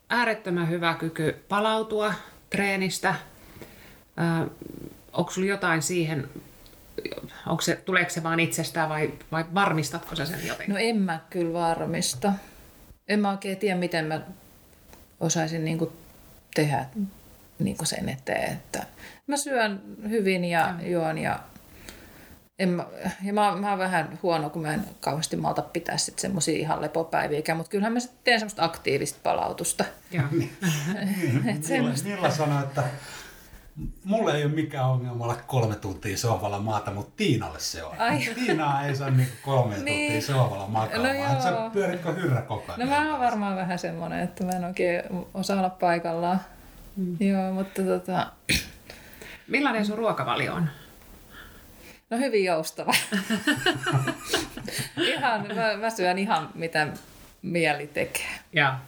äärettömän 0.10 0.70
hyvä 0.70 0.94
kyky 0.94 1.36
palautua 1.50 2.14
treenistä. 2.50 3.10
Äh, 3.10 4.50
onko 5.14 5.32
sulla 5.32 5.48
jotain 5.48 5.82
siihen, 5.82 6.30
onko 7.48 7.62
se, 7.62 7.76
tuleeko 7.76 8.10
se 8.10 8.24
vaan 8.24 8.40
itsestään 8.40 8.90
vai, 8.90 9.14
vai 9.32 9.46
varmistatko 9.54 10.16
sä 10.16 10.26
sen 10.26 10.48
jotenkin? 10.48 10.74
No 10.74 10.80
en 10.80 10.98
mä 10.98 11.20
kyllä 11.30 11.54
varmista. 11.54 12.34
En 13.08 13.20
mä 13.20 13.32
oikein 13.32 13.58
tiedä, 13.58 13.80
miten 13.80 14.06
mä 14.06 14.22
osaisin 15.20 15.66
niinku 15.66 15.94
tehdä 16.56 16.86
niinku 17.60 17.86
sen 17.86 18.10
eteen, 18.10 18.54
että 18.54 18.86
mä 19.28 19.38
syön 19.38 19.82
hyvin 20.10 20.46
ja, 20.46 20.76
ja. 20.82 20.90
juon 20.90 21.18
ja 21.18 21.40
en 22.62 22.70
mä, 22.70 22.86
ja 23.24 23.34
mä, 23.34 23.56
mä 23.56 23.70
oon 23.70 23.80
vähän 23.80 24.20
huono, 24.24 24.50
kun 24.50 24.62
mä 24.62 24.74
en 24.74 24.86
kauheasti 25.00 25.36
malta 25.36 25.62
pitää 25.62 25.98
sit 25.98 26.20
semmosia 26.20 26.58
ihan 26.58 26.82
lepopäiviä, 26.82 27.56
mutta 27.56 27.70
kyllähän 27.70 27.94
mä 27.94 28.00
sitten 28.00 28.20
teen 28.24 28.40
semmoista 28.40 28.64
aktiivista 28.64 29.20
palautusta. 29.24 29.86
Joo. 30.12 30.26
Nilla, 31.70 31.94
Nilla 32.04 32.30
sanoi, 32.30 32.64
että 32.64 32.84
mulle 34.04 34.38
ei 34.38 34.46
ole 34.46 34.54
mikään 34.54 34.86
ongelma 34.86 35.24
olla 35.24 35.38
kolme 35.48 35.76
tuntia 35.76 36.18
sohvalla 36.18 36.60
maata, 36.60 36.92
mutta 36.92 37.14
Tiinalle 37.18 37.60
se 37.60 37.84
on. 37.84 38.00
Ai. 38.00 38.20
Tiina 38.36 38.86
ei 38.86 38.96
saa 38.96 39.10
niinku 39.10 39.34
kolme 39.42 39.78
niin. 39.78 40.12
tuntia 40.12 40.36
sohvalla 40.36 40.68
makaamaan. 40.68 41.18
No 41.18 41.24
joo. 41.24 41.42
Sä 41.42 41.70
pyöritkö 41.74 42.14
hyrrä 42.14 42.42
koko 42.42 42.72
ajan? 42.72 42.80
No 42.80 42.96
mä 42.96 43.12
oon 43.12 43.20
varmaan 43.20 43.56
vähän 43.56 43.80
semmoinen, 43.80 44.20
että 44.20 44.44
mä 44.44 44.52
en 44.52 44.66
oikein 44.66 45.04
osaa 45.34 45.58
olla 45.58 45.70
paikallaan. 45.70 46.42
Mm. 46.96 47.18
Joo, 47.20 47.54
mutta 47.54 47.82
tota... 47.82 48.28
Millainen 49.48 49.86
sun 49.86 49.98
ruokavalio 49.98 50.54
on? 50.54 50.70
No 52.12 52.18
hyvin 52.18 52.46
joustava. 52.46 52.94
ihan, 54.98 55.48
mä, 55.56 55.78
mä 55.78 55.90
syön 55.90 56.18
ihan 56.18 56.50
mitä 56.56 56.88
mieli 57.42 57.88
tekee. 57.88 58.40
Ja. 58.54 58.80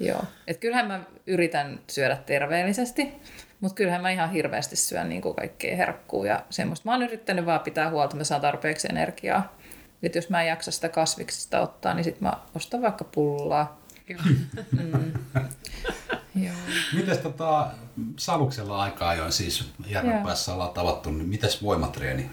Joo. 0.00 0.24
Et 0.46 0.56
kyllähän 0.56 0.86
mä 0.86 1.00
yritän 1.26 1.80
syödä 1.90 2.16
terveellisesti, 2.16 3.12
mutta 3.60 3.74
kyllähän 3.74 4.02
mä 4.02 4.10
ihan 4.10 4.30
hirveästi 4.30 4.76
syön 4.76 5.08
niin 5.08 5.22
kuin 5.22 5.34
kaikkea 5.34 5.76
herkkuu 5.76 6.24
ja 6.24 6.44
semmoista. 6.50 6.88
Mä 6.88 6.92
oon 6.92 7.02
yrittänyt 7.02 7.46
vaan 7.46 7.60
pitää 7.60 7.90
huolta, 7.90 8.04
että 8.04 8.16
mä 8.16 8.24
saan 8.24 8.40
tarpeeksi 8.40 8.88
energiaa. 8.90 9.56
Et 10.02 10.14
jos 10.14 10.30
mä 10.30 10.42
en 10.42 10.48
jaksa 10.48 10.70
sitä 10.70 10.88
kasviksista 10.88 11.60
ottaa, 11.60 11.94
niin 11.94 12.04
sit 12.04 12.20
mä 12.20 12.32
ostan 12.54 12.82
vaikka 12.82 13.04
pullaa. 13.04 13.80
Joo. 14.08 14.20
Mm. 14.70 15.12
Joo. 16.44 16.54
Mites 16.92 17.18
tota, 17.18 17.70
Savuksella 18.16 18.82
aikaa 18.82 19.08
ajoin 19.08 19.32
siis 19.32 19.70
Järvenpäässä 19.86 20.54
ollaan 20.54 20.74
tavattu, 20.74 21.10
niin 21.10 21.28
mites 21.28 21.62
voimatreeni? 21.62 22.30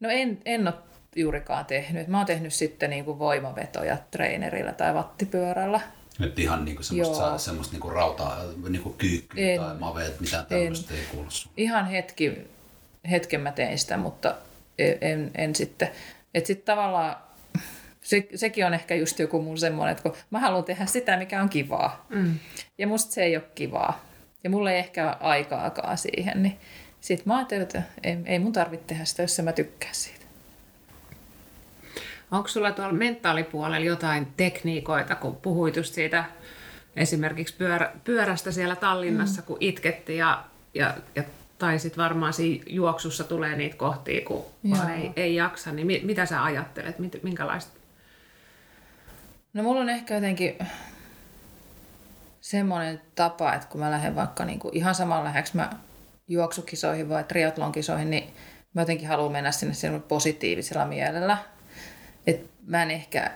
No 0.00 0.08
en, 0.08 0.38
en 0.44 0.68
ole 0.68 0.74
juurikaan 1.16 1.66
tehnyt. 1.66 2.08
Mä 2.08 2.16
oon 2.16 2.26
tehnyt 2.26 2.54
sitten 2.54 2.90
niin 2.90 3.04
kuin 3.04 3.18
voimavetoja 3.18 3.96
treenerillä 4.10 4.72
tai 4.72 4.94
vattipyörällä. 4.94 5.80
Nyt 6.18 6.38
ihan 6.38 6.64
niin 6.64 6.76
kuin 6.76 6.84
semmoista, 6.84 7.38
semmoista 7.38 7.72
niin 7.72 7.80
kuin 7.80 7.94
rautaa, 7.94 8.38
niin 8.68 8.82
kuin 8.82 8.94
kyykkyä 8.94 9.56
tai 9.56 9.76
maveet, 9.78 10.20
mitään 10.20 10.46
tämmöistä 10.46 10.94
ei 10.94 11.04
kuulu 11.10 11.28
Ihan 11.56 11.86
hetki, 11.86 12.32
hetken 13.10 13.40
mä 13.40 13.52
tein 13.52 13.78
sitä, 13.78 13.96
mutta 13.96 14.34
en, 14.78 14.98
en, 15.00 15.30
en 15.34 15.54
sitten. 15.54 15.90
Että 16.34 16.46
sitten 16.46 16.66
tavallaan 16.66 17.16
se, 18.00 18.28
sekin 18.34 18.66
on 18.66 18.74
ehkä 18.74 18.94
just 18.94 19.18
joku 19.18 19.42
mun 19.42 19.58
semmoinen, 19.58 19.92
että 19.92 20.02
kun 20.02 20.14
mä 20.30 20.40
haluan 20.40 20.64
tehdä 20.64 20.86
sitä, 20.86 21.16
mikä 21.16 21.42
on 21.42 21.48
kivaa. 21.48 22.06
Mm. 22.08 22.38
Ja 22.78 22.86
musta 22.86 23.12
se 23.12 23.22
ei 23.22 23.36
ole 23.36 23.44
kivaa. 23.54 24.04
Ja 24.44 24.50
mulla 24.50 24.70
ei 24.70 24.78
ehkä 24.78 25.06
ole 25.06 25.16
aikaakaan 25.20 25.98
siihen, 25.98 26.42
niin 26.42 26.58
sitten 27.00 27.28
mä 27.28 27.36
ajattelin, 27.36 27.62
että 27.62 27.82
ei, 28.02 28.18
ei 28.26 28.38
mun 28.38 28.52
tarvitse 28.52 28.86
tehdä 28.86 29.04
sitä, 29.04 29.22
jos 29.22 29.40
mä 29.42 29.52
tykkään 29.52 29.94
siitä. 29.94 30.20
Onko 32.30 32.48
sulla 32.48 32.72
tuolla 32.72 32.92
mentaalipuolella 32.92 33.86
jotain 33.86 34.26
tekniikoita, 34.36 35.14
kun 35.14 35.36
puhuit 35.36 35.76
just 35.76 35.94
siitä 35.94 36.24
esimerkiksi 36.96 37.54
pyörä, 37.58 37.92
pyörästä 38.04 38.52
siellä 38.52 38.76
Tallinnassa, 38.76 39.40
mm. 39.40 39.46
kun 39.46 39.56
itketti 39.60 40.16
ja, 40.16 40.44
ja, 40.74 40.94
ja 41.16 41.22
tai 41.58 41.78
sitten 41.78 42.04
varmaan 42.04 42.32
siinä 42.32 42.64
juoksussa 42.68 43.24
tulee 43.24 43.56
niitä 43.56 43.76
kohtia, 43.76 44.24
kun 44.26 44.44
vaan 44.70 44.90
ei, 44.90 45.10
ei 45.16 45.34
jaksa, 45.34 45.72
niin 45.72 45.86
mi, 45.86 46.00
mitä 46.04 46.26
sä 46.26 46.44
ajattelet, 46.44 46.96
minkälaista? 47.22 47.72
No 49.52 49.62
mulla 49.62 49.80
on 49.80 49.88
ehkä 49.88 50.14
jotenkin 50.14 50.58
semmoinen 52.40 53.00
tapa, 53.14 53.54
että 53.54 53.66
kun 53.66 53.80
mä 53.80 53.90
lähden 53.90 54.16
vaikka 54.16 54.44
niinku 54.44 54.70
ihan 54.72 54.94
saman 54.94 55.24
läheksi 55.24 55.56
mä 55.56 55.70
juoksukisoihin 56.30 57.08
vai 57.08 57.24
triatlonkisoihin, 57.24 58.10
niin 58.10 58.34
mä 58.74 58.82
jotenkin 58.82 59.08
haluan 59.08 59.32
mennä 59.32 59.50
sinne 59.52 60.00
positiivisella 60.08 60.84
mielellä. 60.84 61.38
Et 62.26 62.50
mä 62.66 62.82
en 62.82 62.90
ehkä, 62.90 63.30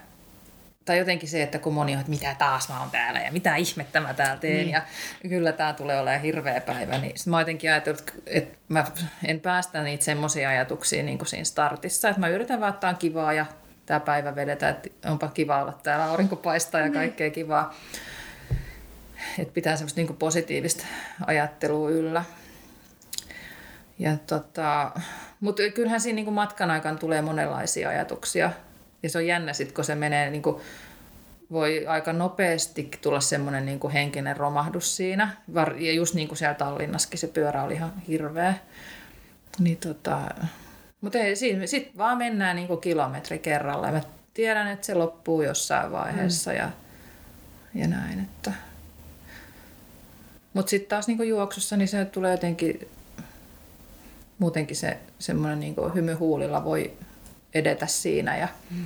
tai 0.85 0.99
jotenkin 0.99 1.29
se, 1.29 1.43
että 1.43 1.59
kun 1.59 1.75
moni 1.75 1.93
on, 1.93 2.01
että 2.01 2.11
mitä 2.11 2.37
taas 2.39 2.69
mä 2.69 2.81
oon 2.81 2.91
täällä 2.91 3.21
ja 3.21 3.33
mitä 3.33 3.57
ihmettä 3.57 4.01
mä 4.01 4.15
täällä 4.15 4.37
teen 4.37 4.57
niin. 4.57 4.71
ja 4.71 4.83
kyllä 5.29 5.53
tää 5.53 5.73
tulee 5.73 6.01
olemaan 6.01 6.23
hirveä 6.23 6.61
päivä, 6.61 6.99
niin 6.99 7.15
mä 7.27 7.41
jotenkin 7.41 7.71
ajattelin, 7.71 7.99
että 8.27 8.59
mä 8.69 8.85
en 9.25 9.41
päästä 9.41 9.83
niitä 9.83 10.05
semmoisia 10.05 10.49
ajatuksia 10.49 11.03
niin 11.03 11.19
kuin 11.19 11.29
siinä 11.29 11.45
startissa, 11.45 12.09
että 12.09 12.21
mä 12.21 12.29
yritän 12.29 12.61
vaan, 12.61 12.75
että 12.75 12.89
on 12.89 12.97
kivaa 12.97 13.33
ja 13.33 13.47
tämä 13.87 14.01
päivä 14.01 14.35
vedetään, 14.35 14.75
että 14.75 15.11
onpa 15.11 15.29
kiva 15.29 15.63
olla 15.63 15.79
täällä, 15.83 16.05
aurinko 16.05 16.37
paistaa 16.37 16.81
ja 16.81 16.87
niin. 16.87 16.95
kaikkea 16.95 17.31
kivaa. 17.31 17.75
Että 19.39 19.55
pitää 19.55 19.77
semmoista 19.77 20.01
niin 20.01 20.17
positiivista 20.17 20.85
ajattelua 21.27 21.91
yllä. 21.91 22.25
Ja 23.99 24.17
tota, 24.27 24.91
mutta 25.41 25.63
kyllähän 25.75 26.01
siinä 26.01 26.15
niin 26.15 26.25
kuin 26.25 26.35
matkan 26.35 26.71
aikana 26.71 26.99
tulee 26.99 27.23
monenlaisia 27.23 27.89
ajatuksia. 27.89 28.51
Ja 29.03 29.11
se 29.11 29.19
on 29.19 29.27
jännä 29.27 29.53
sitten, 29.53 29.75
kun 29.75 29.85
se 29.85 29.95
menee, 29.95 30.31
niin 30.31 30.43
kuin, 30.43 30.61
voi 31.53 31.87
aika 31.87 32.13
nopeasti 32.13 32.91
tulla 33.03 33.21
semmoinen 33.21 33.67
niin 33.67 33.91
henkinen 33.93 34.37
romahdus 34.37 34.97
siinä. 34.97 35.37
Ja 35.79 35.93
just 35.93 36.15
niin 36.15 36.29
kuin 36.29 36.39
siellä 36.39 36.55
Tallinnassakin 36.55 37.19
se 37.19 37.27
pyörä 37.27 37.63
oli 37.63 37.75
ihan 37.75 37.93
hirveä. 38.09 38.55
Niin 39.59 39.77
tota, 39.77 40.21
mutta 41.01 41.19
sitten 41.65 41.99
vaan 41.99 42.19
mennään 42.19 42.57
niin 42.57 42.69
kuin 42.69 42.81
kilometri 42.81 43.39
kerralla. 43.39 43.87
Ja 43.87 43.93
mä 43.93 44.01
tiedän, 44.35 44.69
että 44.69 44.87
se 44.87 44.95
loppuu 44.95 45.43
jossain 45.43 45.93
vaiheessa 45.93 46.51
mm. 46.51 46.57
ja, 46.57 46.71
ja 47.75 47.89
näin. 47.89 48.21
Että. 48.21 48.53
Mutta 50.55 50.71
sitten 50.71 50.89
taas 50.89 51.07
niin 51.07 51.17
kuin 51.17 51.29
juoksussa, 51.29 51.77
niin 51.77 51.89
se 51.89 52.05
tulee 52.05 52.31
jotenkin 52.31 52.89
muutenkin 54.39 54.77
se 54.77 54.99
semmoinen 55.19 55.61
niin 55.61 55.77
hymy 55.95 56.15
huulilla 56.15 56.65
voi 56.65 56.93
edetä 57.55 57.87
siinä. 57.87 58.37
Ja, 58.37 58.49
mm. 58.71 58.85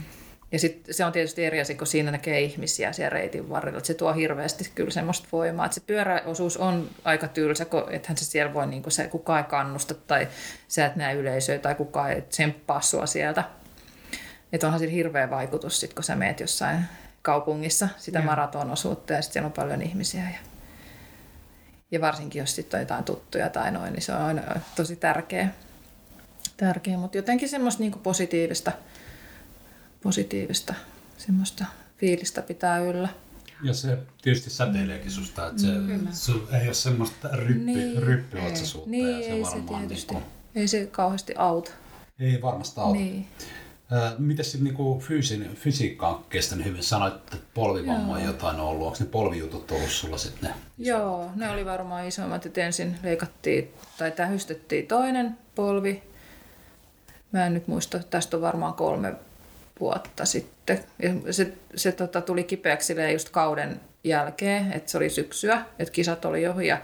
ja 0.52 0.58
sit 0.58 0.86
se 0.90 1.04
on 1.04 1.12
tietysti 1.12 1.44
eri 1.44 1.60
asia, 1.60 1.76
kun 1.76 1.86
siinä 1.86 2.10
näkee 2.10 2.40
ihmisiä 2.40 2.92
siellä 2.92 3.10
reitin 3.10 3.48
varrella. 3.48 3.80
Se 3.82 3.94
tuo 3.94 4.12
hirveästi 4.12 4.70
kyllä 4.74 4.90
semmoista 4.90 5.28
voimaa. 5.32 5.66
Et 5.66 5.72
se 5.72 5.80
pyöräosuus 5.80 6.56
on 6.56 6.90
aika 7.04 7.28
tylsä, 7.28 7.64
kun 7.64 7.84
ethän 7.90 8.16
se 8.16 8.24
siellä 8.24 8.54
voi, 8.54 8.66
niin 8.66 8.82
se 8.88 9.08
kukaan 9.08 9.38
ei 9.38 9.50
kannusta 9.50 9.94
tai 9.94 10.28
sä 10.68 10.86
et 10.86 10.96
näe 10.96 11.14
yleisöä 11.14 11.58
tai 11.58 11.74
kukaan 11.74 12.12
ei 12.12 12.22
tsemppaa 12.22 12.80
sua 12.80 13.06
sieltä. 13.06 13.44
Että 14.52 14.66
onhan 14.66 14.80
sillä 14.80 14.92
hirveä 14.92 15.30
vaikutus, 15.30 15.80
sit, 15.80 15.94
kun 15.94 16.04
sä 16.04 16.16
meet 16.16 16.40
jossain 16.40 16.78
kaupungissa 17.22 17.88
sitä 17.96 18.22
maratonosuutta 18.22 19.12
ja 19.12 19.22
sitten 19.22 19.32
siellä 19.32 19.46
on 19.46 19.52
paljon 19.52 19.82
ihmisiä. 19.82 20.22
Ja 20.22 20.38
ja 21.90 22.00
varsinkin, 22.00 22.40
jos 22.40 22.54
sitten 22.54 22.78
on 22.78 22.82
jotain 22.82 23.04
tuttuja 23.04 23.48
tai 23.48 23.70
noin, 23.70 23.92
niin 23.92 24.02
se 24.02 24.12
on 24.12 24.22
aina 24.22 24.42
tosi 24.76 24.96
tärkeä. 24.96 25.48
tärkeä. 26.56 26.98
Mutta 26.98 27.18
jotenkin 27.18 27.48
semmoista 27.48 27.82
niin 27.82 27.92
positiivista, 27.92 28.72
positiivista 30.02 30.74
semmoista 31.18 31.64
fiilistä 31.96 32.42
pitää 32.42 32.78
yllä. 32.78 33.08
Ja 33.62 33.74
se 33.74 33.98
tietysti 34.22 34.50
säteileekin 34.50 35.10
susta, 35.10 35.46
että 35.46 35.62
se, 35.62 35.68
mm. 35.68 36.08
se 36.10 36.32
ei 36.60 36.66
ole 36.66 36.74
semmoista 36.74 37.28
ryppy, 37.32 37.64
niin, 37.64 38.02
ryppyotsasuutta. 38.02 38.90
Niin, 38.90 39.08
ja 39.08 39.18
se 39.18 39.30
ei 39.30 39.42
varmaan 39.42 39.82
se 39.82 39.86
tietysti. 39.86 40.14
Niin 40.14 40.22
kuin, 40.22 40.32
ei 40.54 40.68
se 40.68 40.86
kauheasti 40.86 41.34
auta. 41.36 41.70
Ei 42.18 42.42
varmasti 42.42 42.80
auta. 42.80 42.98
Niin. 42.98 43.28
Miten 44.18 44.44
sitten 44.44 44.64
niinku 44.64 45.00
fyysin, 45.00 45.54
fysiikka 45.54 46.08
on 46.08 46.24
kestänyt 46.28 46.66
hyvin? 46.66 46.82
Sanoit, 46.82 47.14
että 47.14 47.36
polvivammoja 47.54 48.24
jotain 48.24 48.60
on 48.60 48.66
ollut. 48.66 48.86
Onko 48.86 48.98
ne 49.00 49.06
polvijutut 49.06 49.70
ollut 49.70 49.90
sulla 49.90 50.18
sitten? 50.18 50.50
Joo, 50.78 51.30
ne 51.34 51.50
oli 51.50 51.64
varmaan 51.64 52.06
isommat. 52.06 52.46
Että 52.46 52.60
ensin 52.60 52.98
leikattiin 53.02 53.74
tai 53.98 54.10
tähystettiin 54.10 54.86
toinen 54.86 55.38
polvi. 55.54 56.02
Mä 57.32 57.46
en 57.46 57.54
nyt 57.54 57.68
muista, 57.68 57.98
tästä 57.98 58.36
on 58.36 58.42
varmaan 58.42 58.74
kolme 58.74 59.14
vuotta 59.80 60.24
sitten. 60.24 60.84
Ja 61.02 61.32
se 61.32 61.52
se 61.74 61.92
tota, 61.92 62.20
tuli 62.20 62.44
kipeäksi 62.44 62.94
just 63.12 63.28
kauden 63.28 63.80
jälkeen, 64.04 64.72
että 64.72 64.90
se 64.90 64.96
oli 64.96 65.10
syksyä, 65.10 65.64
että 65.78 65.92
kisat 65.92 66.24
oli 66.24 66.48
ohi 66.48 66.66
ja 66.66 66.80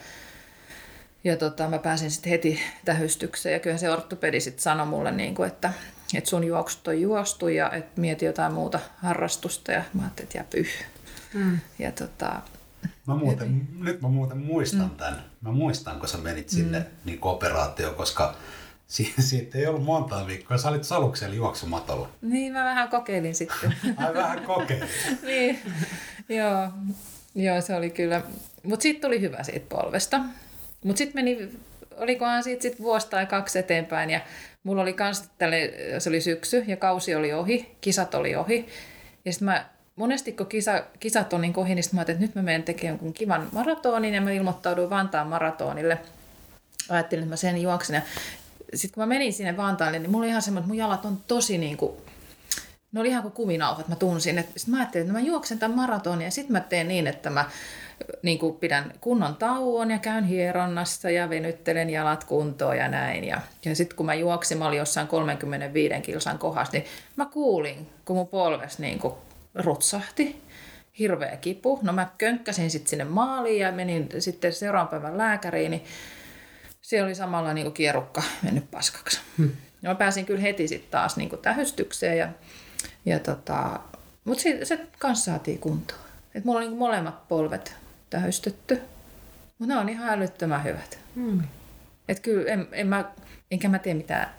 ja 1.24 1.36
tota, 1.36 1.68
mä 1.68 1.78
pääsin 1.78 2.10
sitten 2.10 2.30
heti 2.30 2.60
tähystykseen 2.84 3.52
ja 3.52 3.58
kyllä 3.58 3.76
se 3.76 3.90
ortopedi 3.90 4.40
sitten 4.40 4.62
sanoi 4.62 4.86
mulle, 4.86 5.12
niin 5.12 5.34
kuin, 5.34 5.46
että, 5.46 5.72
että 6.18 6.30
sun 6.30 6.44
juoksut 6.44 6.88
on 6.88 7.00
juostu 7.00 7.48
ja 7.48 7.72
että 7.72 8.00
mieti 8.00 8.24
jotain 8.24 8.52
muuta 8.52 8.80
harrastusta 8.96 9.72
ja 9.72 9.82
mä 9.94 10.02
ajattelin, 10.02 10.26
että 10.26 10.38
jää 10.38 10.46
pyh. 10.50 10.68
Mm. 11.34 11.58
Ja 11.78 11.92
tota, 11.92 12.40
Mä 13.06 13.14
muuten, 13.16 13.68
nyt 13.78 14.00
mä 14.00 14.08
muuten 14.08 14.38
muistan 14.38 14.90
mm. 14.90 14.96
tämän. 14.96 15.24
Mä 15.40 15.52
muistan, 15.52 15.98
kun 15.98 16.08
sä 16.08 16.18
menit 16.18 16.48
sinne 16.48 16.78
mm. 16.78 16.86
niin 17.04 17.18
operaatioon, 17.22 17.94
koska 17.94 18.34
siitä 19.18 19.58
ei 19.58 19.66
ollut 19.66 19.84
monta 19.84 20.26
viikkoa. 20.26 20.58
Sä 20.58 20.68
olit 20.68 20.84
saluksella 20.84 21.34
juoksumatolla. 21.34 22.08
Niin, 22.22 22.52
mä 22.52 22.64
vähän 22.64 22.88
kokeilin 22.88 23.34
sitten. 23.34 23.74
Ai 23.96 24.14
vähän 24.14 24.42
kokeilin. 24.42 24.88
niin, 25.26 25.58
joo. 26.28 26.68
Joo, 27.34 27.60
se 27.60 27.74
oli 27.74 27.90
kyllä. 27.90 28.22
Mutta 28.62 28.82
sitten 28.82 29.00
tuli 29.02 29.20
hyvä 29.20 29.42
siitä 29.42 29.66
polvesta. 29.68 30.20
Mutta 30.84 30.98
sitten 30.98 31.24
meni, 31.24 31.48
olikohan 31.96 32.44
siitä 32.44 32.62
sit 32.62 32.80
vuosi 32.80 33.10
tai 33.10 33.26
kaksi 33.26 33.58
eteenpäin 33.58 34.10
ja 34.10 34.20
mulla 34.64 34.82
oli 34.82 34.92
kans 34.92 35.30
tälle, 35.38 35.72
se 35.98 36.08
oli 36.08 36.20
syksy 36.20 36.64
ja 36.66 36.76
kausi 36.76 37.14
oli 37.14 37.32
ohi, 37.32 37.76
kisat 37.80 38.14
oli 38.14 38.34
ohi. 38.36 38.66
Ja 39.24 39.32
sitten 39.32 39.46
mä 39.46 39.66
monesti 39.96 40.32
kun 40.32 40.46
kisa, 40.46 40.84
kisat 41.00 41.32
on 41.32 41.40
niin 41.40 41.58
ohi, 41.58 41.74
niin 41.74 41.84
mä 41.92 42.00
ajattelin, 42.00 42.16
että 42.16 42.26
nyt 42.26 42.34
mä 42.34 42.42
menen 42.42 42.62
tekemään 42.62 42.92
jonkun 42.92 43.12
kivan 43.12 43.48
maratonin 43.52 44.14
ja 44.14 44.20
mä 44.20 44.30
ilmoittauduin 44.30 44.90
Vantaan 44.90 45.26
maratonille. 45.26 45.98
Ajattelin, 46.88 47.22
että 47.22 47.32
mä 47.32 47.36
sen 47.36 47.62
juoksen. 47.62 48.02
Sitten 48.74 48.94
kun 48.94 49.02
mä 49.02 49.06
menin 49.06 49.32
sinne 49.32 49.56
Vantaalle, 49.56 49.98
niin 49.98 50.10
mulla 50.10 50.22
oli 50.22 50.28
ihan 50.28 50.42
semmoinen, 50.42 50.64
että 50.64 50.68
mun 50.68 50.78
jalat 50.78 51.04
on 51.04 51.18
tosi 51.26 51.58
niin 51.58 51.76
kuin, 51.76 51.96
ne 52.92 53.00
oli 53.00 53.08
ihan 53.08 53.22
kuin 53.22 53.32
kuminauhat, 53.32 53.88
mä 53.88 53.96
tunsin. 53.96 54.44
Sitten 54.56 54.74
mä 54.74 54.78
ajattelin, 54.78 55.06
että 55.06 55.20
mä 55.20 55.26
juoksen 55.26 55.58
tämän 55.58 55.76
maratonin 55.76 56.24
ja 56.24 56.30
sitten 56.30 56.52
mä 56.52 56.60
teen 56.60 56.88
niin, 56.88 57.06
että 57.06 57.30
mä 57.30 57.44
niin 58.22 58.38
kuin 58.38 58.56
pidän 58.56 58.92
kunnon 59.00 59.36
tauon 59.36 59.90
ja 59.90 59.98
käyn 59.98 60.24
hieronnassa 60.24 61.10
ja 61.10 61.30
venyttelen 61.30 61.90
jalat 61.90 62.24
kuntoon 62.24 62.76
ja 62.76 62.88
näin. 62.88 63.24
Ja, 63.24 63.40
ja 63.64 63.76
sitten 63.76 63.96
kun 63.96 64.06
mä 64.06 64.14
juoksin, 64.14 64.58
mä 64.58 64.66
olin 64.66 64.78
jossain 64.78 65.08
35 65.08 66.00
kilsan 66.02 66.38
kohdassa, 66.38 66.72
niin 66.72 66.84
mä 67.16 67.26
kuulin, 67.26 67.90
kun 68.04 68.16
mun 68.16 68.28
polves 68.28 68.78
niin 68.78 68.98
kuin 68.98 69.14
rutsahti. 69.54 70.44
Hirveä 70.98 71.36
kipu. 71.36 71.78
No 71.82 71.92
mä 71.92 72.08
könkkäsin 72.18 72.70
sitten 72.70 72.90
sinne 72.90 73.04
maaliin 73.04 73.60
ja 73.60 73.72
menin 73.72 74.08
sitten 74.18 74.52
seuraavan 74.52 74.88
päivän 74.88 75.18
lääkäriin, 75.18 75.70
niin 75.70 75.84
siellä 76.82 77.06
oli 77.06 77.14
samalla 77.14 77.54
niin 77.54 77.64
kuin 77.64 77.74
kierukka 77.74 78.22
mennyt 78.42 78.70
paskaksi. 78.70 79.20
Hmm. 79.38 79.50
Ja 79.82 79.88
mä 79.88 79.94
pääsin 79.94 80.26
kyllä 80.26 80.40
heti 80.40 80.68
sitten 80.68 80.90
taas 80.90 81.16
niin 81.16 81.28
kuin 81.28 81.42
tähystykseen, 81.42 82.18
ja, 82.18 82.28
ja 83.06 83.18
tota, 83.18 83.80
mutta 84.24 84.42
se, 84.42 84.64
se 84.64 84.80
kanssa 84.98 85.24
saatiin 85.24 85.58
kuntoon. 85.58 86.00
Et 86.34 86.44
mulla 86.44 86.60
on 86.60 86.66
niin 86.66 86.78
molemmat 86.78 87.28
polvet 87.28 87.76
tähystetty. 88.10 88.82
Mutta 89.58 89.74
ne 89.74 89.80
on 89.80 89.88
ihan 89.88 90.08
älyttömän 90.08 90.64
hyvät. 90.64 90.98
Mm. 91.14 91.42
Et 92.08 92.20
kyllä 92.20 92.52
en, 92.52 92.68
en 92.72 92.86
mä, 92.86 93.04
enkä 93.50 93.68
mä 93.68 93.78
tee 93.78 93.94
mitään 93.94 94.30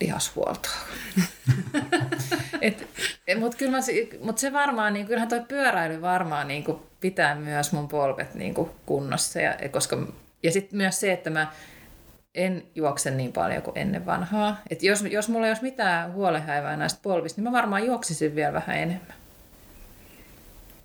lihashuoltoa. 0.00 0.72
et, 2.60 2.88
et, 3.26 3.40
Mutta 3.40 3.56
kyllä 3.56 3.78
mut 4.20 4.38
se 4.38 4.52
varmaan, 4.52 4.92
niin, 4.92 5.06
kyllähän 5.06 5.28
toi 5.28 5.40
pyöräily 5.48 6.02
varmaan 6.02 6.48
niin 6.48 6.64
pitää 7.00 7.34
myös 7.34 7.72
mun 7.72 7.88
polvet 7.88 8.34
niin 8.34 8.54
kunnossa. 8.86 9.40
Ja, 9.40 9.54
koska, 9.70 10.06
ja 10.42 10.52
sitten 10.52 10.76
myös 10.76 11.00
se, 11.00 11.12
että 11.12 11.30
mä 11.30 11.52
en 12.34 12.62
juokse 12.74 13.10
niin 13.10 13.32
paljon 13.32 13.62
kuin 13.62 13.78
ennen 13.78 14.06
vanhaa. 14.06 14.60
Et 14.70 14.82
jos, 14.82 15.02
jos 15.02 15.28
mulla 15.28 15.46
ei 15.46 15.50
olisi 15.50 15.62
mitään 15.62 16.12
huolehäivää 16.12 16.76
näistä 16.76 17.00
polvista, 17.02 17.40
niin 17.40 17.50
mä 17.50 17.56
varmaan 17.56 17.86
juoksisin 17.86 18.34
vielä 18.34 18.52
vähän 18.52 18.76
enemmän. 18.76 19.14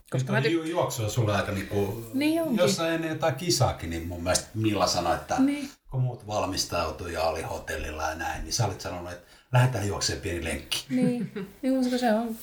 Koska 0.10 0.32
mä 0.32 0.40
ty- 0.40 0.68
juoksua 0.70 1.10
sulla 1.10 1.36
aika 1.36 1.52
niinku, 1.52 2.06
niin 2.14 2.58
jossain 2.58 2.94
ennen 2.94 3.10
jotain 3.10 3.36
kisaakin, 3.36 3.90
niin 3.90 4.08
mun 4.08 4.24
mielestä 4.24 4.48
Milla 4.56 4.88
sanoi, 4.88 5.16
että 5.16 5.40
niin. 5.40 5.70
kun 5.92 6.02
muut 6.02 6.28
valmistautui 6.28 7.14
ja 7.14 7.24
oli 7.24 7.42
hotellilla 7.42 8.04
ja 8.10 8.16
näin, 8.16 8.44
niin 8.44 8.54
sä 8.54 8.66
olit 8.66 8.82
sanonut, 8.82 9.12
että 9.12 9.32
lähdetään 9.52 9.88
juoksemaan 9.88 10.22
pieni 10.22 10.44
lenkki. 10.44 10.86
Niin, 10.90 11.32
niin 11.62 11.78
koska 11.78 11.98
se 11.98 12.14
on, 12.14 12.36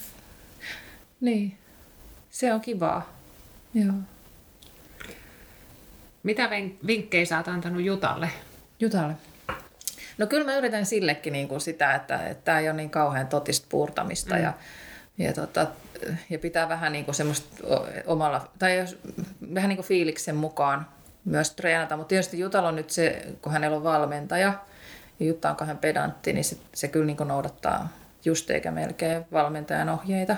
niin, 1.20 1.58
se 2.30 2.54
on 2.54 2.60
kivaa. 2.60 3.16
Joo. 3.74 3.94
Mitä 6.22 6.50
vinkkejä 6.86 7.24
sä 7.24 7.36
oot 7.36 7.48
antanut 7.48 7.82
Jutalle? 7.82 8.30
Jutalle? 8.80 9.14
No 10.18 10.26
kyllä 10.26 10.44
mä 10.44 10.56
yritän 10.56 10.86
sillekin 10.86 11.32
niin 11.32 11.48
kuin 11.48 11.60
sitä, 11.60 11.94
että 11.94 12.34
tämä 12.44 12.60
ei 12.60 12.68
ole 12.68 12.76
niin 12.76 12.90
kauhean 12.90 13.26
totista 13.26 13.66
puurtamista 13.70 14.34
mm. 14.34 14.42
ja, 14.42 14.52
ja 15.18 15.32
tota, 15.32 15.66
ja 16.30 16.38
pitää 16.38 16.68
vähän 16.68 16.92
niin 16.92 17.04
kuin 17.04 17.14
semmoista 17.14 17.66
omalla, 18.06 18.48
tai 18.58 18.78
jos, 18.78 18.98
vähän 19.54 19.68
niin 19.68 19.76
kuin 19.76 19.86
fiiliksen 19.86 20.36
mukaan 20.36 20.86
myös 21.24 21.50
treenata. 21.50 21.96
Mutta 21.96 22.08
tietysti 22.08 22.38
Jutalla 22.38 22.68
on 22.68 22.76
nyt 22.76 22.90
se, 22.90 23.26
kun 23.42 23.52
hänellä 23.52 23.76
on 23.76 23.84
valmentaja, 23.84 24.54
ja 25.20 25.26
Jutta 25.26 25.50
on 25.50 25.56
kahden 25.56 25.78
pedantti, 25.78 26.32
niin 26.32 26.44
se, 26.44 26.56
se 26.74 26.88
kyllä 26.88 27.06
niin 27.06 27.16
kuin 27.16 27.28
noudattaa 27.28 27.88
just 28.24 28.50
eikä 28.50 28.70
melkein 28.70 29.24
valmentajan 29.32 29.88
ohjeita. 29.88 30.36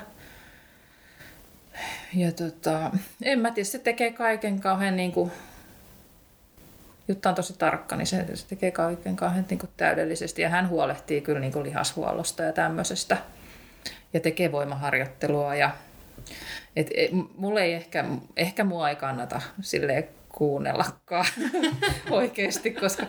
Ja 2.14 2.32
tota, 2.32 2.90
en 3.22 3.38
mä 3.38 3.50
tiedä, 3.50 3.64
se 3.64 3.78
tekee 3.78 4.12
kaiken 4.12 4.60
kauhean 4.60 4.96
niin 4.96 5.12
kuin, 5.12 5.32
Jutta 7.08 7.28
on 7.28 7.34
tosi 7.34 7.54
tarkka, 7.58 7.96
niin 7.96 8.06
se, 8.06 8.36
se 8.36 8.46
tekee 8.46 8.70
kaiken 8.70 9.16
kauhean 9.16 9.44
niin 9.50 9.58
kuin 9.58 9.70
täydellisesti 9.76 10.42
ja 10.42 10.48
hän 10.48 10.68
huolehtii 10.68 11.20
kyllä 11.20 11.40
niin 11.40 11.52
kuin 11.52 11.64
lihashuollosta 11.64 12.42
ja 12.42 12.52
tämmöisestä 12.52 13.16
ja 14.12 14.20
tekee 14.20 14.52
voimaharjoittelua. 14.52 15.54
Ja, 15.54 15.70
et, 16.76 16.86
et, 16.94 17.10
mulle 17.36 17.62
ei 17.62 17.72
ehkä, 17.72 18.04
ehkä 18.36 18.64
mua 18.64 18.88
ei 18.88 18.96
kannata 18.96 19.40
silleen 19.60 20.08
kuunnellakaan 20.28 21.26
oikeasti, 22.10 22.70
koska, 22.70 23.06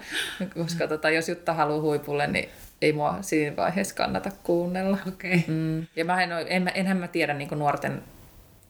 koska 0.54 0.88
tota, 0.88 1.10
jos 1.10 1.30
Jutta 1.30 1.54
haluaa 1.54 1.82
huipulle, 1.82 2.28
niin 2.28 2.50
ei 2.82 2.94
mua 2.94 3.18
siinä 3.22 3.56
vaiheessa 3.56 3.96
kannata 3.96 4.32
kuunnella. 4.44 4.98
Okay. 5.08 5.40
Mm. 5.48 5.88
Ja 5.96 6.06
mä 6.06 6.24
en, 6.24 6.30
en, 6.48 6.72
enhän 6.74 6.98
mä 6.98 7.08
tiedä 7.08 7.34
niin 7.34 7.50
nuorten 7.52 8.04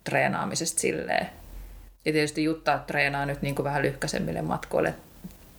treenaamisesta 0.04 0.82
silleen. 0.82 1.30
Ja 2.06 2.12
tietysti 2.12 2.44
Jutta 2.44 2.80
treenaa 2.88 3.26
nyt 3.26 3.42
niin 3.42 3.64
vähän 3.64 3.82
lyhkäisemmille 3.82 4.42
matkoille. 4.42 4.94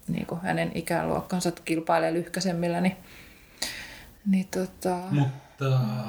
Niin 0.09 0.27
hänen 0.43 0.73
ikäluokkansa 0.75 1.53
kilpailee 1.65 2.13
lyhkäisemmillä, 2.13 2.81
niin, 2.81 2.97
niin 4.27 4.49
tota... 4.51 4.97
Mutta. 5.11 5.50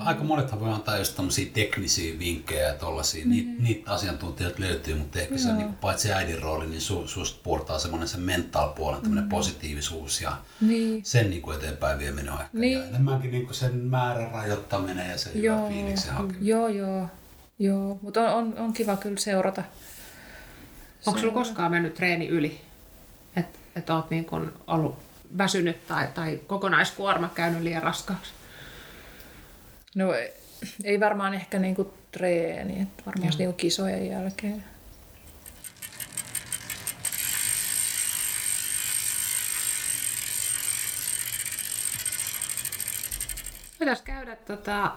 Aika 0.05 0.23
monethan 0.23 0.59
voi 0.59 0.73
antaa 0.73 0.97
just 0.97 1.15
tämmöisiä 1.15 1.51
teknisiä 1.53 2.19
vinkkejä 2.19 2.67
ja 2.67 2.73
tollasia. 2.73 3.25
Mm. 3.25 3.31
Niitä, 3.31 3.51
niitä 3.59 3.91
asiantuntijat 3.91 4.59
löytyy, 4.59 4.95
mutta 4.95 5.19
ehkä 5.19 5.37
se 5.37 5.53
niin 5.53 5.73
paitsi 5.73 6.13
äidin 6.13 6.41
rooli, 6.41 6.67
niin 6.67 6.81
su, 6.81 7.07
susta 7.07 7.39
puurtaa 7.43 7.79
semmoinen 7.79 8.07
se 8.07 8.17
mental 8.17 8.69
puolen, 8.69 9.01
tämmöinen 9.01 9.23
mm. 9.23 9.29
positiivisuus 9.29 10.21
ja 10.21 10.37
niin. 10.61 11.05
sen 11.05 11.29
niin 11.29 11.41
kuin 11.41 11.57
eteenpäin 11.57 11.99
vieminen 11.99 12.33
on 12.33 12.41
ehkä. 12.41 12.57
Niin. 12.57 12.79
Ja 12.79 12.85
enemmänkin 12.85 13.31
niin 13.31 13.45
kuin 13.45 13.55
sen 13.55 13.75
määrän 13.75 14.31
rajoittaminen 14.31 15.09
ja 15.09 15.17
se 15.17 15.29
joo. 15.33 15.57
hyvä 15.57 15.69
fiiliksen 15.69 16.13
hakeminen. 16.13 16.47
Joo, 16.47 16.67
joo. 16.67 17.07
joo. 17.59 17.99
mutta 18.01 18.21
on, 18.21 18.43
on, 18.43 18.57
on, 18.57 18.73
kiva 18.73 18.97
kyllä 18.97 19.19
seurata. 19.19 19.63
Onko 21.05 21.19
sulla 21.19 21.33
koskaan 21.33 21.71
mennyt 21.71 21.93
treeni 21.93 22.27
yli? 22.27 22.61
Että 23.35 23.59
et 23.75 23.89
oot 23.89 24.09
niin 24.09 24.25
kun 24.25 24.53
ollut 24.67 24.95
väsynyt 25.37 25.87
tai, 25.87 26.07
tai 26.13 26.39
kokonaiskuorma 26.47 27.29
käynyt 27.35 27.61
liian 27.61 27.83
raskaaksi? 27.83 28.31
No 29.95 30.13
ei 30.83 30.99
varmaan 30.99 31.33
ehkä 31.33 31.59
niinku 31.59 31.93
treeni, 32.11 32.81
että 32.81 33.03
varmaan 33.05 33.33
niinku 33.37 33.53
kisojen 33.53 34.07
jälkeen. 34.07 34.63
Voitaisiin 43.79 44.05
käydä 44.05 44.35
tota, 44.35 44.91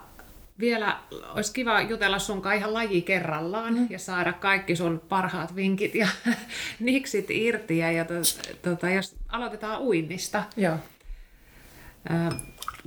vielä, 0.59 0.99
olisi 1.35 1.53
kiva 1.53 1.81
jutella 1.81 2.19
sun 2.19 2.43
ihan 2.57 2.75
laji 2.75 3.03
kerrallaan 3.03 3.75
mm. 3.75 3.87
ja 3.91 3.99
saada 3.99 4.33
kaikki 4.33 4.77
sun 4.77 5.03
parhaat 5.09 5.57
vinkit 5.57 5.95
ja 5.95 6.09
niksit 6.81 7.31
irti. 7.31 7.79
Ja, 7.79 7.93
ja 7.93 8.05
to, 8.05 8.15
tota, 8.63 8.91
jos 8.91 9.17
aloitetaan 9.29 9.81
uinnista. 9.83 10.45
Joo 10.57 10.79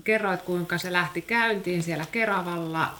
kerroit, 0.03 0.41
kuinka 0.41 0.77
se 0.77 0.93
lähti 0.93 1.21
käyntiin 1.21 1.83
siellä 1.83 2.05
Keravalla. 2.11 2.93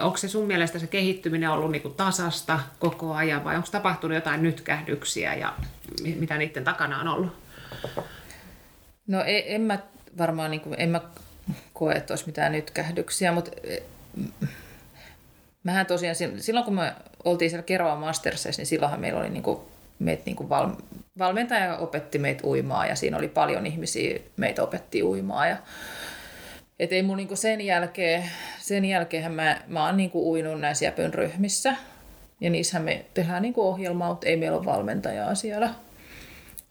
onko 0.00 0.16
se 0.16 0.28
sun 0.28 0.46
mielestä 0.46 0.78
se 0.78 0.86
kehittyminen 0.86 1.50
ollut 1.50 1.70
niin 1.70 1.82
kuin 1.82 1.94
tasasta 1.94 2.60
koko 2.78 3.14
ajan 3.14 3.44
vai 3.44 3.56
onko 3.56 3.68
tapahtunut 3.72 4.14
jotain 4.14 4.42
nytkähdyksiä 4.42 5.34
ja 5.34 5.54
mitä 6.16 6.38
niiden 6.38 6.64
takana 6.64 7.00
on 7.00 7.08
ollut? 7.08 7.32
No 9.06 9.22
en, 9.26 9.42
en 9.46 9.60
mä 9.60 9.78
varmaan, 10.18 10.50
niin 10.50 10.60
kuin, 10.60 10.74
en 10.78 10.88
mä 10.88 11.00
koe, 11.72 11.92
että 11.92 12.12
olisi 12.12 12.26
mitään 12.26 12.52
nytkähdyksiä, 12.52 13.32
mutta 13.32 13.50
eh, 13.64 13.82
mähän 15.64 15.86
tosiaan, 15.86 16.16
silloin 16.38 16.64
kun 16.64 16.74
me 16.74 16.92
oltiin 17.24 17.50
siellä 17.50 17.62
Keroa 17.62 17.96
Mastersessa, 17.96 18.60
niin 18.60 18.66
silloinhan 18.66 19.00
meillä 19.00 19.20
oli 19.20 19.30
niin 19.30 19.42
kuin, 19.42 19.60
meitä 19.98 20.22
niin 20.26 20.36
kuin 20.36 20.48
val, 20.48 20.70
valmentaja 21.18 21.76
opetti 21.76 22.18
meitä 22.18 22.46
uimaa 22.46 22.86
ja 22.86 22.96
siinä 22.96 23.16
oli 23.16 23.28
paljon 23.28 23.66
ihmisiä, 23.66 24.20
meitä 24.36 24.62
opetti 24.62 25.02
uimaa 25.02 25.46
ja 25.46 25.56
et 26.78 26.92
ei 26.92 27.02
mun 27.02 27.16
niinku 27.16 27.36
sen 27.36 27.60
jälkeen, 27.60 28.30
sen 28.58 28.84
jälkeen 28.84 29.32
mä, 29.32 29.60
mä 29.66 29.86
oon 29.86 29.96
niinku 29.96 30.30
uinut 30.30 30.60
näissä 30.60 30.84
jäpön 30.84 31.14
ryhmissä. 31.14 31.76
Ja 32.40 32.50
niissähän 32.50 32.84
me 32.84 33.04
tehdään 33.14 33.42
niinku 33.42 33.62
ohjelmaa, 33.68 34.08
mutta 34.08 34.26
ei 34.26 34.36
meillä 34.36 34.56
ole 34.56 34.64
valmentajaa 34.64 35.34
siellä 35.34 35.74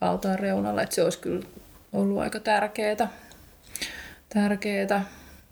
altaan 0.02 0.40
reunalla. 0.40 0.82
Et 0.82 0.92
se 0.92 1.04
olisi 1.04 1.20
kyllä 1.20 1.46
ollut 1.94 2.20
aika 2.20 2.40
tärkeää. 2.40 3.08
tärkeää. 4.30 5.06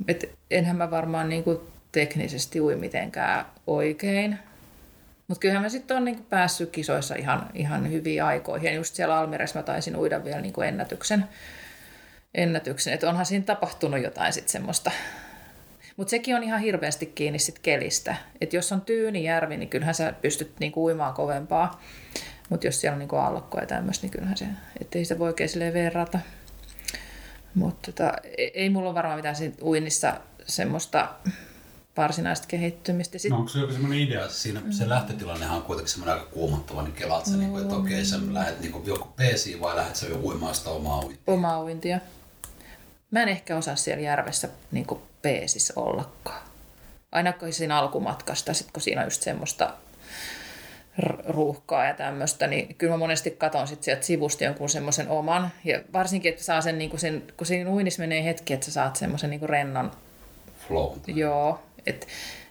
Et 0.07 0.29
enhän 0.51 0.75
mä 0.75 0.91
varmaan 0.91 1.29
niinku 1.29 1.67
teknisesti 1.91 2.61
ui 2.61 2.75
mitenkään 2.75 3.45
oikein. 3.67 4.39
Mutta 5.27 5.39
kyllähän 5.39 5.61
mä 5.61 5.69
sitten 5.69 5.97
on 5.97 6.05
niinku 6.05 6.23
päässyt 6.29 6.69
kisoissa 6.69 7.15
ihan, 7.15 7.49
ihan 7.53 7.91
hyviin 7.91 8.23
aikoihin. 8.23 8.67
Ja 8.67 8.75
just 8.75 8.95
siellä 8.95 9.17
Almiressa 9.17 9.59
mä 9.59 9.63
taisin 9.63 9.95
uida 9.95 10.23
vielä 10.23 10.41
niinku 10.41 10.61
ennätyksen 10.61 11.25
ennätyksen. 12.35 12.93
Että 12.93 13.09
onhan 13.09 13.25
siinä 13.25 13.45
tapahtunut 13.45 14.03
jotain 14.03 14.33
sitten 14.33 14.51
semmoista. 14.51 14.91
Mutta 15.97 16.11
sekin 16.11 16.35
on 16.35 16.43
ihan 16.43 16.59
hirveästi 16.59 17.05
kiinni 17.05 17.39
sit 17.39 17.59
kelistä. 17.59 18.15
Että 18.41 18.55
jos 18.55 18.71
on 18.71 18.81
tyyni 18.81 19.23
järvi, 19.23 19.57
niin 19.57 19.69
kyllähän 19.69 19.95
sä 19.95 20.13
pystyt 20.21 20.59
niinku 20.59 20.85
uimaan 20.85 21.13
kovempaa. 21.13 21.81
Mutta 22.49 22.67
jos 22.67 22.81
siellä 22.81 22.95
on 22.95 22.99
niinku 22.99 23.15
allokkoja 23.15 23.63
ja 23.63 23.67
tämmöistä, 23.67 24.03
niin 24.03 24.11
kyllähän 24.11 24.37
se, 24.37 24.45
ettei 24.81 25.05
sitä 25.05 25.19
voi 25.19 25.27
oikein 25.27 25.73
verrata. 25.73 26.19
Mutta 27.55 27.91
tota, 27.91 28.13
e-, 28.37 28.51
ei 28.53 28.69
mulla 28.69 28.89
ole 28.89 28.95
varmaan 28.95 29.17
mitään 29.17 29.35
siinä 29.35 29.55
uinnissa 29.61 30.13
semmoista 30.47 31.09
varsinaista 31.97 32.47
kehittymistä. 32.47 33.17
Sit... 33.17 33.31
No 33.31 33.37
onko 33.37 33.49
se 33.49 33.59
joku 33.59 33.73
semmoinen 33.73 33.99
idea, 33.99 34.21
että 34.21 34.33
siinä 34.33 34.61
se 34.69 34.89
lähtötilannehan 34.89 35.57
on 35.57 35.63
kuitenkin 35.63 35.91
semmoinen 35.91 36.15
aika 36.15 36.31
kuumottava, 36.31 36.81
niin 36.81 36.93
kelaat 36.93 37.25
sä, 37.25 37.31
no, 37.31 37.37
niin 37.37 37.61
että 37.61 37.75
okei, 37.75 38.05
sä 38.05 38.17
lähdet 38.31 38.59
niin 38.59 38.85
joku 38.85 39.07
peesiin 39.15 39.59
vai 39.61 39.75
lähdet 39.75 39.95
sä 39.95 40.07
jo 40.07 40.19
uimaan 40.23 40.55
sitä 40.55 40.69
omaa 40.69 40.99
uintia? 40.99 41.33
Omaa 41.33 41.63
uintia. 41.63 41.99
Mä 43.13 43.21
en 43.21 43.29
ehkä 43.29 43.57
osaa 43.57 43.75
siellä 43.75 44.03
järvessä 44.03 44.49
niin 44.71 44.87
peesissä 45.21 45.73
ollakaan. 45.75 46.41
Ainakaan 47.11 47.53
siinä 47.53 47.77
alkumatkasta, 47.77 48.53
sit 48.53 48.71
kun 48.71 48.81
siinä 48.81 49.01
on 49.01 49.07
just 49.07 49.21
semmoista 49.21 49.73
ruuhkaa 51.25 51.85
ja 51.85 51.93
tämmöistä, 51.93 52.47
niin 52.47 52.75
kyllä 52.75 52.93
mä 52.93 52.97
monesti 52.97 53.31
katon 53.31 53.67
sit 53.67 53.83
sieltä 53.83 54.05
sivusta 54.05 54.43
jonkun 54.43 54.69
semmoisen 54.69 55.09
oman. 55.09 55.51
Ja 55.63 55.81
varsinkin, 55.93 56.29
että 56.29 56.43
saa 56.43 56.61
sen, 56.61 56.77
niin 56.77 56.89
kuin 56.89 56.99
sen 56.99 57.23
kun 57.37 57.47
siinä 57.47 57.69
uinnissa 57.69 58.01
menee 58.01 58.23
hetki, 58.23 58.53
että 58.53 58.65
sä 58.65 58.71
saat 58.71 58.95
semmoisen 58.95 59.29
niin 59.29 59.49
rennon 59.49 59.91
flow. 60.67 60.91
Joo, 61.07 61.59
että 61.85 62.07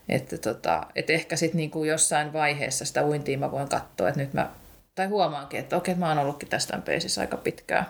että 0.08 0.38
tota, 0.38 0.86
et 0.94 1.10
ehkä 1.10 1.36
sitten 1.36 1.56
niinku 1.56 1.84
jossain 1.84 2.32
vaiheessa 2.32 2.84
sitä 2.84 3.04
uintia 3.04 3.38
mä 3.38 3.50
voin 3.50 3.68
katsoa, 3.68 4.08
että 4.08 4.20
nyt 4.20 4.32
mä, 4.32 4.50
tai 4.94 5.06
huomaankin, 5.06 5.60
että 5.60 5.76
okei, 5.76 5.94
mä 5.94 6.08
oon 6.08 6.18
ollutkin 6.18 6.48
tästä 6.48 6.78
peisissä 6.78 7.20
aika 7.20 7.36
pitkään. 7.36 7.86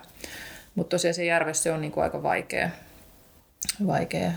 Mutta 0.74 0.90
tosiaan 0.90 1.14
se 1.14 1.24
järvessä 1.24 1.74
on 1.74 1.80
niinku 1.80 2.00
aika 2.00 2.22
vaikea, 2.22 2.70
vaikea, 3.86 4.32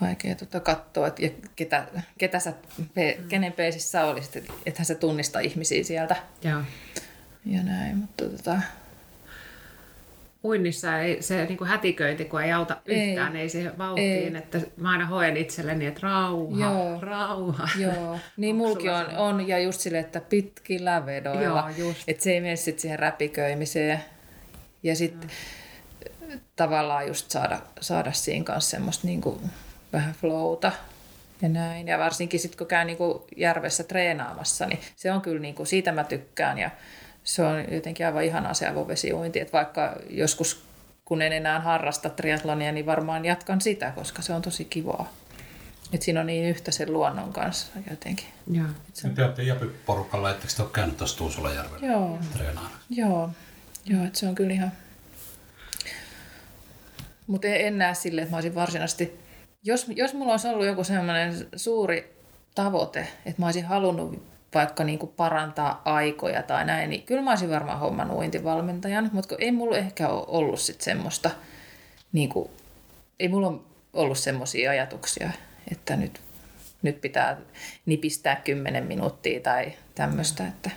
vaikea 0.00 0.34
tota 0.34 0.60
katsoa, 0.60 1.06
että 1.06 1.22
ketä, 1.56 1.86
ketä 2.18 2.38
sä, 2.38 2.52
pe, 2.94 3.18
kenen 3.28 3.52
peisissä 3.52 4.04
olisit, 4.04 4.50
ethän 4.66 4.86
sä 4.86 4.94
tunnista 4.94 5.40
ihmisiä 5.40 5.84
sieltä. 5.84 6.16
Joo. 6.42 6.60
Ja 7.46 7.62
näin, 7.62 7.96
mutta 7.96 8.24
tota, 8.24 8.60
uinnissa 10.44 10.98
ei 10.98 11.22
se 11.22 11.44
niin 11.44 11.58
kuin 11.58 11.68
hätiköinti, 11.68 12.24
kun 12.24 12.42
ei 12.42 12.52
auta 12.52 12.76
yhtään, 12.86 13.36
ei, 13.36 13.42
ei 13.42 13.48
siihen 13.48 13.78
vauhtiin, 13.78 14.36
ei. 14.36 14.42
että 14.42 14.60
mä 14.76 14.90
aina 14.90 15.06
hoen 15.06 15.36
itselleni, 15.36 15.86
että 15.86 16.00
rauha, 16.02 16.60
Joo. 16.60 17.00
rauha. 17.00 17.68
Joo, 17.78 18.18
niin 18.36 18.56
mulki 18.56 18.88
on, 18.88 19.06
on, 19.16 19.48
ja 19.48 19.58
just 19.58 19.80
sille, 19.80 19.98
että 19.98 20.20
pitkillä 20.20 21.06
vedoilla, 21.06 21.70
Joo, 21.76 21.88
just. 21.88 22.00
että 22.08 22.22
se 22.22 22.32
ei 22.32 22.40
mene 22.40 22.56
sitten 22.56 22.82
siihen 22.82 22.98
räpiköimiseen. 22.98 24.00
Ja 24.82 24.96
sitten 24.96 25.30
tavallaan 26.56 27.06
just 27.06 27.30
saada, 27.30 27.60
saada 27.80 28.12
siinä 28.12 28.44
kanssa 28.44 28.70
semmoista 28.70 29.06
niin 29.06 29.20
kuin 29.20 29.50
vähän 29.92 30.14
flowta 30.14 30.72
ja 31.42 31.48
näin. 31.48 31.88
Ja 31.88 31.98
varsinkin 31.98 32.40
sitten 32.40 32.58
kun 32.58 32.66
käy 32.66 32.84
niin 32.84 32.98
kuin 32.98 33.22
järvessä 33.36 33.84
treenaamassa, 33.84 34.66
niin 34.66 34.80
se 34.96 35.12
on 35.12 35.20
kyllä, 35.20 35.40
niin 35.40 35.54
kuin, 35.54 35.66
siitä 35.66 35.92
mä 35.92 36.04
tykkään. 36.04 36.58
Ja 36.58 36.70
se 37.24 37.42
on 37.42 37.72
jotenkin 37.72 38.06
aivan 38.06 38.24
ihana 38.24 38.54
se 38.54 38.68
avovesiuinti, 38.68 39.40
että 39.40 39.52
vaikka 39.52 39.96
joskus 40.10 40.64
kun 41.04 41.22
en 41.22 41.32
enää 41.32 41.60
harrasta 41.60 42.10
triatlonia, 42.10 42.72
niin 42.72 42.86
varmaan 42.86 43.24
jatkan 43.24 43.60
sitä, 43.60 43.90
koska 43.90 44.22
se 44.22 44.32
on 44.32 44.42
tosi 44.42 44.64
kivaa. 44.64 45.12
Et 45.92 46.02
siinä 46.02 46.20
on 46.20 46.26
niin 46.26 46.44
yhtä 46.44 46.70
sen 46.70 46.92
luonnon 46.92 47.32
kanssa 47.32 47.72
jotenkin. 47.90 48.26
Joo. 48.50 48.66
Se... 48.92 49.08
Te 49.08 49.24
olette 49.24 49.42
Japi-porukalla, 49.42 50.30
etteikö 50.30 50.54
te 50.56 50.62
ole 50.62 50.70
käynyt 50.70 50.96
tuossa 50.96 51.18
Tuusulajärvellä 51.18 51.86
Joo. 51.86 52.18
treenaana? 52.32 52.70
Joo, 52.90 53.30
Joo 53.88 54.04
että 54.04 54.18
se 54.18 54.28
on 54.28 54.34
kyllä 54.34 54.52
ihan... 54.52 54.72
Mutta 57.26 57.48
en 57.48 57.78
näe 57.78 57.94
sille, 57.94 58.20
että 58.20 58.30
mä 58.30 58.36
olisin 58.36 58.54
varsinaisesti... 58.54 59.20
Jos, 59.64 59.86
jos 59.88 60.14
mulla 60.14 60.32
olisi 60.32 60.48
ollut 60.48 60.66
joku 60.66 60.84
sellainen 60.84 61.34
suuri 61.56 62.16
tavoite, 62.54 63.00
että 63.00 63.42
mä 63.42 63.46
olisin 63.46 63.64
halunnut 63.64 64.22
vaikka 64.54 64.84
niin 64.84 64.98
kuin 64.98 65.12
parantaa 65.16 65.82
aikoja 65.84 66.42
tai 66.42 66.64
näin, 66.64 66.90
niin 66.90 67.02
kyllä 67.02 67.22
mä 67.22 67.30
olisin 67.30 67.50
varmaan 67.50 67.78
homman 67.78 68.10
uintivalmentajan, 68.10 69.10
mutta 69.12 69.36
ei 69.38 69.52
mulla 69.52 69.76
ehkä 69.76 70.08
ole 70.08 70.24
ollut 70.28 70.60
sit 70.60 70.80
semmoista, 70.80 71.30
niin 72.12 72.28
kuin, 72.28 72.50
ei 73.20 73.28
mulla 73.28 73.62
ollut 73.92 74.18
semmoisia 74.18 74.70
ajatuksia, 74.70 75.30
että 75.72 75.96
nyt, 75.96 76.20
nyt 76.82 77.00
pitää 77.00 77.36
nipistää 77.86 78.36
kymmenen 78.36 78.84
minuuttia 78.84 79.40
tai 79.40 79.72
tämmöistä. 79.94 80.46
Että... 80.46 80.70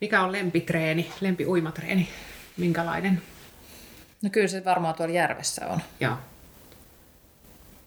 Mikä 0.00 0.22
on 0.22 0.32
lempitreeni, 0.32 1.10
lempiuimatreeni? 1.20 2.08
Minkälainen? 2.56 3.22
No 4.22 4.30
kyllä 4.30 4.48
se 4.48 4.64
varmaan 4.64 4.94
tuolla 4.94 5.14
järvessä 5.14 5.66
on. 5.66 5.80
Joo. 6.00 6.16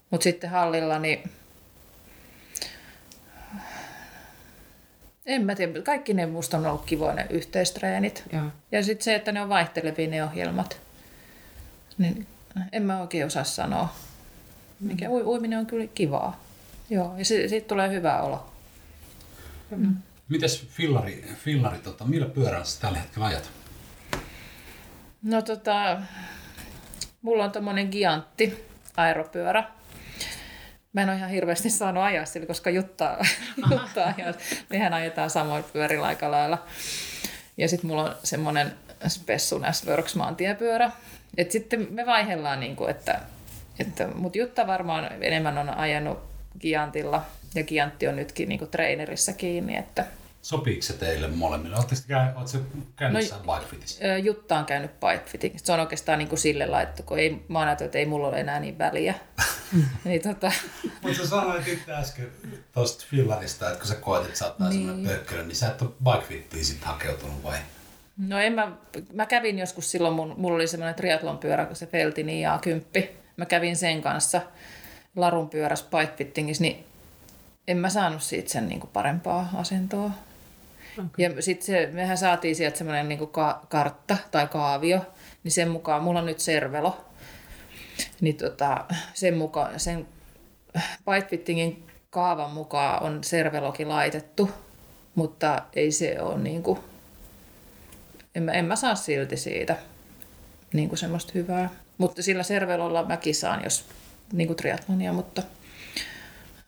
Mutta 0.09 0.23
sitten 0.23 0.49
hallilla, 0.49 0.99
niin 0.99 1.29
En 5.29 5.45
mä 5.45 5.55
tiedä, 5.55 5.81
kaikki 5.81 6.13
ne 6.13 6.25
musta 6.25 6.57
on 6.57 6.65
ollut 6.65 6.85
kivoja 6.85 7.13
ne 7.13 7.27
yhteistreenit. 7.29 8.23
Ja, 8.33 8.43
ja 8.71 8.83
sitten 8.83 9.03
se, 9.03 9.15
että 9.15 9.31
ne 9.31 9.41
on 9.41 9.49
vaihtelevia 9.49 10.07
ne 10.07 10.23
ohjelmat. 10.23 10.81
Niin 11.97 12.27
en 12.71 12.83
mä 12.83 13.01
oikein 13.01 13.25
osaa 13.25 13.43
sanoa. 13.43 13.95
Mikä 14.79 15.07
mm. 15.07 15.13
uiminen 15.13 15.59
on 15.59 15.65
kyllä 15.65 15.87
kivaa. 15.87 16.43
Joo, 16.89 17.13
ja 17.17 17.25
siitä 17.25 17.67
tulee 17.67 17.89
hyvä 17.89 18.21
olo. 18.21 18.49
Mm. 19.75 19.95
Mites 20.29 20.67
fillari, 20.67 21.25
fillari 21.35 21.77
tota, 21.77 22.05
millä 22.05 22.25
pyörällä 22.25 22.65
sä 22.65 22.81
tällä 22.81 22.99
hetkellä 22.99 23.27
ajat? 23.27 23.49
No 25.23 25.41
tota, 25.41 26.01
mulla 27.21 27.43
on 27.43 27.51
tommonen 27.51 27.87
giantti 27.91 28.65
aeropyörä. 28.97 29.63
Mä 30.93 31.01
en 31.01 31.09
ole 31.09 31.17
ihan 31.17 31.29
hirveästi 31.29 31.69
saanut 31.69 32.03
ajaa 32.03 32.25
sillä, 32.25 32.47
koska 32.47 32.69
Jutta, 32.69 33.17
Jutta 33.71 34.13
ajaa. 34.17 34.33
Mehän 34.69 34.93
ajetaan 34.93 35.29
samoin 35.29 35.63
pyörillä 35.73 36.07
aika 36.07 36.31
lailla. 36.31 36.65
Ja 37.57 37.69
sitten 37.69 37.87
mulla 37.87 38.03
on 38.03 38.15
semmoinen 38.23 38.73
Spessun 39.07 39.65
S-Works 39.71 40.15
maantiepyörä. 40.15 40.91
Et 41.37 41.51
sitten 41.51 41.87
me 41.89 42.05
vaihdellaan, 42.05 42.59
niin 42.59 42.75
kuin, 42.75 42.91
että, 42.91 43.21
että 43.79 44.07
mutta 44.07 44.37
Jutta 44.37 44.67
varmaan 44.67 45.23
enemmän 45.23 45.57
on 45.57 45.69
ajanut 45.69 46.19
Giantilla. 46.59 47.25
Ja 47.55 47.63
Giantti 47.63 48.07
on 48.07 48.15
nytkin 48.15 48.49
niin 48.49 48.59
kuin 48.59 48.71
trainerissa 48.71 49.33
kiinni, 49.33 49.77
että 49.77 50.05
Sopiiko 50.41 50.81
se 50.81 50.93
teille 50.93 51.27
molemmille? 51.27 51.75
Oletko 51.75 51.95
käynyt 52.95 53.31
no, 53.31 53.53
bikefitissä? 53.53 54.17
Jutta 54.17 54.57
on 54.57 54.65
käynyt 54.65 54.91
bikefitting. 54.99 55.55
Se 55.57 55.73
on 55.73 55.79
oikeastaan 55.79 56.19
niin 56.19 56.29
kuin 56.29 56.39
sille 56.39 56.65
laittu, 56.65 57.03
kun 57.03 57.19
ei, 57.19 57.45
mä 57.47 57.59
oon 57.59 57.69
että 57.69 57.97
ei 57.97 58.05
mulla 58.05 58.27
ole 58.27 58.39
enää 58.39 58.59
niin 58.59 58.77
väliä. 58.77 59.13
niin, 60.05 60.21
tota... 60.21 60.51
Mutta 61.01 61.17
sä 61.17 61.27
sanoit 61.27 61.67
itse 61.67 61.93
äsken 61.93 62.31
tuosta 62.73 63.05
fillarista, 63.09 63.67
että 63.67 63.79
kun 63.79 63.87
sä 63.87 63.95
koet, 63.95 64.25
että 64.25 64.37
sä 64.37 64.45
oot 64.45 64.69
niin. 64.69 65.07
pökkölö, 65.07 65.43
niin 65.43 65.55
sä 65.55 65.67
et 65.67 65.81
ole 65.81 65.91
bikefittiin 66.03 66.65
sitten 66.65 66.87
hakeutunut 66.87 67.43
vai? 67.43 67.57
No 68.17 68.39
en 68.39 68.53
mä, 68.53 68.71
mä 69.13 69.25
kävin 69.25 69.59
joskus 69.59 69.91
silloin, 69.91 70.13
mun, 70.13 70.33
mulla 70.37 70.55
oli 70.55 70.67
semmoinen 70.67 70.95
triathlon 70.95 71.37
pyörä, 71.37 71.65
kun 71.65 71.75
se 71.75 71.85
Feltini 71.85 72.43
A10. 72.45 73.07
Mä 73.37 73.45
kävin 73.45 73.75
sen 73.75 74.01
kanssa 74.01 74.41
larun 75.15 75.49
pyörässä 75.49 75.85
bikefittingissä, 75.97 76.61
niin 76.61 76.85
en 77.67 77.77
mä 77.77 77.89
saanut 77.89 78.23
siitä 78.23 78.49
sen 78.49 78.67
niin 78.67 78.79
kuin 78.79 78.89
parempaa 78.93 79.49
asentoa. 79.55 80.11
Okay. 80.99 81.35
Ja 81.35 81.41
sitten 81.41 81.95
mehän 81.95 82.17
saatiin 82.17 82.55
sieltä 82.55 82.77
semmoinen 82.77 83.09
niin 83.09 83.27
ka- 83.27 83.65
kartta 83.69 84.17
tai 84.31 84.47
kaavio, 84.47 85.05
niin 85.43 85.51
sen 85.51 85.69
mukaan, 85.69 86.03
mulla 86.03 86.19
on 86.19 86.25
nyt 86.25 86.39
servelo, 86.39 87.05
niin 88.21 88.35
tota, 88.37 88.85
sen 89.13 89.37
mukaan, 89.37 89.79
sen 89.79 90.07
Bikefittingin 91.05 91.87
kaavan 92.09 92.51
mukaan 92.51 93.03
on 93.03 93.23
serveloki 93.23 93.85
laitettu, 93.85 94.49
mutta 95.15 95.61
ei 95.73 95.91
se 95.91 96.21
ole 96.21 96.37
niin 96.37 96.63
kuin, 96.63 96.79
en 98.35 98.43
mä, 98.43 98.51
en 98.51 98.65
mä 98.65 98.75
saa 98.75 98.95
silti 98.95 99.37
siitä 99.37 99.75
niin 100.73 100.89
kuin 100.89 100.99
semmoista 100.99 101.31
hyvää. 101.35 101.69
Mutta 101.97 102.23
sillä 102.23 102.43
servelolla 102.43 103.05
mäkin 103.05 103.35
saan, 103.35 103.63
jos 103.63 103.85
niin 104.33 104.47
kuin 104.47 104.57
triatlonia, 104.57 105.13
mutta, 105.13 105.43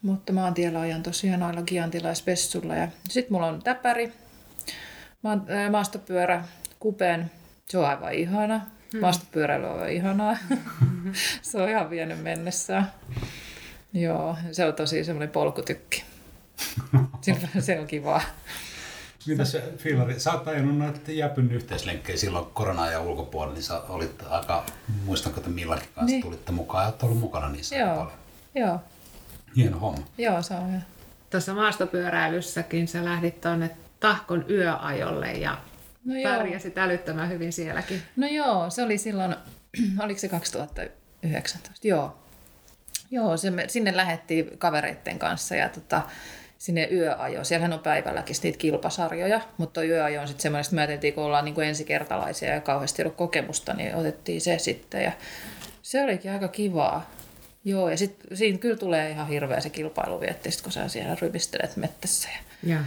mutta 0.02 0.34
maantiellä 0.34 0.80
ajan 0.80 1.04
tosiaan 1.04 1.40
noilla 1.40 1.62
giantilaispessulla. 1.62 2.76
Ja 2.76 2.88
sitten 3.10 3.34
mulla 3.34 3.48
on 3.48 3.64
täpäri, 3.64 4.14
maastopyörä, 5.72 6.43
kupen, 6.80 7.32
se 7.69 7.78
on 7.78 7.86
aivan 7.86 8.13
ihana. 8.13 8.61
Hmm. 8.93 9.01
Maastopyöräily 9.01 9.65
on 9.65 9.74
aivan 9.74 9.89
ihanaa. 9.89 10.38
se 11.41 11.61
on 11.61 11.69
ihan 11.69 11.89
vienyt 11.89 12.24
mennessään. 12.24 12.91
Joo, 13.93 14.38
se 14.51 14.65
on 14.65 14.74
tosi 14.74 15.03
semmoinen 15.03 15.30
polkutykki. 15.30 16.03
se 17.59 17.80
on 17.80 17.88
kivaa. 17.88 18.22
Mitä 19.28 19.45
se, 19.45 19.74
Filari, 19.78 20.19
sä 20.19 20.34
oot 20.34 20.47
ajanut 20.47 20.78
noita 20.78 21.11
Jäpyn 21.11 21.51
yhteislenkkejä 21.51 22.17
silloin 22.17 22.45
korona 22.45 22.91
ja 22.91 23.01
ulkopuolella, 23.01 23.53
niin 23.53 23.63
sä 23.63 23.82
olit 23.89 24.24
aika, 24.30 24.63
muistanko, 25.05 25.39
että 25.39 25.49
Millakin 25.49 25.89
kanssa 25.95 26.05
niin. 26.05 26.22
tulitte 26.22 26.51
mukaan 26.51 26.84
ja 26.84 26.88
oot 26.88 27.03
ollut 27.03 27.19
mukana 27.19 27.49
niissä 27.49 27.76
Joo. 27.76 27.95
paljon. 27.95 28.11
Joo. 28.55 28.80
Hieno 29.55 29.80
homma. 29.80 30.03
Joo, 30.17 30.41
se 30.41 30.53
on 30.53 30.67
hyvä. 30.67 30.82
Tuossa 31.30 31.53
maastopyöräilyssäkin 31.53 32.88
sä 32.88 33.05
lähdit 33.05 33.41
tuonne 33.41 33.72
Tahkon 34.02 34.45
yöajolle 34.49 35.32
ja 35.32 35.58
no 36.06 36.14
pärjäsit 36.24 36.78
älyttömän 36.78 37.30
hyvin 37.30 37.54
sielläkin. 37.54 38.02
No 38.16 38.28
joo, 38.28 38.70
se 38.70 38.84
oli 38.84 38.97
silloin, 38.97 39.36
oliko 40.04 40.20
se 40.20 40.28
2019? 40.28 41.88
Joo. 41.88 42.18
Joo, 43.12 43.38
se 43.38 43.52
me, 43.52 43.66
sinne 43.68 43.97
lähettiin 43.97 44.58
kavereiden 44.58 45.20
kanssa 45.20 45.56
ja 45.56 45.70
tota, 45.70 46.02
sinne 46.58 46.88
yöajo. 46.91 47.43
Siellähän 47.43 47.74
on 47.74 47.80
päivälläkin 47.80 48.36
niitä 48.43 48.58
kilpasarjoja, 48.58 49.41
mutta 49.58 49.84
yöajo 49.84 50.22
on 50.22 50.28
sitten 50.28 50.41
semmoinen, 50.41 50.64
että 50.64 50.76
me 50.76 50.82
ajateltiin, 50.82 51.14
kun 51.14 51.24
ollaan 51.24 51.45
niin 51.45 51.56
kuin 51.56 51.68
ensikertalaisia 51.68 52.54
ja 52.54 52.62
kauheasti 52.62 53.02
ollut 53.02 53.16
kokemusta, 53.16 53.74
niin 53.74 53.95
otettiin 53.95 54.41
se 54.41 54.58
sitten. 54.58 55.04
Ja 55.04 55.12
se 55.82 56.04
olikin 56.04 56.32
aika 56.32 56.47
kivaa. 56.47 57.12
Joo, 57.64 57.89
ja 57.89 57.97
sitten 57.97 58.38
siinä 58.38 58.58
kyllä 58.58 58.78
tulee 58.78 59.10
ihan 59.10 59.28
hirveä 59.28 59.60
se 59.60 59.70
kilpailuvietti, 59.70 60.49
kun 60.64 60.72
sä 60.72 60.88
siellä 60.88 61.18
rypistelet 61.22 61.76
mettässä. 61.76 62.30
Ja, 62.30 62.74
ja. 62.74 62.80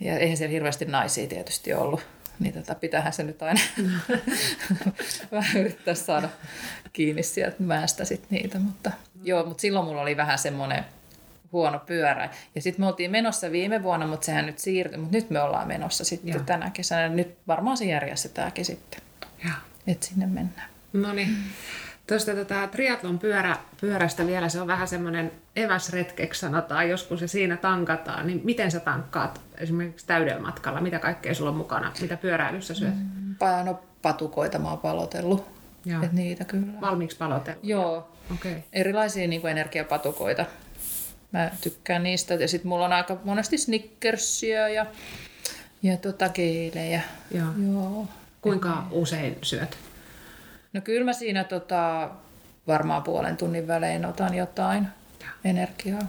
Ja 0.00 0.18
eihän 0.18 0.36
siellä 0.36 0.52
hirveästi 0.52 0.84
naisia 0.84 1.26
tietysti 1.26 1.74
ollut. 1.74 2.00
Niin 2.38 2.54
tota, 2.54 2.74
pitäähän 2.74 3.12
se 3.12 3.22
nyt 3.22 3.42
aina 3.42 3.60
vähän 5.32 5.56
yrittää 5.56 5.94
saada 5.94 6.28
kiinni 6.92 7.22
sieltä 7.22 7.56
mäestä 7.58 8.04
sit 8.04 8.30
niitä. 8.30 8.58
Mutta, 8.58 8.90
joo, 9.22 9.46
mutta 9.46 9.60
silloin 9.60 9.86
mulla 9.86 10.02
oli 10.02 10.16
vähän 10.16 10.38
semmoinen 10.38 10.84
huono 11.52 11.78
pyörä. 11.78 12.30
Ja 12.54 12.62
sitten 12.62 12.82
me 12.82 12.86
oltiin 12.86 13.10
menossa 13.10 13.52
viime 13.52 13.82
vuonna, 13.82 14.06
mutta 14.06 14.24
sehän 14.24 14.46
nyt 14.46 14.58
siirtyi. 14.58 14.98
Mutta 14.98 15.16
nyt 15.16 15.30
me 15.30 15.40
ollaan 15.40 15.68
menossa 15.68 16.04
sitten 16.04 16.34
Joo. 16.34 16.42
tänä 16.42 16.70
kesänä. 16.70 17.08
Nyt 17.08 17.38
varmaan 17.46 17.76
se 17.76 17.84
järjestetäänkin 17.84 18.64
sitten. 18.64 19.00
Että 19.86 20.06
sinne 20.06 20.26
mennään. 20.26 20.68
No 20.92 21.12
niin. 21.12 21.36
Tuosta 22.06 22.34
tota, 22.34 22.66
triatlon 22.66 23.18
pyörä, 23.18 23.56
pyörästä 23.80 24.26
vielä, 24.26 24.48
se 24.48 24.60
on 24.60 24.66
vähän 24.66 24.88
semmoinen 24.88 25.32
eväsretkeksi 25.56 26.40
sanotaan, 26.40 26.88
joskus 26.88 27.20
se 27.20 27.26
siinä 27.26 27.56
tankataan, 27.56 28.26
niin 28.26 28.40
miten 28.44 28.70
sä 28.70 28.80
tankkaat 28.80 29.40
esimerkiksi 29.58 30.06
täydellä 30.06 30.42
matkalla? 30.42 30.80
Mitä 30.80 30.98
kaikkea 30.98 31.34
sulla 31.34 31.50
on 31.50 31.56
mukana? 31.56 31.92
Mitä 32.00 32.16
pyöräilyssä 32.16 32.74
syöt? 32.74 32.94
Mm, 32.94 33.34
no, 33.64 33.80
patukoita 34.02 34.58
mä 34.58 34.68
oon 34.68 34.78
palotellut. 34.78 35.56
Et 36.02 36.12
niitä 36.12 36.44
kyllä. 36.44 36.80
Valmiiksi 36.80 37.16
palotellut? 37.16 37.64
Joo. 37.64 38.08
Okay. 38.34 38.54
Erilaisia 38.72 39.28
niin 39.28 39.40
kuin 39.40 39.50
energiapatukoita. 39.50 40.46
Mä 41.32 41.50
tykkään 41.60 42.02
niistä. 42.02 42.34
Ja 42.34 42.48
sitten 42.48 42.68
mulla 42.68 42.84
on 42.84 42.92
aika 42.92 43.16
monesti 43.24 43.58
snickersia 43.58 44.68
ja, 44.68 44.86
ja 45.82 45.96
tota 45.96 46.28
keilejä. 46.28 47.00
Joo. 47.30 47.46
Joo. 47.72 48.08
Kuinka 48.42 48.86
usein 48.90 49.38
syöt? 49.42 49.78
No 50.76 50.82
kyllä 50.82 51.04
mä 51.04 51.12
siinä 51.12 51.44
tota, 51.44 52.10
varmaan 52.66 53.02
puolen 53.02 53.36
tunnin 53.36 53.68
välein 53.68 54.06
otan 54.06 54.34
jotain 54.34 54.86
energiaa. 55.44 56.02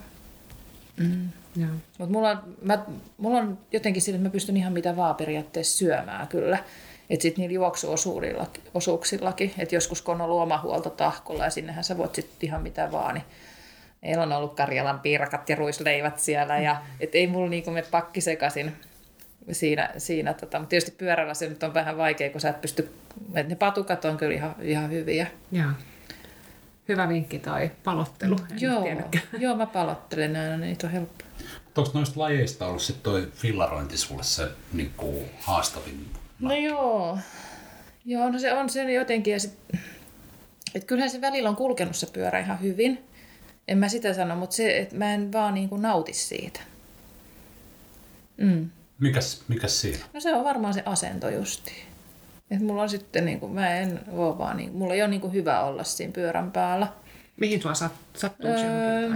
Mm. 0.98 1.30
Mutta 1.98 2.14
mulla, 2.14 2.44
mä, 2.62 2.86
mulla 3.18 3.38
on 3.38 3.58
jotenkin 3.72 4.02
sillä, 4.02 4.16
että 4.16 4.28
mä 4.28 4.32
pystyn 4.32 4.58
ihan 4.58 4.74
mitä 4.74 4.96
vaan 4.96 5.16
periaatteessa 5.16 5.78
syömään 5.78 6.28
kyllä. 6.28 6.58
Että 7.10 7.22
sitten 7.22 7.42
niillä 7.42 7.54
juoksuosuuksillakin, 7.54 9.54
että 9.58 9.76
joskus 9.76 10.02
kun 10.02 10.16
on 10.16 10.22
ollut 10.22 10.42
oma 10.42 10.62
huolto 10.62 10.90
tahkolla 10.90 11.44
ja 11.44 11.50
sinnehän 11.50 11.84
sä 11.84 11.98
voit 11.98 12.16
sitten 12.16 12.38
ihan 12.42 12.64
mitä 12.64 12.92
vaan, 12.92 13.14
niin 13.14 13.26
meillä 14.02 14.24
on 14.24 14.32
ollut 14.32 14.56
Karjalan 14.56 15.00
piirakat 15.00 15.50
ja 15.50 15.56
ruisleivät 15.56 16.20
siellä 16.20 16.58
ja 16.58 16.82
et 17.00 17.16
ei 17.16 17.28
mulla 17.28 17.50
niinku 17.50 17.72
me 17.72 17.84
pakki 17.92 18.22
sekaisin 18.22 18.76
siinä, 19.52 19.90
siinä 19.98 20.34
tota, 20.34 20.60
mutta 20.60 20.70
tietysti 20.70 20.92
pyörällä 20.98 21.34
se 21.34 21.50
nyt 21.50 21.64
on 21.64 21.74
vähän 21.74 21.98
vaikea, 21.98 22.30
kun 22.30 22.42
sä 22.42 22.50
et 22.50 22.62
pysty, 22.62 22.94
että 23.34 23.50
ne 23.50 23.56
patukat 23.56 24.06
on 24.06 24.18
kyllä 24.18 24.34
ihan, 24.34 24.56
ihan 24.62 24.92
hyviä. 24.92 25.28
Jaa. 25.52 25.74
Hyvä 26.90 27.10
vinkki 27.10 27.40
tai 27.40 27.72
palottelu. 27.84 28.36
En 28.52 28.62
joo, 28.62 28.86
joo, 29.40 29.56
mä 29.56 29.66
palottelen 29.66 30.36
aina, 30.36 30.58
niin 30.58 30.78
on 30.84 30.90
helppo. 30.90 31.24
Onko 31.78 31.92
noista 31.94 32.20
lajeista 32.20 32.68
ollut 32.68 32.82
sitten 32.82 33.04
toi 33.04 33.32
fillarointi 33.36 33.98
sulle 33.98 34.24
se 34.24 34.50
niin 34.74 34.92
kuin 34.98 35.26
haastavin? 35.40 36.06
No 36.40 36.56
joo. 36.56 37.18
Joo, 38.06 38.30
no 38.30 38.40
se 38.40 38.54
on 38.54 38.70
se 38.70 38.94
jotenkin. 38.94 39.34
Ja 39.34 39.40
sit, 39.40 39.54
et 40.76 40.84
kyllähän 40.84 41.10
se 41.10 41.22
välillä 41.22 41.50
on 41.50 41.56
kulkenut 41.56 41.96
se 41.96 42.08
pyörä 42.14 42.40
ihan 42.40 42.62
hyvin. 42.62 43.04
En 43.68 43.78
mä 43.78 43.90
sitä 43.90 44.14
sano, 44.14 44.36
mutta 44.36 44.56
se, 44.56 44.78
että 44.78 44.96
mä 44.96 45.14
en 45.14 45.34
vaan 45.34 45.54
niin 45.54 45.70
kuin 45.70 45.82
nauti 45.82 46.14
siitä. 46.14 46.60
Mm. 48.38 48.70
Mikäs, 49.00 49.42
mikäs 49.48 49.82
siinä? 49.82 50.06
No 50.14 50.20
se 50.20 50.34
on 50.34 50.44
varmaan 50.44 50.74
se 50.74 50.84
asento 50.86 51.30
justi. 51.30 51.72
Et 52.52 52.62
mulla 52.62 52.82
on 52.82 52.90
sitten, 52.90 53.26
niin 53.26 53.40
kuin, 53.40 53.52
mä 53.52 53.76
en 53.76 54.00
ole 54.08 54.38
vaan, 54.38 54.58
niin, 54.58 54.74
mulla 54.74 54.94
ei 54.94 55.02
ole 55.02 55.10
niin 55.10 55.22
kuin 55.22 55.34
hyvä 55.34 55.62
olla 55.62 55.84
siinä 55.84 56.14
pyörän 56.14 56.52
päällä. 56.52 56.88
Mihin 57.38 57.62
sua 57.62 57.74
sat, 57.74 57.92
sattuu 58.16 58.50
öö, 58.50 59.10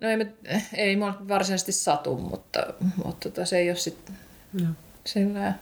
No 0.00 0.08
ei, 0.08 0.26
ei 0.74 0.96
mulla 0.96 1.22
varsinaisesti 1.28 1.72
satu, 1.72 2.16
mutta, 2.16 2.66
mutta 3.04 3.30
tota, 3.30 3.46
se 3.46 3.58
ei 3.58 3.70
ole 3.70 3.76
sitten 3.76 4.16
no. 4.52 4.68
sillä 5.04 5.54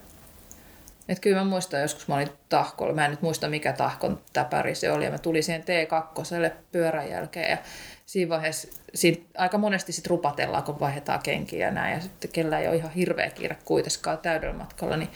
että 1.09 1.23
kyllä 1.23 1.39
mä 1.39 1.45
muistan 1.45 1.81
joskus, 1.81 2.09
mä 2.09 2.15
olin 2.15 2.29
tahkolla, 2.49 2.95
mä 2.95 3.05
en 3.05 3.11
nyt 3.11 3.23
muista 3.23 3.49
mikä 3.49 3.73
tahkon 3.73 4.21
täpäri 4.33 4.75
se 4.75 4.93
oli, 4.93 5.05
ja 5.05 5.11
mä 5.11 5.19
tulin 5.19 5.43
siihen 5.43 5.63
T2 5.63 6.51
pyörän 6.73 7.11
jälkeen, 7.11 7.51
ja 7.51 7.59
siinä 8.07 8.29
vaiheessa 8.29 8.69
siinä 8.95 9.23
aika 9.39 9.59
monesti 9.59 9.93
sit 9.93 10.07
rupatellaan, 10.07 10.63
kun 10.63 10.81
vaihdetaan 10.81 11.23
kenkiä 11.23 11.67
ja 11.67 11.73
näin, 11.73 11.95
ja 11.95 12.01
sitten 12.01 12.31
kellä 12.31 12.59
ei 12.59 12.69
ole 12.69 12.77
ihan 12.77 12.91
hirveä 12.91 13.31
kiire 13.31 13.57
kuitenkaan 13.65 14.19
täydellä 14.19 14.55
matkalla, 14.55 14.97
niin 14.97 15.11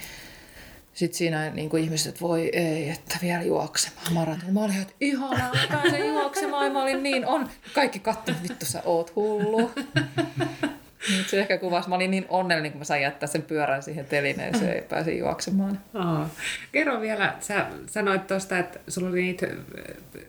sitten 0.95 1.19
siinä 1.19 1.51
niin 1.51 1.71
kuin 1.71 1.85
ihmiset, 1.85 2.09
että 2.09 2.21
voi 2.21 2.51
ei, 2.53 2.91
että 2.91 3.19
vielä 3.23 3.43
juoksemaan 3.43 4.13
maraton. 4.13 4.55
Mä 4.55 4.65
olin, 4.65 4.83
että 4.83 4.95
ihanaa, 5.01 5.53
pääsen 5.69 6.09
juoksemaan. 6.09 6.67
Ja 6.67 6.73
mä 6.73 6.83
olin 6.83 7.03
niin 7.03 7.27
on. 7.27 7.51
Kaikki 7.75 7.99
katsoivat, 7.99 8.43
vittu 8.43 8.67
sä 8.67 8.83
oot 8.85 9.17
hullu. 9.17 9.71
Nyt 11.17 11.29
se 11.29 11.41
ehkä 11.41 11.59
kuvasi. 11.59 11.89
Mä 11.89 11.95
olin 11.95 12.11
niin 12.11 12.27
onnellinen, 12.29 12.73
kun 12.73 12.79
mä 12.79 12.85
sain 12.85 13.03
jättää 13.03 13.27
sen 13.27 13.43
pyörän 13.43 13.83
siihen 13.83 14.05
telineeseen 14.05 14.77
ja 14.77 14.83
pääsin 14.83 15.19
juoksemaan. 15.19 15.81
Oh. 15.95 16.27
Kerro 16.73 17.01
vielä, 17.01 17.35
sä 17.41 17.67
sanoit 17.87 18.27
tuosta, 18.27 18.59
että 18.59 18.79
sulla 18.89 19.09
oli 19.09 19.23
niitä 19.23 19.47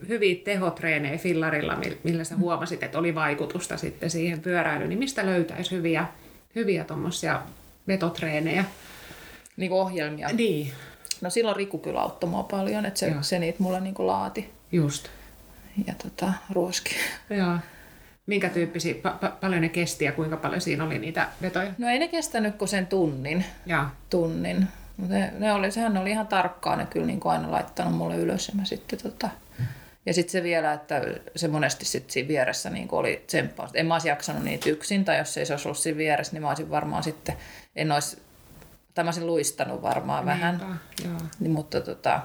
hyviä 0.08 0.36
tehotreenejä 0.44 1.18
fillarilla, 1.18 1.78
millä 2.04 2.24
sä 2.24 2.36
huomasit, 2.36 2.84
että 2.84 3.00
oli 3.00 3.16
vaikutusta 3.16 3.78
sitten 3.78 4.10
siihen 4.10 4.40
pyöräilyyn. 4.40 4.90
Niin 4.90 5.00
mistä 5.00 5.26
löytäisi 5.26 5.72
hyviä, 5.72 6.06
hyviä 6.56 6.84
tuommoisia 6.84 7.42
vetotreenejä? 7.88 8.66
Niin 9.58 9.72
ohjelmia? 9.72 10.28
Niin. 10.28 10.72
No 11.22 11.30
silloin 11.30 11.56
Riku 11.56 11.78
kyllä 11.78 12.02
auttoi 12.02 12.30
mua 12.30 12.44
paljon, 12.44 12.86
että 12.86 13.00
se, 13.00 13.14
se 13.22 13.40
niitä 13.40 13.64
mulle 13.64 13.80
niin 13.80 13.96
laati. 13.98 14.50
Just. 14.72 15.08
Ja 15.88 15.94
tota, 16.04 16.34
ruoski. 16.52 16.96
Joo. 17.30 17.58
Minkä 18.30 18.50
tyyppisiä, 18.50 18.94
pa- 18.94 19.26
pa- 19.26 19.32
paljon 19.42 19.62
ne 19.62 19.70
kesti 19.70 20.06
ja 20.06 20.12
kuinka 20.12 20.38
paljon 20.38 20.62
siinä 20.62 20.84
oli 20.84 21.00
niitä 21.00 21.28
vetoja? 21.42 21.72
No 21.78 21.88
ei 21.88 22.00
ne 22.00 22.08
kestänyt 22.08 22.56
kuin 22.56 22.68
sen 22.68 22.88
tunnin. 22.88 23.46
Ja. 23.66 23.90
Tunnin. 24.10 24.68
Ne, 25.08 25.34
ne 25.40 25.54
oli, 25.54 25.72
sehän 25.72 25.98
oli 25.98 26.12
ihan 26.12 26.28
tarkkaan 26.28 26.78
ne 26.78 26.86
kyllä 26.86 27.06
niin 27.06 27.20
kuin 27.20 27.32
aina 27.32 27.52
laittanut 27.52 27.96
mulle 27.96 28.16
ylös 28.16 28.48
ja 28.48 28.56
mä 28.56 28.66
sitten 28.66 29.00
tota, 29.00 29.30
ja 30.06 30.14
sitten 30.14 30.32
se 30.32 30.44
vielä, 30.44 30.74
että 30.74 31.02
se 31.36 31.48
monesti 31.48 31.86
sitten 31.86 32.14
siinä 32.14 32.28
vieressä 32.28 32.70
niin 32.70 32.88
oli 32.92 33.24
tsemppaus. 33.28 33.72
En 33.74 33.86
mä 33.86 33.96
olisi 33.96 34.08
jaksanut 34.08 34.44
niitä 34.44 34.70
yksin, 34.70 35.06
tai 35.06 35.18
jos 35.18 35.38
ei 35.38 35.46
se 35.46 35.54
olisi 35.54 35.68
ollut 35.68 35.78
siinä 35.78 35.98
vieressä, 35.98 36.34
niin 36.34 36.42
mä 36.42 36.50
olisin 36.50 36.70
varmaan 36.70 37.04
sitten, 37.04 37.36
en 37.76 37.92
olisi, 37.92 38.22
tai 38.94 39.04
mä 39.04 39.08
olisin 39.08 39.28
luistanut 39.28 39.82
varmaan 39.82 40.26
Niinpä, 40.26 40.34
vähän. 40.34 40.80
Joo. 41.06 41.18
Niin, 41.40 41.52
mutta 41.52 41.82
tota, 41.82 42.22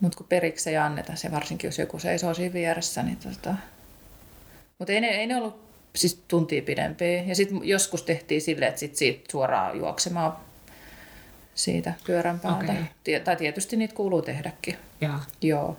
mutta 0.00 0.16
kun 0.18 0.26
periksi 0.26 0.70
ei 0.70 0.76
anneta, 0.76 1.16
se 1.16 1.30
varsinkin 1.30 1.68
jos 1.68 1.78
joku 1.78 1.98
seisoo 1.98 2.34
siinä 2.34 2.52
vieressä, 2.52 3.02
niin 3.02 3.16
tota, 3.16 3.54
mutta 4.78 4.92
ei 4.92 5.00
ne, 5.00 5.08
ei 5.08 5.26
ne 5.26 5.36
ollut 5.36 5.64
siis 5.96 6.22
tuntia 6.28 6.62
pidempiä. 6.62 7.22
Ja 7.22 7.34
sitten 7.34 7.68
joskus 7.68 8.02
tehtiin 8.02 8.40
silleen, 8.40 8.68
että 8.68 8.80
sit 8.80 8.96
siitä 8.96 9.32
suoraan 9.32 9.78
juoksemaan 9.78 10.32
siitä 11.54 11.94
pyörän 12.06 12.40
päältä. 12.40 12.72
Okay. 12.72 13.20
Tai 13.24 13.36
tietysti 13.36 13.76
niitä 13.76 13.94
kuuluu 13.94 14.22
tehdäkin. 14.22 14.76
Ja. 15.00 15.20
Joo. 15.42 15.76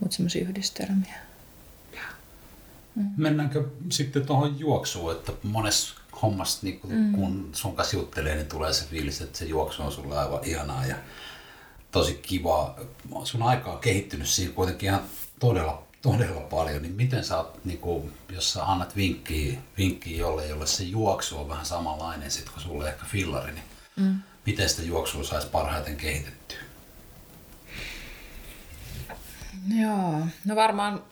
Mutta 0.00 0.16
semmoisia 0.16 0.42
yhdistelmiä. 0.42 1.14
Mm. 2.96 3.10
Mennäänkö 3.16 3.64
sitten 3.92 4.26
tuohon 4.26 4.58
juoksuun, 4.58 5.12
että 5.12 5.32
monessa 5.42 5.94
hommassa, 6.22 6.58
niin 6.62 6.80
kun, 6.80 6.92
mm. 6.92 7.12
kun 7.12 7.50
sun 7.52 7.76
kanssa 7.76 7.96
juttelee, 7.96 8.34
niin 8.34 8.46
tulee 8.46 8.72
se 8.72 8.84
fiilis, 8.84 9.20
että 9.20 9.38
se 9.38 9.44
juoksu 9.44 9.82
on 9.82 9.92
sulle 9.92 10.18
aivan 10.18 10.44
ihanaa 10.44 10.86
ja 10.86 10.96
tosi 11.90 12.14
kiva. 12.22 12.80
Sun 13.24 13.42
aika 13.42 13.72
on 13.72 13.78
kehittynyt 13.78 14.28
siinä 14.28 14.52
kuitenkin 14.52 14.88
ihan 14.88 15.02
todella, 15.40 15.85
todella 16.02 16.40
paljon, 16.40 16.82
niin 16.82 16.94
miten 16.94 17.24
sä 17.24 17.36
oot, 17.36 17.64
niin 17.64 17.78
kun, 17.78 18.12
jos 18.28 18.52
sä 18.52 18.64
annat 18.64 18.96
vinkkiä, 18.96 19.58
vinkkiä 19.78 20.16
jolle, 20.16 20.46
jolle 20.46 20.66
se 20.66 20.84
juoksu 20.84 21.38
on 21.38 21.48
vähän 21.48 21.66
samanlainen 21.66 22.30
sit 22.30 22.48
kuin 22.48 22.62
sulle 22.62 22.88
ehkä 22.88 23.04
fillari, 23.04 23.52
niin 23.52 23.64
mm. 23.96 24.18
miten 24.46 24.68
sitä 24.68 24.82
juoksua 24.82 25.24
saisi 25.24 25.46
parhaiten 25.46 25.96
kehitettyä? 25.96 26.58
Joo, 29.80 30.26
no 30.44 30.56
varmaan, 30.56 31.02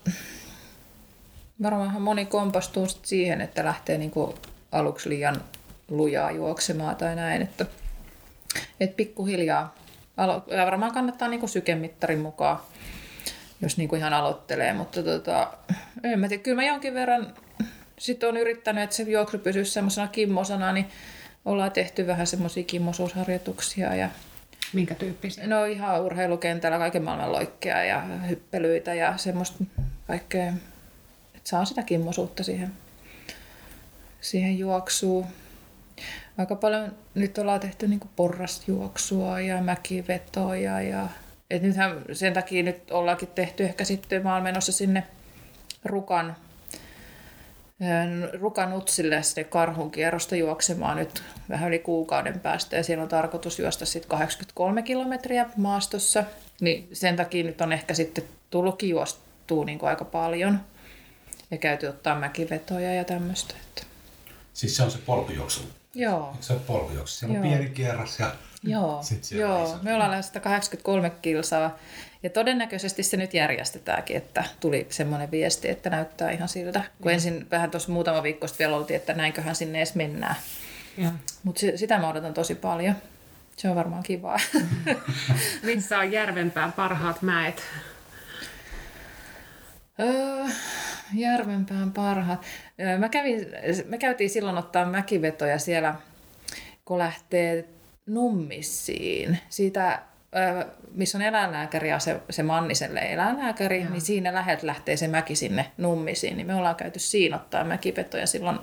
varmaanhan 1.62 2.02
moni 2.02 2.26
kompastuu 2.26 2.86
siihen, 3.02 3.40
että 3.40 3.64
lähtee 3.64 3.98
niinku 3.98 4.34
aluksi 4.72 5.08
liian 5.08 5.44
lujaa 5.88 6.30
juoksemaan 6.30 6.96
tai 6.96 7.16
näin, 7.16 7.42
että 7.42 7.66
et 8.80 8.96
pikkuhiljaa, 8.96 9.74
ja 10.56 10.66
varmaan 10.66 10.92
kannattaa 10.92 11.28
niinku 11.28 11.48
sykemittarin 11.48 12.18
mukaan, 12.18 12.60
jos 13.64 13.76
niinku 13.76 13.96
ihan 13.96 14.12
aloittelee, 14.12 14.72
mutta 14.72 15.02
tota, 15.02 15.52
en 16.02 16.20
mä 16.20 16.28
tiedä, 16.28 16.42
kyllä 16.42 16.56
mä 16.56 16.66
jonkin 16.66 16.94
verran 16.94 17.34
sitten 17.98 18.28
on 18.28 18.36
yrittänyt, 18.36 18.84
että 18.84 18.96
se 18.96 19.02
juoksu 19.02 19.38
pysyisi 19.38 19.70
semmoisena 19.70 20.08
kimmosana, 20.08 20.72
niin 20.72 20.86
ollaan 21.44 21.72
tehty 21.72 22.06
vähän 22.06 22.26
semmoisia 22.26 22.62
kimmosuusharjoituksia 22.62 23.94
ja 23.94 24.08
Minkä 24.72 24.94
tyyppisiä? 24.94 25.46
No 25.46 25.64
ihan 25.64 26.02
urheilukentällä 26.02 26.78
kaiken 26.78 27.02
maailman 27.02 27.32
loikkea 27.32 27.84
ja 27.84 28.00
hyppelyitä 28.00 28.94
ja 28.94 29.16
semmoista 29.16 29.64
kaikkea, 30.06 30.52
että 31.34 31.50
saa 31.50 31.64
sitä 31.64 31.82
kimmosuutta 31.82 32.42
siihen, 32.44 32.72
siihen 34.20 34.58
juoksuun. 34.58 35.26
Aika 36.38 36.56
paljon 36.56 36.94
nyt 37.14 37.38
ollaan 37.38 37.60
tehty 37.60 37.88
niin 37.88 38.00
porrasjuoksua 38.16 39.40
ja 39.40 39.62
mäkivetoja 39.62 40.80
ja 40.80 41.08
et 41.56 41.62
nythän 41.62 42.02
sen 42.12 42.32
takia 42.32 42.62
nyt 42.62 42.90
ollaankin 42.90 43.28
tehty 43.28 43.64
ehkä 43.64 43.84
sitten, 43.84 44.22
mä 44.22 44.40
menossa 44.40 44.72
sinne 44.72 45.04
Rukan 45.84 46.36
Rukanutsille 48.40 49.22
sinne 49.22 49.44
karhun 49.44 49.90
kierrosta 49.90 50.36
juoksemaan 50.36 50.96
nyt 50.96 51.22
vähän 51.48 51.68
yli 51.68 51.78
kuukauden 51.78 52.40
päästä 52.40 52.76
ja 52.76 52.84
siellä 52.84 53.02
on 53.02 53.08
tarkoitus 53.08 53.58
juosta 53.58 53.86
sitten 53.86 54.08
83 54.08 54.82
kilometriä 54.82 55.46
maastossa. 55.56 56.24
Niin 56.60 56.88
sen 56.92 57.16
takia 57.16 57.44
nyt 57.44 57.60
on 57.60 57.72
ehkä 57.72 57.94
sitten 57.94 58.24
tullutkin 58.50 58.88
juostua 58.88 59.64
niin 59.64 59.78
kuin 59.78 59.90
aika 59.90 60.04
paljon 60.04 60.60
ja 61.50 61.58
käyty 61.58 61.86
ottaa 61.86 62.18
mäkivetoja 62.18 62.94
ja 62.94 63.04
tämmöistä. 63.04 63.54
Siis 64.52 64.76
se 64.76 64.82
on 64.82 64.90
se 64.90 64.98
polkujuoksu? 65.06 65.62
Joo. 65.94 66.30
Eikö 66.32 66.42
se 66.42 66.52
ole 66.52 66.62
polkujuoksu? 66.66 67.18
Siellä 67.18 67.34
Joo. 67.34 67.44
on 67.44 67.50
pieni 67.50 67.70
kierros 67.70 68.18
ja 68.18 68.34
Joo, 68.64 69.02
Joo. 69.40 69.78
me 69.82 69.94
ollaan 69.94 70.10
lähes 70.10 70.26
183 70.26 71.10
kilsaa 71.22 71.78
ja 72.22 72.30
todennäköisesti 72.30 73.02
se 73.02 73.16
nyt 73.16 73.34
järjestetäänkin, 73.34 74.16
että 74.16 74.44
tuli 74.60 74.86
semmoinen 74.90 75.30
viesti, 75.30 75.68
että 75.68 75.90
näyttää 75.90 76.30
ihan 76.30 76.48
siltä. 76.48 76.82
Kun 77.00 77.10
mm. 77.10 77.14
ensin 77.14 77.46
vähän 77.50 77.70
tuossa 77.70 77.92
muutama 77.92 78.22
viikko 78.22 78.46
sitten 78.46 78.64
vielä 78.64 78.76
oltiin, 78.76 78.96
että 78.96 79.14
näinköhän 79.14 79.54
sinne 79.54 79.78
edes 79.78 79.94
mennään. 79.94 80.36
Mutta 81.42 81.60
sitä 81.76 81.98
mä 81.98 82.08
odotan 82.08 82.34
tosi 82.34 82.54
paljon. 82.54 82.94
Se 83.56 83.68
on 83.68 83.76
varmaan 83.76 84.02
kivaa. 84.02 84.38
Missä 85.62 85.98
on 85.98 86.12
Järvenpään 86.12 86.72
parhaat 86.72 87.22
mäet? 87.22 87.62
Öö, 90.00 90.44
Järvenpään 91.14 91.92
parhaat. 91.92 92.42
Mä 92.98 93.08
kävin, 93.08 93.46
me 93.86 93.98
käytiin 93.98 94.30
silloin 94.30 94.58
ottaa 94.58 94.86
mäkivetoja 94.86 95.58
siellä, 95.58 95.94
kun 96.84 96.98
lähtee 96.98 97.64
Nummissiin. 98.06 99.38
Siitä 99.48 100.02
missä 100.92 101.18
on 101.18 101.22
eläinlääkäri 101.22 101.88
ja 101.88 101.98
se, 101.98 102.20
se 102.30 102.42
Manniselle 102.42 103.00
eläinlääkäri, 103.00 103.80
Joo. 103.80 103.90
niin 103.90 104.00
siinä 104.00 104.34
lähet 104.34 104.62
lähtee 104.62 104.96
se 104.96 105.08
mäki 105.08 105.36
sinne 105.36 105.72
nummisiin. 105.78 106.36
Niin 106.36 106.46
me 106.46 106.54
ollaan 106.54 106.76
käyty 106.76 106.98
siinä 106.98 107.36
ottaa 107.36 107.64
mäkipetoja 107.64 108.26
silloin 108.26 108.58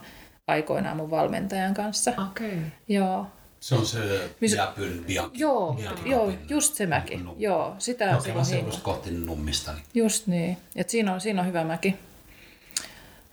aikoinaan 0.47 0.97
mun 0.97 1.11
valmentajan 1.11 1.73
kanssa. 1.73 2.11
Okei. 2.11 2.47
Okay. 2.47 2.59
Joo. 2.87 3.27
Se 3.59 3.75
on 3.75 3.85
se 3.85 4.29
Mis... 4.39 4.53
Jäpyn 4.53 5.03
Bianchi. 5.07 5.39
Joo, 5.39 5.79
joo, 6.05 6.33
just 6.49 6.75
se 6.75 6.85
mäki. 6.85 7.17
Num... 7.17 7.35
Joo, 7.37 7.75
sitä 7.77 8.17
okay, 8.17 8.45
se 8.45 8.57
on 8.57 8.81
kohti 8.83 9.11
nummista. 9.11 9.73
Niin. 9.73 9.83
Just 9.93 10.27
niin. 10.27 10.57
Et 10.75 10.89
siinä, 10.89 11.13
on, 11.13 11.21
siinä 11.21 11.41
on 11.41 11.47
hyvä 11.47 11.63
mäki. 11.63 11.95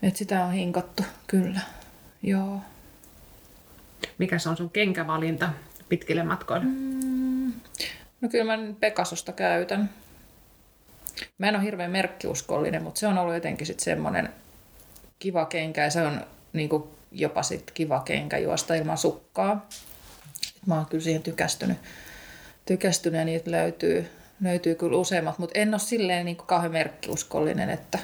Et 0.03 0.17
sitä 0.17 0.45
on 0.45 0.53
hinkattu, 0.53 1.03
kyllä. 1.27 1.61
Joo. 2.23 2.61
Mikä 4.19 4.39
se 4.39 4.49
on 4.49 4.57
sun 4.57 4.71
kenkävalinta 4.71 5.51
pitkille 5.89 6.23
matkoille? 6.23 6.65
Mm, 6.65 7.53
No 8.21 8.29
kyllä 8.29 8.57
mä 8.57 8.75
Pekasusta 8.81 9.33
käytän. 9.33 9.91
Mä 11.39 11.49
en 11.49 11.57
ole 11.57 11.65
hirveän 11.65 11.91
merkkiuskollinen, 11.91 12.83
mutta 12.83 13.01
se 13.01 13.07
on 13.07 13.19
ollut 13.19 13.35
jotenkin 13.35 13.67
sitten 13.67 13.85
semmoinen 13.85 14.29
kiva 15.19 15.47
kenkä 15.47 15.85
ja 15.85 15.91
se 15.91 16.03
on 16.03 16.21
niin 16.53 16.71
jopa 17.13 17.43
sit 17.43 17.71
kiva 17.71 18.01
kenkä 18.01 18.39
juosta 18.39 18.75
ilman 18.75 18.99
sukkaa. 18.99 19.69
Mä 20.67 20.75
oon 20.75 20.87
kyllä 20.87 21.05
siihen 21.05 21.23
tykästynyt, 21.23 21.79
ja 23.19 23.25
niitä 23.25 23.51
löytyy, 23.51 24.11
löytyy 24.43 24.75
kyllä 24.75 24.97
useimmat, 24.97 25.39
mutta 25.39 25.59
en 25.59 25.75
ole 25.75 25.79
silleen 25.79 26.25
niin 26.25 26.37
kauhean 26.37 26.73
merkkiuskollinen, 26.73 27.71
että, 27.71 27.99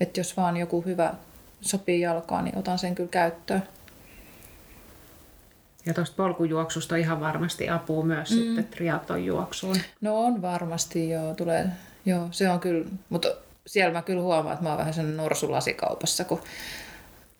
että 0.00 0.20
jos 0.20 0.36
vaan 0.36 0.56
joku 0.56 0.80
hyvä 0.80 1.14
sopii 1.60 2.00
jalkaan, 2.00 2.44
niin 2.44 2.58
otan 2.58 2.78
sen 2.78 2.94
kyllä 2.94 3.10
käyttöön. 3.10 3.62
Ja 5.86 5.94
tuosta 5.94 6.16
polkujuoksusta 6.16 6.94
on 6.94 7.00
ihan 7.00 7.20
varmasti 7.20 7.68
apua 7.68 8.04
myös 8.04 8.30
mm. 8.30 8.36
sitten 8.36 8.64
triatlon 8.64 9.24
juoksuun. 9.24 9.76
No 10.00 10.24
on 10.24 10.42
varmasti, 10.42 11.10
joo. 11.10 11.34
Tulee, 11.34 11.66
joo 12.06 12.28
se 12.30 12.50
on 12.50 12.60
kyllä, 12.60 12.86
mutta 13.08 13.28
siellä 13.66 13.92
mä 13.92 14.02
kyllä 14.02 14.22
huomaan, 14.22 14.52
että 14.52 14.62
mä 14.62 14.68
oon 14.68 14.78
vähän 14.78 14.94
sen 14.94 15.16
norsulasikaupassa, 15.16 16.24
kun 16.24 16.40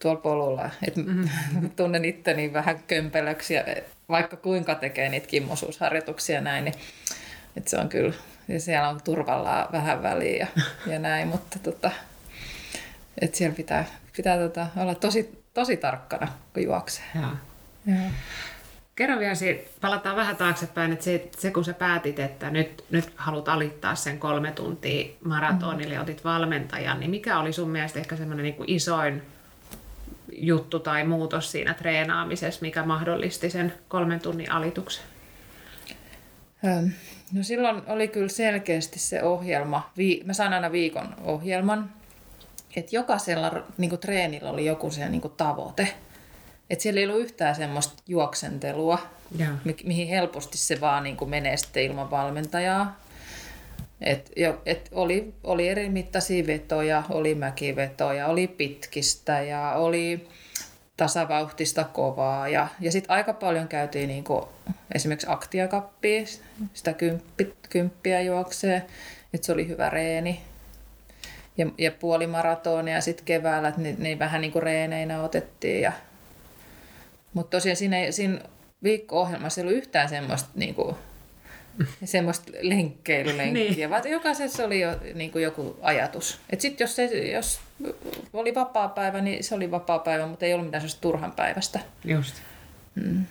tuolla 0.02 0.20
polulla. 0.20 0.70
Että 0.88 1.00
mm-hmm. 1.00 1.70
tunnen 1.76 2.04
itteni 2.04 2.52
vähän 2.52 2.82
kömpelöksi, 2.86 3.54
ja 3.54 3.64
vaikka 4.08 4.36
kuinka 4.36 4.74
tekee 4.74 5.08
niitä 5.08 5.26
kimmosuusharjoituksia 5.26 6.40
näin, 6.40 6.64
niin 6.64 6.74
että 7.56 7.70
se 7.70 7.78
on 7.78 7.88
kyllä, 7.88 8.14
ja 8.48 8.60
siellä 8.60 8.88
on 8.88 9.00
turvalla 9.02 9.68
vähän 9.72 10.02
väliä 10.02 10.36
ja, 10.56 10.62
ja 10.92 10.98
näin, 10.98 11.28
mutta 11.28 11.58
tota, 11.58 11.90
että 13.20 13.36
siellä 13.38 13.56
pitää, 13.56 13.84
pitää 14.16 14.38
tota, 14.38 14.66
olla 14.76 14.94
tosi, 14.94 15.44
tosi 15.54 15.76
tarkkana, 15.76 16.28
kun 16.54 16.62
juoksee. 16.62 17.04
Ja. 17.14 17.28
Joo. 17.86 18.10
Kerro 18.96 19.18
vielä 19.18 19.34
siitä, 19.34 19.70
palataan 19.80 20.16
vähän 20.16 20.36
taaksepäin, 20.36 20.92
että 20.92 21.04
se, 21.04 21.28
se 21.38 21.50
kun 21.50 21.64
sä 21.64 21.74
päätit, 21.74 22.18
että 22.18 22.50
nyt, 22.50 22.84
nyt 22.90 23.12
haluat 23.16 23.48
alittaa 23.48 23.94
sen 23.94 24.18
kolme 24.18 24.52
tuntia 24.52 25.06
maratonille 25.24 25.94
ja 25.94 26.00
otit 26.00 26.24
valmentajan, 26.24 27.00
niin 27.00 27.10
mikä 27.10 27.38
oli 27.38 27.52
sun 27.52 27.70
mielestä 27.70 27.98
ehkä 27.98 28.16
semmoinen 28.16 28.44
niin 28.44 28.64
isoin 28.66 29.22
juttu 30.32 30.78
tai 30.78 31.04
muutos 31.04 31.50
siinä 31.50 31.74
treenaamisessa, 31.74 32.62
mikä 32.62 32.82
mahdollisti 32.82 33.50
sen 33.50 33.72
kolmen 33.88 34.20
tunnin 34.20 34.52
alituksen? 34.52 35.04
No 37.32 37.42
silloin 37.42 37.82
oli 37.86 38.08
kyllä 38.08 38.28
selkeästi 38.28 38.98
se 38.98 39.22
ohjelma. 39.22 39.90
Mä 40.24 40.32
saan 40.32 40.52
aina 40.52 40.72
viikon 40.72 41.14
ohjelman, 41.24 41.90
että 42.76 42.96
jokaisella 42.96 43.62
niin 43.78 43.90
kuin, 43.90 44.00
treenillä 44.00 44.50
oli 44.50 44.66
joku 44.66 44.90
se 44.90 45.08
niin 45.08 45.20
kuin, 45.20 45.34
tavoite. 45.36 45.94
Et 46.70 46.80
siellä 46.80 47.00
ei 47.00 47.06
ollut 47.06 47.20
yhtään 47.20 47.54
semmoista 47.54 48.02
juoksentelua, 48.06 48.98
yeah. 49.40 49.52
mi- 49.64 49.76
mihin 49.84 50.08
helposti 50.08 50.58
se 50.58 50.80
vaan 50.80 51.04
niin 51.04 51.16
kuin 51.16 51.30
menee 51.30 51.56
sitten 51.56 51.82
ilman 51.82 52.10
valmentajaa. 52.10 53.00
Et, 54.00 54.32
jo, 54.36 54.62
et 54.66 54.88
oli, 54.92 55.34
oli 55.44 55.68
eri 55.68 55.88
mittaisia 55.88 56.46
vetoja, 56.46 57.02
oli 57.08 57.34
mäkivetoja, 57.34 58.26
oli 58.26 58.46
pitkistä 58.46 59.40
ja 59.40 59.72
oli 59.72 60.28
tasavauhtista 60.96 61.84
kovaa. 61.84 62.48
Ja, 62.48 62.68
ja 62.80 62.92
sitten 62.92 63.10
aika 63.10 63.32
paljon 63.32 63.68
käytiin 63.68 64.08
niin 64.08 64.24
kuin 64.24 64.44
esimerkiksi 64.94 65.26
aktiakappia, 65.30 66.22
sitä 66.74 66.92
kymppi, 66.92 67.54
kymppiä 67.70 68.20
juoksee, 68.20 68.86
että 69.34 69.46
se 69.46 69.52
oli 69.52 69.68
hyvä 69.68 69.90
reeni. 69.90 70.40
Ja, 71.56 71.66
ja 71.78 71.90
puolimaratonia 71.90 73.00
sitten 73.00 73.24
keväällä, 73.24 73.68
että 73.68 73.80
ne, 73.80 73.94
ne 73.98 74.18
vähän 74.18 74.40
niin 74.40 74.52
kuin 74.52 74.62
reeneinä 74.62 75.22
otettiin 75.22 75.82
ja 75.82 75.92
mutta 77.34 77.56
tosiaan 77.56 77.76
siinä, 77.76 77.96
siinä 78.10 78.40
viikko-ohjelmassa 78.82 79.60
ei 79.60 79.66
ollut 79.66 79.78
yhtään 79.78 80.08
semmoista, 80.08 80.48
niin 80.54 80.74
kuin, 80.74 80.96
semmoista 82.04 82.52
lenkkeilylenkkiä, 82.60 83.70
niin. 83.70 83.90
vaan 83.90 84.10
jokaisessa 84.10 84.64
oli 84.64 84.80
jo 84.80 84.90
niin 85.14 85.32
kuin 85.32 85.44
joku 85.44 85.76
ajatus. 85.82 86.40
Et 86.50 86.60
sit 86.60 86.80
jos, 86.80 86.96
se, 86.96 87.04
jos 87.32 87.60
oli 88.32 88.54
vapaa 88.54 88.88
päivä, 88.88 89.20
niin 89.20 89.44
se 89.44 89.54
oli 89.54 89.70
vapaa 89.70 89.98
päivä, 89.98 90.26
mutta 90.26 90.44
ei 90.44 90.54
ollut 90.54 90.66
mitään 90.66 90.80
sellaista 90.80 91.00
turhan 91.00 91.32
päivästä. 91.32 91.80
Just. 92.04 92.34
Mm. 92.94 93.24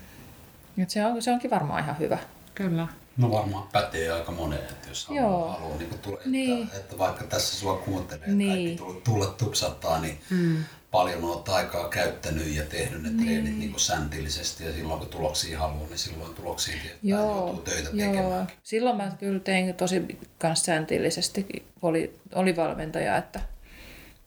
Et 0.78 0.90
se, 0.90 1.06
on, 1.06 1.22
se 1.22 1.32
onkin 1.32 1.52
varmaan 1.52 1.84
ihan 1.84 2.00
hyvä. 2.00 2.18
Kyllä. 2.56 2.88
No 3.18 3.32
varmaan 3.32 3.68
pätee 3.72 4.12
aika 4.12 4.32
moneen, 4.32 4.62
että 4.62 4.90
jos 4.90 5.08
haluaa, 5.08 5.54
haluaa 5.54 5.78
niin 5.78 6.00
tulee, 6.02 6.22
niin. 6.26 6.64
Että, 6.64 6.78
että, 6.78 6.98
vaikka 6.98 7.24
tässä 7.24 7.60
sua 7.60 7.78
kuuntelee, 7.78 8.28
niin. 8.28 8.50
kaikki 8.50 8.76
tulla, 8.78 9.02
tulla 9.02 9.26
tupsattaa, 9.26 10.02
niin 10.02 10.20
mm. 10.30 10.64
Paljon 10.92 11.24
olet 11.24 11.50
aikaa 11.50 11.90
käyttänyt 11.90 12.56
ja 12.56 12.64
tehnyt 12.64 13.04
ne 13.04 13.10
niin. 13.10 13.26
treenit 13.26 13.58
niin 13.58 13.72
kuin 13.72 13.82
säntillisesti 13.82 14.66
ja 14.66 14.74
silloin 14.74 15.00
kun 15.00 15.10
tuloksia 15.10 15.60
haluaa, 15.60 15.88
niin 15.88 15.98
silloin 15.98 16.36
tuloksia 16.36 16.76
joo, 17.04 17.22
joutuu 17.22 17.62
töitä 17.62 17.90
joo. 17.94 18.12
tekemään. 18.12 18.48
Silloin 18.64 18.98
mä 18.98 19.12
kyllä 19.20 19.40
tein 19.40 19.76
tosi 19.76 20.20
kans 20.40 20.66
säntillisesti, 20.66 21.66
oli, 21.82 22.20
oli 22.36 22.56
valmentaja, 22.56 23.18
että, 23.18 23.40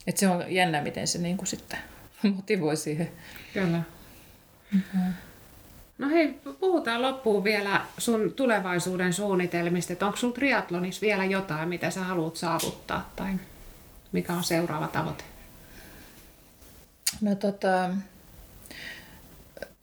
että 0.06 0.20
se 0.20 0.28
on 0.28 0.44
jännä, 0.48 0.82
miten 0.82 1.08
se 1.08 1.18
niin 1.18 1.36
kuin 1.36 1.46
sitten 1.46 1.78
motivoi 2.36 2.76
siihen. 2.76 3.10
Kyllä. 3.54 3.82
Mm-hmm. 4.72 5.12
No 5.98 6.08
hei, 6.08 6.40
puhutaan 6.60 7.02
loppuun 7.02 7.44
vielä 7.44 7.80
sun 7.98 8.32
tulevaisuuden 8.32 9.12
suunnitelmista, 9.12 9.92
että 9.92 10.06
onko 10.06 10.16
sulla 10.16 10.34
triatlonissa 10.34 11.00
vielä 11.00 11.24
jotain, 11.24 11.68
mitä 11.68 11.90
sä 11.90 12.00
haluat 12.00 12.36
saavuttaa 12.36 13.12
tai 13.16 13.32
mikä 14.12 14.32
on 14.32 14.44
seuraava 14.44 14.86
tavoite? 14.86 15.24
No 17.22 17.34
tota, 17.34 17.90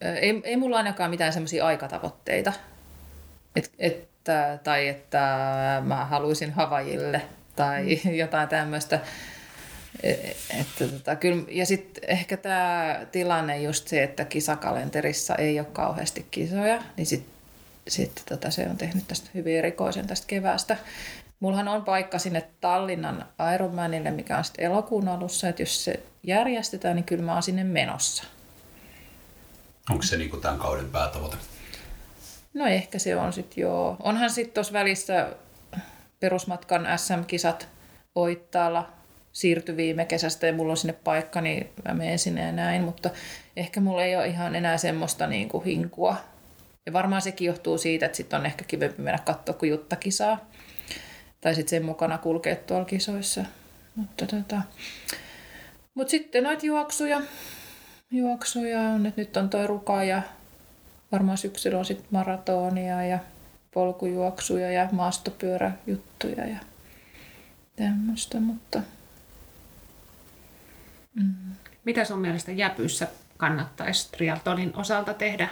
ei, 0.01 0.41
ei 0.43 0.57
mulla 0.57 0.77
ainakaan 0.77 1.09
mitään 1.09 1.33
semmoisia 1.33 1.65
aikatavoitteita, 1.65 2.53
et, 3.55 3.71
että, 3.79 4.59
tai 4.63 4.87
että 4.87 5.81
mä 5.85 6.05
haluaisin 6.05 6.51
Havajille 6.51 7.21
tai 7.55 7.99
mm. 8.05 8.13
jotain 8.13 8.49
tämmöistä. 8.49 8.99
Että 10.59 10.87
tota, 10.91 11.15
kyllä, 11.15 11.43
ja 11.49 11.65
sitten 11.65 12.03
ehkä 12.07 12.37
tämä 12.37 12.99
tilanne 13.11 13.61
just 13.61 13.87
se, 13.87 14.03
että 14.03 14.25
kisakalenterissa 14.25 15.35
ei 15.35 15.59
ole 15.59 15.67
kauheasti 15.73 16.27
kisoja, 16.31 16.83
niin 16.97 17.05
sitten 17.05 17.33
sit 17.87 18.23
tota, 18.29 18.51
se 18.51 18.67
on 18.69 18.77
tehnyt 18.77 19.07
tästä 19.07 19.29
hyvin 19.33 19.57
erikoisen 19.57 20.07
tästä 20.07 20.27
keväästä. 20.27 20.77
Mullahan 21.39 21.67
on 21.67 21.83
paikka 21.83 22.19
sinne 22.19 22.49
Tallinnan 22.61 23.25
Ironmanille, 23.55 24.11
mikä 24.11 24.37
on 24.37 24.43
sitten 24.43 24.65
elokuun 24.65 25.07
alussa, 25.07 25.49
että 25.49 25.61
jos 25.61 25.85
se 25.85 26.03
järjestetään, 26.23 26.95
niin 26.95 27.03
kyllä 27.03 27.23
mä 27.23 27.33
oon 27.33 27.43
sinne 27.43 27.63
menossa. 27.63 28.23
Onko 29.89 30.03
se 30.03 30.17
niinku 30.17 30.37
tämän 30.37 30.59
kauden 30.59 30.89
päätavoite? 30.89 31.37
No 32.53 32.65
ehkä 32.65 32.99
se 32.99 33.15
on 33.15 33.33
sitten 33.33 33.61
joo. 33.61 33.97
Onhan 34.03 34.29
sitten 34.29 34.53
tuossa 34.53 34.73
välissä 34.73 35.29
perusmatkan 36.19 36.87
SM-kisat 36.95 37.67
Oittaalla 38.15 38.89
siirtyi 39.31 39.77
viime 39.77 40.05
kesästä 40.05 40.47
ja 40.47 40.53
mulla 40.53 40.71
on 40.71 40.77
sinne 40.77 40.93
paikka, 40.93 41.41
niin 41.41 41.69
mä 41.87 41.93
menen 41.93 42.19
sinne 42.19 42.41
ja 42.41 42.51
näin, 42.51 42.81
mutta 42.81 43.09
ehkä 43.55 43.79
mulla 43.79 44.03
ei 44.03 44.15
ole 44.15 44.27
ihan 44.27 44.55
enää 44.55 44.77
semmoista 44.77 45.27
niin 45.27 45.49
kuin 45.49 45.65
hinkua. 45.65 46.15
Ja 46.85 46.93
varmaan 46.93 47.21
sekin 47.21 47.45
johtuu 47.45 47.77
siitä, 47.77 48.05
että 48.05 48.15
sitten 48.15 48.39
on 48.39 48.45
ehkä 48.45 48.63
kivempi 48.63 49.01
mennä 49.01 49.19
katsoa, 49.25 49.55
kun 49.55 49.69
Jutta 49.69 49.95
kisaa. 49.95 50.48
Tai 51.41 51.55
sitten 51.55 51.69
sen 51.69 51.85
mukana 51.85 52.17
kulkea 52.17 52.55
tuolla 52.55 52.85
kisoissa. 52.85 53.45
Mutta 53.95 54.25
tota. 54.25 54.61
Mut 55.93 56.09
sitten 56.09 56.43
noita 56.43 56.65
juoksuja. 56.65 57.21
Juoksuja 58.11 58.81
on, 58.81 59.05
että 59.05 59.21
nyt 59.21 59.37
on 59.37 59.49
toi 59.49 59.67
ruka 59.67 60.03
ja 60.03 60.21
varmaan 61.11 61.37
syksyllä 61.37 61.79
on 61.79 61.85
sitten 61.85 62.07
maratonia 62.11 63.03
ja 63.03 63.19
polkujuoksuja 63.73 64.71
ja 64.71 64.89
maastopyöräjuttuja 64.91 66.45
ja 66.47 66.57
tämmöistä, 67.75 68.39
mutta 68.39 68.81
Mm. 71.15 71.55
Mitä 71.83 72.05
sun 72.05 72.19
mielestä 72.19 72.51
jäpyssä 72.51 73.07
kannattaisi 73.37 74.11
triathlon 74.11 74.71
osalta 74.75 75.13
tehdä 75.13 75.49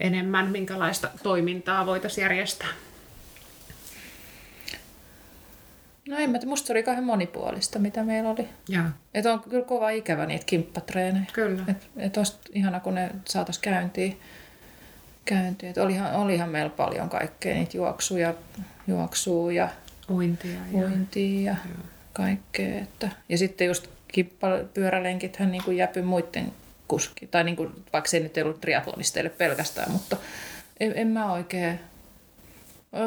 enemmän? 0.00 0.50
Minkälaista 0.50 1.10
toimintaa 1.22 1.86
voitaisiin 1.86 2.22
järjestää? 2.22 2.68
No 6.08 6.16
en 6.18 6.30
mä 6.30 6.38
musta 6.46 6.72
oli 6.72 6.82
kauhean 6.82 7.04
monipuolista, 7.04 7.78
mitä 7.78 8.02
meillä 8.02 8.30
oli. 8.30 8.48
Ja. 8.68 8.84
Et 9.14 9.26
on 9.26 9.40
kyllä 9.40 9.64
kova 9.64 9.90
ikävä 9.90 10.26
niitä 10.26 10.44
kimppatreenejä. 10.46 11.24
Kyllä. 11.32 11.64
Et, 11.68 11.88
et 11.96 12.16
olisi 12.16 12.36
ihana, 12.52 12.80
kun 12.80 12.94
ne 12.94 13.10
saataisiin 13.24 13.62
käyntiin. 13.62 14.20
käyntiin. 15.24 15.70
Et 15.70 15.78
olihan, 15.78 16.14
olihan 16.14 16.48
meillä 16.48 16.70
paljon 16.70 17.08
kaikkea, 17.08 17.54
niitä 17.54 17.76
juoksuja, 17.76 18.34
juoksua 18.86 19.52
ja 19.52 19.68
uintia 20.10 20.60
ja, 20.72 20.78
uintia 20.78 21.40
ja, 21.40 21.56
ja 21.68 21.84
kaikkea. 22.12 22.78
Että, 22.78 23.08
ja 23.28 23.38
sitten 23.38 23.66
just 23.66 23.86
kippapyörälenkithän 24.08 25.52
niin 25.52 25.64
kuin 25.64 25.76
jäpy 25.76 26.02
muiden 26.02 26.52
kuski. 26.88 27.26
Tai 27.26 27.44
niin 27.44 27.56
kuin, 27.56 27.84
vaikka 27.92 28.10
se 28.10 28.20
nyt 28.20 28.36
ei 28.36 28.42
ollut 28.42 28.60
triatlonisteille 28.60 29.30
pelkästään, 29.30 29.90
mutta 29.90 30.16
en, 30.80 30.92
en 30.96 31.08
mä 31.08 31.32
oikein... 31.32 31.80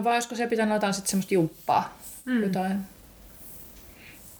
Vai 0.03 0.13
olisiko 0.13 0.35
se 0.35 0.47
pitänyt 0.47 0.73
jotain 0.73 0.93
sitten 0.93 1.09
semmoista 1.09 1.33
jumppaa? 1.33 1.96
Mm. 2.27 2.43
Jotain. 2.43 2.77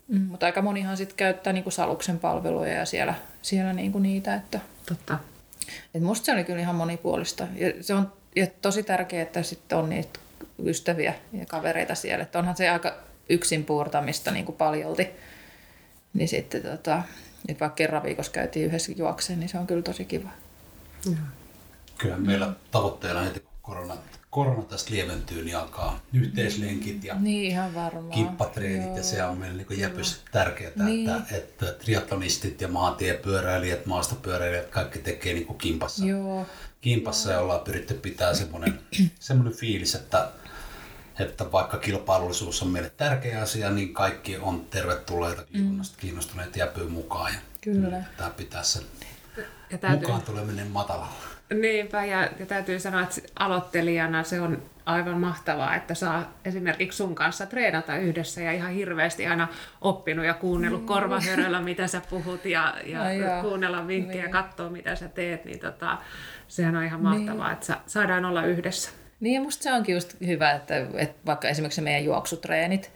Mm, 0.07 0.21
mutta 0.21 0.45
aika 0.45 0.61
monihan 0.61 0.97
sitten 0.97 1.17
käyttää 1.17 1.53
niin 1.53 1.63
kuin 1.63 1.73
saluksen 1.73 2.19
palveluja 2.19 2.73
ja 2.73 2.85
siellä, 2.85 3.13
siellä 3.41 3.73
niin 3.73 3.91
kuin 3.91 4.03
niitä. 4.03 4.35
Että, 4.35 4.59
Totta. 4.85 5.19
Et 5.93 6.01
musta 6.01 6.25
se 6.25 6.33
oli 6.33 6.43
kyllä 6.43 6.59
ihan 6.61 6.75
monipuolista. 6.75 7.47
Ja 7.55 7.83
se 7.83 7.93
on 7.93 8.13
ja 8.35 8.47
tosi 8.61 8.83
tärkeää, 8.83 9.23
että 9.23 9.43
sitten 9.43 9.77
on 9.77 9.89
niitä 9.89 10.19
ystäviä 10.65 11.13
ja 11.33 11.45
kavereita 11.45 11.95
siellä. 11.95 12.23
Että 12.23 12.39
onhan 12.39 12.57
se 12.57 12.69
aika 12.69 12.97
yksin 13.29 13.65
puurtamista 13.65 14.31
niin 14.31 14.45
kuin 14.45 14.55
paljolti. 14.55 15.09
Niin 16.13 16.27
sitten 16.27 16.61
tota, 16.61 17.03
että 17.47 17.59
vaikka 17.59 17.75
kerran 17.75 18.03
viikossa 18.03 18.31
käytiin 18.31 18.65
yhdessä 18.65 18.91
juokseen, 18.95 19.39
niin 19.39 19.49
se 19.49 19.57
on 19.57 19.67
kyllä 19.67 19.81
tosi 19.81 20.05
kiva. 20.05 20.29
Mm. 21.05 21.17
Kyllä 21.97 22.17
meillä 22.17 22.53
tavoitteena 22.71 23.21
heti 23.21 23.43
kun 23.61 23.93
korona, 24.38 24.61
tästä 24.61 24.91
lieventyy, 24.93 25.43
niin 25.43 25.57
alkaa 25.57 25.99
yhteislenkit 26.13 27.03
ja 27.03 27.15
niin, 27.19 27.51
ihan 27.51 27.75
varmaan. 27.75 28.09
kippatreenit 28.09 28.85
Joo. 28.85 28.97
ja 28.97 29.03
se 29.03 29.23
on 29.23 29.38
meille 29.38 29.65
niin 29.69 29.79
jäpys 29.79 30.21
tärkeää, 30.31 30.71
niin. 30.75 31.09
että, 31.09 31.35
että 31.35 31.65
triatlonistit 31.65 32.61
ja 32.61 32.67
maantiepyöräilijät, 32.67 33.85
maastopyöräilijät, 33.85 34.69
kaikki 34.69 34.99
tekee 34.99 35.33
niin 35.33 35.45
kuin 35.45 35.57
kimpassa. 35.57 36.05
Joo. 36.05 36.45
Kimpassa 36.81 37.31
ja 37.31 37.39
ollaan 37.39 37.59
pyritty 37.59 37.93
pitää 37.93 38.33
semmoinen, 38.33 38.79
semmoinen 39.19 39.53
fiilis, 39.53 39.95
että 39.95 40.29
että 41.19 41.51
vaikka 41.51 41.77
kilpailullisuus 41.77 42.61
on 42.61 42.69
meille 42.69 42.89
tärkeä 42.89 43.41
asia, 43.41 43.69
niin 43.69 43.93
kaikki 43.93 44.38
on 44.38 44.65
tervetulleita 44.69 45.43
mm. 45.53 45.81
kiinnostuneet 45.97 46.55
jäpyy 46.55 46.88
mukaan. 46.89 47.33
Ja 47.33 47.39
Kyllä. 47.61 48.03
Tämä 48.17 48.29
pitää 48.29 48.63
sen 48.63 48.83
ja 49.69 49.77
täytyy, 49.77 49.99
mukaan 49.99 50.21
tuleminen 50.21 50.67
matalalla. 50.67 51.36
Niinpä, 51.53 52.05
ja, 52.05 52.29
ja 52.39 52.45
täytyy 52.45 52.79
sanoa, 52.79 53.01
että 53.01 53.21
aloittelijana 53.39 54.23
se 54.23 54.41
on 54.41 54.61
aivan 54.85 55.19
mahtavaa, 55.19 55.75
että 55.75 55.95
saa 55.95 56.33
esimerkiksi 56.45 56.97
sun 56.97 57.15
kanssa 57.15 57.45
treenata 57.45 57.97
yhdessä 57.97 58.41
ja 58.41 58.51
ihan 58.51 58.71
hirveästi 58.71 59.27
aina 59.27 59.47
oppinut 59.81 60.25
ja 60.25 60.33
kuunnellut 60.33 60.81
mm. 60.81 60.87
korvahöröllä, 60.87 61.61
mitä 61.61 61.87
sä 61.87 62.01
puhut 62.09 62.45
ja, 62.45 62.73
ja 62.85 62.99
no 62.99 63.41
kuunnella 63.41 63.87
vinkkejä 63.87 64.23
niin. 64.23 64.33
ja 64.35 64.43
katsoa, 64.43 64.69
mitä 64.69 64.95
sä 64.95 65.07
teet, 65.07 65.45
niin 65.45 65.59
tota, 65.59 65.97
sehän 66.47 66.75
on 66.75 66.83
ihan 66.83 67.01
mahtavaa, 67.01 67.47
niin. 67.47 67.53
että 67.53 67.77
saadaan 67.85 68.25
olla 68.25 68.45
yhdessä. 68.45 68.91
Niin 69.19 69.35
ja 69.35 69.41
musta 69.41 69.63
se 69.63 69.73
onkin 69.73 69.95
just 69.95 70.15
hyvä, 70.25 70.51
että, 70.51 70.87
että 70.97 71.15
vaikka 71.25 71.47
esimerkiksi 71.47 71.81
meidän 71.81 72.03
juoksutreenit, 72.03 72.91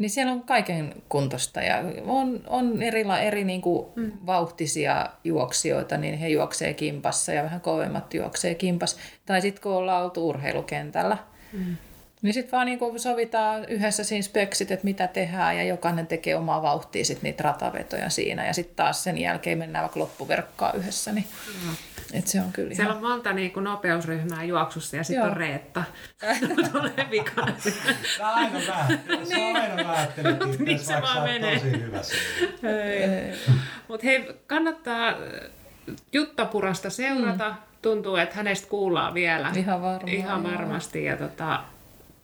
niin 0.00 0.10
siellä 0.10 0.32
on 0.32 0.42
kaiken 0.42 0.94
kuntosta 1.08 1.62
ja 1.62 1.76
on, 2.06 2.40
on 2.46 2.82
eri, 2.82 3.04
eri 3.22 3.44
niin 3.44 3.60
kuin 3.60 3.86
mm. 3.96 4.12
vauhtisia 4.26 5.06
juoksijoita, 5.24 5.96
niin 5.96 6.18
he 6.18 6.28
juoksee 6.28 6.74
kimpassa 6.74 7.32
ja 7.32 7.42
vähän 7.42 7.60
kovemmat 7.60 8.14
juoksee 8.14 8.54
kimpas. 8.54 8.96
Tai 9.26 9.40
sitten 9.40 9.62
kun 9.62 9.72
ollaan 9.72 10.04
oltu 10.04 10.28
urheilukentällä, 10.28 11.16
mm. 11.52 11.76
niin 12.22 12.34
sitten 12.34 12.52
vaan 12.52 12.66
niin 12.66 12.78
kuin 12.78 13.00
sovitaan 13.00 13.64
yhdessä 13.64 14.04
siinä 14.04 14.22
speksit, 14.22 14.70
että 14.70 14.84
mitä 14.84 15.06
tehdään 15.06 15.56
ja 15.56 15.64
jokainen 15.64 16.06
tekee 16.06 16.36
omaa 16.36 16.62
vauhtia 16.62 17.04
sit 17.04 17.22
niitä 17.22 17.42
ratavetoja 17.42 18.10
siinä 18.10 18.46
ja 18.46 18.52
sitten 18.52 18.76
taas 18.76 19.04
sen 19.04 19.18
jälkeen 19.18 19.58
mennään 19.58 19.82
vaikka 19.82 20.00
loppuverkkaa 20.00 20.72
yhdessä. 20.72 21.12
Niin 21.12 21.26
mm. 21.66 21.76
Et 22.12 22.26
se 22.26 22.40
on 22.40 22.52
kyllä 22.52 22.74
Siellä 22.74 22.92
ihan... 22.92 23.04
on 23.04 23.10
monta 23.10 23.32
niin 23.32 23.50
kuin 23.52 23.64
nopeusryhmää 23.64 24.44
juoksussa 24.44 24.96
ja 24.96 25.04
sitten 25.04 25.24
on 25.26 25.36
Reetta. 25.36 25.84
Tulee 26.72 27.06
vikana. 27.10 27.52
Tämä 28.18 28.30
on 28.30 28.36
aina 28.36 28.60
vähän. 28.68 29.00
Se 29.24 29.36
on 29.36 29.56
aina 29.56 29.76
vähän, 29.76 30.08
niin 30.58 30.78
se 30.78 30.94
vaan 31.02 31.22
menee. 31.22 31.54
Tosi 31.58 31.80
hyvä 31.80 32.00
Mutta 33.88 34.06
hei, 34.06 34.34
kannattaa 34.46 35.14
Jutta 36.12 36.44
Purasta 36.44 36.90
seurata. 36.90 37.48
Mm. 37.48 37.54
Tuntuu, 37.82 38.16
että 38.16 38.36
hänestä 38.36 38.68
kuullaan 38.68 39.14
vielä. 39.14 39.52
Ihan, 39.56 39.82
varmaan, 39.82 40.08
ihan 40.08 40.42
varmasti. 40.42 41.04
Ja 41.04 41.16
tota, 41.16 41.64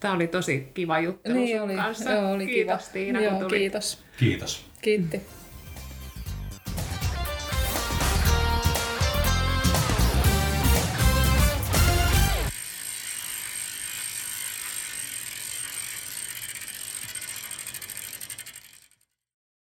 Tämä 0.01 0.15
oli 0.15 0.27
tosi 0.27 0.71
kiva 0.75 1.01
juttelu 1.01 1.35
niin 1.35 1.59
sun 1.59 1.69
oli. 1.71 1.77
kanssa. 1.77 2.11
Joo, 2.13 2.33
oli 2.33 2.47
kiitos 2.47 2.83
kiva. 2.83 2.93
Tiina, 2.93 3.21
Joo, 3.21 3.31
kun 3.31 3.41
tulit. 3.41 3.59
kiitos. 3.59 4.03
Kiitos. 4.17 4.67
Kiitti. 4.83 5.23